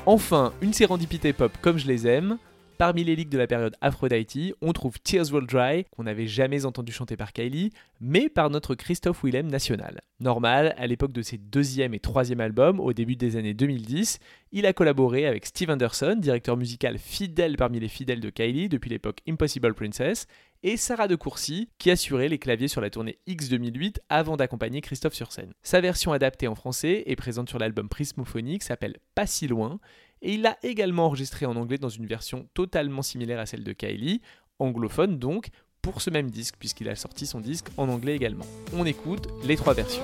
Enfin, 0.07 0.53
une 0.63 0.73
sérendipité 0.73 1.33
pop 1.33 1.53
comme 1.61 1.79
je 1.79 1.87
les 1.87 2.07
aime, 2.07 2.39
Parmi 2.81 3.05
les 3.05 3.15
leaks 3.15 3.29
de 3.29 3.37
la 3.37 3.47
période 3.47 3.77
Aphrodite, 3.83 4.55
on 4.63 4.73
trouve 4.73 4.99
Tears 5.01 5.35
Will 5.35 5.47
Dry, 5.47 5.85
qu'on 5.91 6.05
n'avait 6.05 6.27
jamais 6.27 6.65
entendu 6.65 6.93
chanter 6.93 7.15
par 7.15 7.35
Kylie, 7.35 7.75
mais 8.01 8.31
par 8.31 8.49
notre 8.49 8.75
Christophe 8.75 9.23
Willem 9.23 9.49
national. 9.49 10.01
Normal, 10.19 10.75
à 10.79 10.87
l'époque 10.87 11.13
de 11.13 11.21
ses 11.21 11.37
deuxième 11.37 11.93
et 11.93 12.01
troisième 12.01 12.41
albums, 12.41 12.81
au 12.81 12.95
début 12.95 13.17
des 13.17 13.37
années 13.37 13.53
2010, 13.53 14.19
il 14.53 14.65
a 14.65 14.73
collaboré 14.73 15.27
avec 15.27 15.45
Steve 15.45 15.69
Anderson, 15.69 16.17
directeur 16.19 16.57
musical 16.57 16.97
fidèle 16.97 17.59
parmi 17.59 17.81
les 17.81 17.89
fidèles 17.89 18.21
de 18.21 18.31
Kylie 18.31 18.71
depuis 18.71 18.89
l'époque 18.89 19.21
Impossible 19.29 19.75
Princess, 19.75 20.27
et 20.63 20.77
Sarah 20.77 21.09
de 21.09 21.17
Courcy, 21.17 21.69
qui 21.79 21.91
assurait 21.91 22.29
les 22.29 22.39
claviers 22.39 22.69
sur 22.69 22.81
la 22.81 22.91
tournée 22.91 23.19
X 23.27 23.49
2008 23.49 24.01
avant 24.09 24.37
d'accompagner 24.37 24.81
Christophe 24.81 25.15
sur 25.15 25.33
scène. 25.33 25.53
Sa 25.63 25.81
version 25.81 26.13
adaptée 26.13 26.49
en 26.49 26.55
français 26.55 27.03
et 27.07 27.17
présente 27.17 27.49
sur 27.49 27.59
l'album 27.59 27.89
Prismophonique 27.89 28.63
s'appelle 28.63 28.99
Pas 29.15 29.27
si 29.27 29.49
loin, 29.49 29.81
et 30.23 30.35
il 30.35 30.43
l'a 30.43 30.59
également 30.63 31.07
enregistré 31.07 31.47
en 31.47 31.57
anglais 31.57 31.79
dans 31.79 31.89
une 31.89 32.07
version 32.07 32.49
totalement 32.55 33.03
similaire 33.03 33.41
à 33.41 33.47
celle 33.47 33.65
de 33.65 33.73
Kylie, 33.73 34.21
anglophone 34.59 35.19
donc, 35.19 35.49
pour 35.83 36.03
ce 36.03 36.11
même 36.11 36.31
disque, 36.31 36.57
puisqu'il 36.59 36.89
a 36.91 36.97
sorti 36.97 37.27
son 37.27 37.41
disque 37.41 37.69
en 37.79 37.89
anglais 37.89 38.15
également. 38.15 38.45
On 38.75 38.85
écoute 38.85 39.29
les 39.45 39.57
trois 39.57 39.73
versions. 39.73 40.03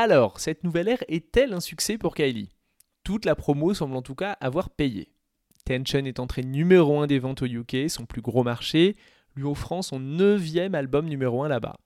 Alors, 0.00 0.38
cette 0.38 0.62
nouvelle 0.62 0.86
ère 0.86 1.02
est-elle 1.08 1.52
un 1.52 1.58
succès 1.58 1.98
pour 1.98 2.14
Kylie? 2.14 2.54
Toute 3.02 3.24
la 3.24 3.34
promo 3.34 3.74
semble 3.74 3.96
en 3.96 4.00
tout 4.00 4.14
cas 4.14 4.36
avoir 4.40 4.70
payé. 4.70 5.08
Tension 5.64 6.04
est 6.04 6.20
entré 6.20 6.44
numéro 6.44 7.00
1 7.00 7.08
des 7.08 7.18
ventes 7.18 7.42
au 7.42 7.46
UK, 7.46 7.90
son 7.90 8.06
plus 8.06 8.20
gros 8.20 8.44
marché, 8.44 8.94
lui 9.34 9.42
offrant 9.42 9.82
son 9.82 9.98
neuvième 9.98 10.76
album 10.76 11.08
numéro 11.08 11.42
1 11.42 11.48
là-bas. 11.48 11.80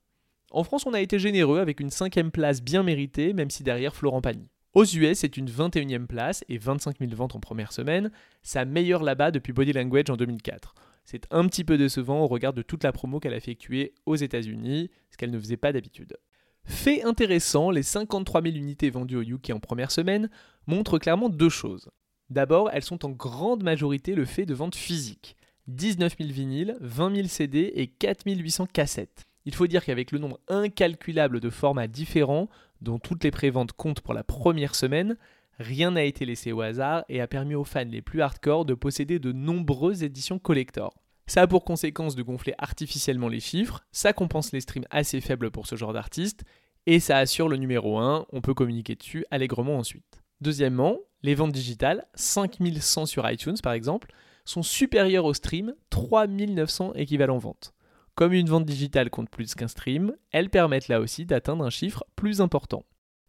En 0.51 0.63
France, 0.63 0.85
on 0.85 0.93
a 0.93 1.01
été 1.01 1.19
généreux 1.19 1.59
avec 1.59 1.81
une 1.81 1.89
cinquième 1.89 2.31
place 2.31 2.61
bien 2.61 2.83
méritée, 2.83 3.33
même 3.33 3.49
si 3.49 3.63
derrière 3.63 3.97
Florent 3.97 4.21
Pagny. 4.21 4.51
Aux 4.75 4.85
US, 4.85 5.21
c'est 5.21 5.39
une 5.39 5.49
21e 5.49 6.07
place 6.07 6.45
et 6.51 6.59
25 6.59 6.99
000 6.99 7.13
ventes 7.15 7.35
en 7.35 7.41
première 7.41 7.73
semaine, 7.73 8.11
sa 8.43 8.67
meilleure 8.67 9.05
là-bas 9.05 9.31
depuis 9.31 9.55
Body 9.55 9.73
Language 9.73 10.11
en 10.11 10.19
2004. 10.19 10.75
C'est 11.07 11.27
un 11.31 11.47
petit 11.47 11.65
peu 11.65 11.79
décevant 11.79 12.21
au 12.21 12.27
regard 12.27 12.53
de 12.53 12.61
toute 12.61 12.85
la 12.85 12.93
promo 12.93 13.21
qu'elle 13.21 13.33
a 13.33 13.39
effectuée 13.39 13.95
aux 14.05 14.17
États-Unis, 14.17 14.91
ce 15.11 15.17
qu'elle 15.17 15.31
ne 15.31 15.41
faisait 15.41 15.57
pas 15.57 15.73
d'habitude. 15.73 16.19
Fait 16.65 17.03
intéressant, 17.03 17.71
les 17.71 17.83
53 17.83 18.43
000 18.43 18.57
unités 18.57 18.91
vendues 18.91 19.17
au 19.17 19.23
UK 19.23 19.51
en 19.51 19.61
première 19.61 19.91
semaine 19.91 20.31
montrent 20.67 20.99
clairement 20.99 21.29
deux 21.29 21.49
choses. 21.49 21.91
D'abord, 22.31 22.71
elles 22.73 22.85
sont 22.85 23.05
en 23.05 23.11
grande 23.11 23.63
majorité 23.63 24.15
le 24.15 24.25
fait 24.25 24.47
de 24.47 24.55
ventes 24.55 24.75
physiques. 24.75 25.37
19 25.69 26.17
000 26.19 26.31
vinyles, 26.31 26.77
20 26.81 27.15
000 27.15 27.29
CD 27.29 27.73
et 27.75 27.87
4 27.87 28.23
800 28.27 28.67
cassettes. 28.73 29.27
Il 29.45 29.55
faut 29.55 29.67
dire 29.67 29.85
qu'avec 29.85 30.13
le 30.13 30.19
nombre 30.19 30.41
incalculable 30.49 31.41
de 31.41 31.51
formats 31.51 31.89
différents, 31.89 32.49
dont 32.81 32.99
toutes 32.99 33.25
les 33.25 33.31
préventes 33.31 33.73
comptent 33.73 34.01
pour 34.01 34.15
la 34.15 34.25
première 34.25 34.75
semaine, 34.75 35.17
rien 35.59 35.93
n'a 35.93 36.05
été 36.05 36.25
laissé 36.25 36.53
au 36.53 36.61
hasard 36.61 37.05
et 37.09 37.21
a 37.21 37.27
permis 37.27 37.55
aux 37.55 37.65
fans 37.65 37.85
les 37.85 38.03
plus 38.03 38.23
hardcore 38.23 38.65
de 38.65 38.75
posséder 38.75 39.19
de 39.19 39.33
nombreuses 39.33 40.03
éditions 40.03 40.39
collector. 40.39 41.02
Ça 41.27 41.43
a 41.43 41.47
pour 41.47 41.65
conséquence 41.65 42.17
de 42.17 42.23
gonfler 42.23 42.55
artificiellement 42.59 43.29
les 43.29 43.41
chiffres, 43.41 43.85
ça 43.93 44.13
compense 44.13 44.53
les 44.53 44.61
streams 44.61 44.87
assez 44.91 45.21
faibles 45.21 45.51
pour 45.51 45.67
ce 45.67 45.77
genre 45.77 45.93
d'artiste, 45.93 46.45
et 46.87 47.01
ça 47.01 47.19
assure 47.19 47.49
le 47.49 47.57
numéro 47.57 47.99
1, 47.99 48.27
on 48.33 48.41
peut 48.41 48.55
communiquer 48.55 48.97
dessus 48.97 49.25
allègrement 49.31 49.79
ensuite. 49.79 50.21
Deuxièmement, 50.41 50.99
les 51.23 51.35
ventes 51.35 51.53
digitales, 51.53 52.07
5100 52.15 53.07
sur 53.07 53.31
iTunes 53.31 53.57
par 53.63 53.73
exemple, 53.73 54.13
sont 54.45 54.63
supérieures 54.63 55.25
au 55.25 55.35
stream, 55.35 55.75
3900 55.91 56.95
équivalents 56.95 57.39
ventes. 57.39 57.73
Comme 58.15 58.33
une 58.33 58.49
vente 58.49 58.67
digitale 58.67 59.09
compte 59.09 59.31
plus 59.31 59.55
qu'un 59.55 59.69
stream, 59.69 60.15
elles 60.33 60.51
permettent 60.51 60.89
là 60.89 61.01
aussi 61.01 61.25
d'atteindre 61.25 61.65
un 61.65 61.71
chiffre 61.71 62.05
plus 62.17 62.41
important. 62.41 62.85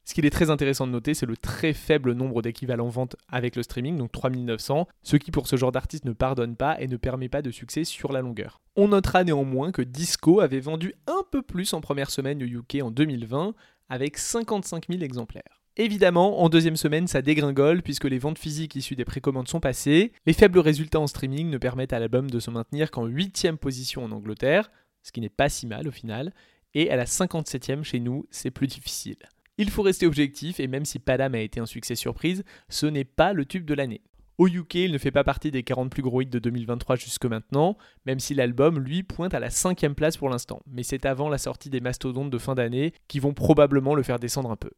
Ce 0.05 0.13
qu'il 0.13 0.25
est 0.25 0.31
très 0.31 0.49
intéressant 0.49 0.85
de 0.85 0.91
noter, 0.91 1.13
c'est 1.13 1.25
le 1.25 1.37
très 1.37 1.73
faible 1.73 2.13
nombre 2.13 2.41
d'équivalents 2.41 2.89
ventes 2.89 3.15
avec 3.29 3.55
le 3.55 3.63
streaming, 3.63 3.97
donc 3.97 4.11
3900, 4.11 4.87
ce 5.01 5.15
qui 5.15 5.31
pour 5.31 5.47
ce 5.47 5.55
genre 5.55 5.71
d'artiste 5.71 6.03
ne 6.03 6.11
pardonne 6.11 6.57
pas 6.57 6.79
et 6.81 6.87
ne 6.87 6.97
permet 6.97 7.29
pas 7.29 7.41
de 7.41 7.51
succès 7.51 7.85
sur 7.85 8.11
la 8.11 8.21
longueur. 8.21 8.59
On 8.75 8.89
notera 8.89 9.23
néanmoins 9.23 9.71
que 9.71 9.81
Disco 9.81 10.41
avait 10.41 10.59
vendu 10.59 10.93
un 11.07 11.23
peu 11.31 11.41
plus 11.41 11.73
en 11.73 11.79
première 11.79 12.09
semaine 12.11 12.43
au 12.43 12.45
UK 12.45 12.83
en 12.83 12.91
2020, 12.91 13.53
avec 13.89 14.17
55 14.17 14.87
000 14.89 15.03
exemplaires. 15.03 15.61
Évidemment, 15.77 16.43
en 16.43 16.49
deuxième 16.49 16.75
semaine, 16.75 17.07
ça 17.07 17.21
dégringole 17.21 17.81
puisque 17.81 18.03
les 18.03 18.19
ventes 18.19 18.37
physiques 18.37 18.75
issues 18.75 18.95
des 18.95 19.05
précommandes 19.05 19.47
sont 19.47 19.59
passées. 19.59 20.11
Les 20.25 20.33
faibles 20.33 20.59
résultats 20.59 20.99
en 20.99 21.07
streaming 21.07 21.49
ne 21.49 21.57
permettent 21.57 21.93
à 21.93 21.99
l'album 21.99 22.29
de 22.29 22.39
se 22.39 22.51
maintenir 22.51 22.91
qu'en 22.91 23.05
8 23.05 23.53
position 23.59 24.03
en 24.03 24.11
Angleterre, 24.11 24.69
ce 25.01 25.11
qui 25.11 25.21
n'est 25.21 25.29
pas 25.29 25.49
si 25.49 25.65
mal 25.65 25.87
au 25.87 25.91
final, 25.91 26.33
et 26.75 26.91
à 26.91 26.95
la 26.95 27.05
57e 27.05 27.83
chez 27.83 27.99
nous, 27.99 28.27
c'est 28.29 28.51
plus 28.51 28.67
difficile. 28.67 29.17
Il 29.59 29.69
faut 29.69 29.83
rester 29.83 30.07
objectif 30.07 30.59
et 30.59 30.67
même 30.67 30.85
si 30.85 30.97
Padam 30.97 31.35
a 31.35 31.39
été 31.39 31.59
un 31.59 31.67
succès 31.67 31.95
surprise, 31.95 32.43
ce 32.69 32.87
n'est 32.87 33.03
pas 33.03 33.33
le 33.33 33.45
tube 33.45 33.65
de 33.65 33.75
l'année. 33.75 34.01
Au 34.39 34.47
UK, 34.47 34.75
il 34.75 34.91
ne 34.91 34.97
fait 34.97 35.11
pas 35.11 35.23
partie 35.23 35.51
des 35.51 35.61
40 35.61 35.91
plus 35.91 36.01
gros 36.01 36.21
hits 36.21 36.25
de 36.25 36.39
2023 36.39 36.95
jusque 36.95 37.25
maintenant, 37.25 37.77
même 38.07 38.19
si 38.19 38.33
l'album, 38.33 38.79
lui, 38.79 39.03
pointe 39.03 39.35
à 39.35 39.39
la 39.39 39.51
cinquième 39.51 39.93
place 39.93 40.17
pour 40.17 40.29
l'instant. 40.29 40.63
Mais 40.65 40.81
c'est 40.81 41.05
avant 41.05 41.29
la 41.29 41.37
sortie 41.37 41.69
des 41.69 41.81
mastodontes 41.81 42.31
de 42.31 42.37
fin 42.39 42.55
d'année 42.55 42.93
qui 43.07 43.19
vont 43.19 43.35
probablement 43.35 43.93
le 43.93 44.01
faire 44.01 44.17
descendre 44.17 44.49
un 44.49 44.55
peu. 44.55 44.71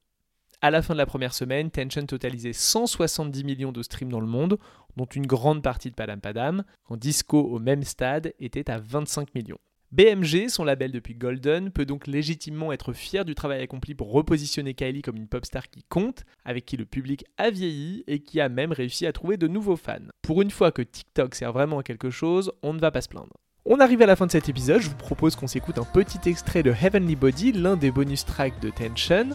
À 0.62 0.72
la 0.72 0.82
fin 0.82 0.94
de 0.94 0.98
la 0.98 1.06
première 1.06 1.34
semaine, 1.34 1.72
Tension 1.72 2.06
totalisait 2.06 2.52
170 2.52 3.46
millions 3.46 3.72
de 3.72 3.82
streams 3.82 4.12
dans 4.12 4.20
le 4.20 4.28
monde, 4.28 4.58
dont 4.98 5.06
une 5.06 5.26
grande 5.26 5.64
partie 5.64 5.90
de 5.90 5.96
Padam 5.96 6.20
Padam, 6.20 6.66
quand 6.84 6.98
Disco 6.98 7.40
au 7.40 7.60
même 7.60 7.84
stade 7.84 8.34
était 8.40 8.70
à 8.70 8.80
25 8.80 9.34
millions. 9.36 9.60
BMG, 9.92 10.50
son 10.50 10.64
label 10.64 10.92
depuis 10.92 11.16
Golden, 11.16 11.72
peut 11.72 11.86
donc 11.86 12.08
légitimement 12.08 12.74
être 12.74 12.92
fier 12.92 13.24
du 13.24 13.36
travail 13.36 13.62
accompli 13.62 13.96
pour 13.96 14.12
repositionner 14.12 14.74
Kylie 14.74 15.02
comme 15.02 15.16
une 15.16 15.28
pop 15.28 15.46
star 15.46 15.70
qui 15.70 15.84
compte, 15.84 16.24
avec 16.44 16.66
qui 16.66 16.76
le 16.76 16.86
public 16.86 17.24
a 17.38 17.50
vieilli 17.50 18.04
et 18.08 18.20
qui 18.20 18.42
a 18.42 18.50
même 18.50 18.72
réussi 18.72 19.06
à 19.06 19.14
trouver 19.14 19.38
de 19.38 19.48
nouveaux 19.48 19.78
fans. 19.78 20.00
Pour 20.22 20.42
une 20.42 20.52
fois 20.52 20.72
que 20.72 20.82
TikTok 20.82 21.36
sert 21.36 21.54
vraiment 21.54 21.80
à 21.80 21.84
quelque 21.84 22.10
chose, 22.10 22.52
on 22.64 22.74
ne 22.74 22.80
va 22.80 22.92
pas 22.92 23.02
se 23.02 23.10
plaindre. 23.10 23.34
On 23.66 23.80
arrive 23.80 24.02
à 24.02 24.06
la 24.06 24.16
fin 24.16 24.28
de 24.28 24.32
cet 24.32 24.50
épisode, 24.50 24.82
je 24.82 24.90
vous 24.90 24.96
propose 24.96 25.36
qu'on 25.36 25.48
s'écoute 25.48 25.80
un 25.80 25.86
petit 25.86 26.30
extrait 26.30 26.62
de 26.62 26.72
Heavenly 26.72 27.16
Body, 27.16 27.52
l'un 27.52 27.78
des 27.78 27.90
bonus 27.92 28.26
tracks 28.26 28.60
de 28.60 28.70
Tension, 28.70 29.30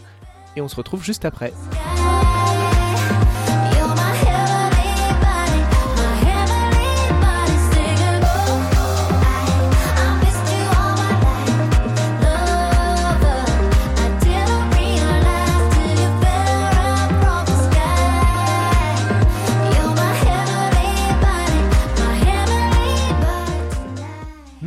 et 0.56 0.60
on 0.60 0.68
se 0.68 0.76
retrouve 0.76 1.02
juste 1.02 1.24
après. 1.24 1.52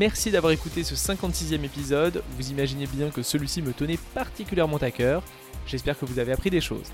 Merci 0.03 0.31
d'avoir 0.31 0.51
écouté 0.51 0.83
ce 0.83 0.95
56e 0.95 1.63
épisode. 1.63 2.23
Vous 2.37 2.51
imaginez 2.51 2.87
bien 2.87 3.09
que 3.09 3.23
celui-ci 3.23 3.61
me 3.61 3.71
tenait 3.71 3.97
particulièrement 4.13 4.75
à 4.75 4.91
cœur. 4.91 5.23
J'espère 5.65 5.97
que 5.97 6.03
vous 6.03 6.19
avez 6.19 6.33
appris 6.33 6.49
des 6.49 6.59
choses. 6.59 6.91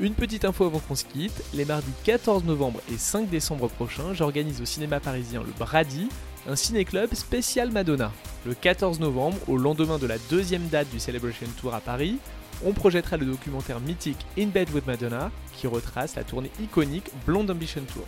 Une 0.00 0.14
petite 0.14 0.46
info 0.46 0.64
avant 0.64 0.78
qu'on 0.78 0.94
se 0.94 1.04
quitte, 1.04 1.44
les 1.52 1.66
mardis 1.66 1.92
14 2.04 2.44
novembre 2.44 2.80
et 2.90 2.96
5 2.96 3.28
décembre 3.28 3.68
prochains, 3.68 4.14
j'organise 4.14 4.62
au 4.62 4.64
cinéma 4.64 5.00
parisien 5.00 5.42
le 5.42 5.52
Brady, 5.58 6.08
un 6.48 6.56
ciné-club 6.56 7.12
spécial 7.12 7.72
Madonna. 7.72 8.10
Le 8.46 8.54
14 8.54 9.00
novembre, 9.00 9.36
au 9.48 9.58
lendemain 9.58 9.98
de 9.98 10.06
la 10.06 10.16
deuxième 10.30 10.68
date 10.68 10.88
du 10.88 10.98
Celebration 10.98 11.48
Tour 11.60 11.74
à 11.74 11.80
Paris, 11.82 12.16
on 12.64 12.72
projettera 12.72 13.18
le 13.18 13.26
documentaire 13.26 13.80
mythique 13.80 14.24
In 14.38 14.46
Bed 14.46 14.70
with 14.72 14.86
Madonna, 14.86 15.30
qui 15.52 15.66
retrace 15.66 16.16
la 16.16 16.24
tournée 16.24 16.50
iconique 16.58 17.10
Blonde 17.26 17.50
Ambition 17.50 17.82
Tour 17.92 18.06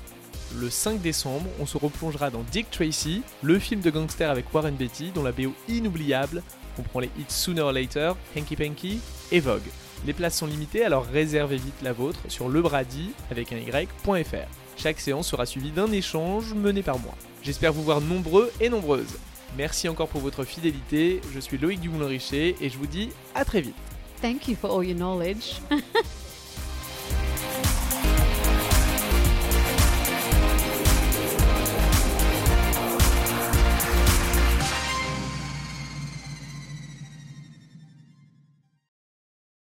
le 0.57 0.71
5 0.71 1.01
décembre, 1.01 1.47
on 1.61 1.67
se 1.67 1.77
replongera 1.77 2.31
dans 2.31 2.43
Dick 2.51 2.71
Tracy, 2.71 3.23
le 3.43 3.59
film 3.59 3.81
de 3.81 3.91
gangster 3.91 4.31
avec 4.31 4.53
Warren 4.53 4.75
Beatty, 4.75 5.13
dont 5.15 5.23
la 5.23 5.33
BO 5.33 5.55
inoubliable 5.69 6.43
comprend 6.77 7.01
les 7.01 7.11
hits 7.19 7.25
Sooner 7.29 7.61
or 7.61 7.73
Later, 7.73 8.15
Hanky 8.37 8.57
Panky 8.57 9.01
et 9.33 9.41
Vogue. 9.41 9.69
Les 10.07 10.13
places 10.13 10.37
sont 10.37 10.47
limitées, 10.47 10.85
alors 10.85 11.05
réservez 11.07 11.57
vite 11.57 11.83
la 11.83 11.93
vôtre 11.93 12.21
sur 12.29 12.49
lebrady 12.49 13.11
avec 13.31 13.53
un 13.53 13.57
y.fr. 13.57 14.49
Chaque 14.77 15.01
séance 15.01 15.29
sera 15.29 15.45
suivie 15.45 15.73
d'un 15.73 15.91
échange 15.91 16.55
mené 16.55 16.83
par 16.83 16.99
moi. 17.01 17.15
J'espère 17.43 17.73
vous 17.73 17.83
voir 17.83 18.01
nombreux 18.01 18.53
et 18.61 18.69
nombreuses. 18.69 19.19
Merci 19.57 19.89
encore 19.89 20.09
pour 20.09 20.21
votre 20.21 20.45
fidélité. 20.45 21.21
Je 21.35 21.41
suis 21.41 21.59
Loïc 21.59 21.81
Dumoulin-Richer 21.81 22.55
et 22.61 22.69
je 22.69 22.79
vous 22.79 22.87
dis 22.87 23.09
à 23.35 23.45
très 23.45 23.61
vite. 23.61 23.75
Thank 24.23 24.49
you 24.49 24.57
for 24.57 24.77
all 24.77 24.85
your 24.85 24.97
knowledge. 24.97 25.61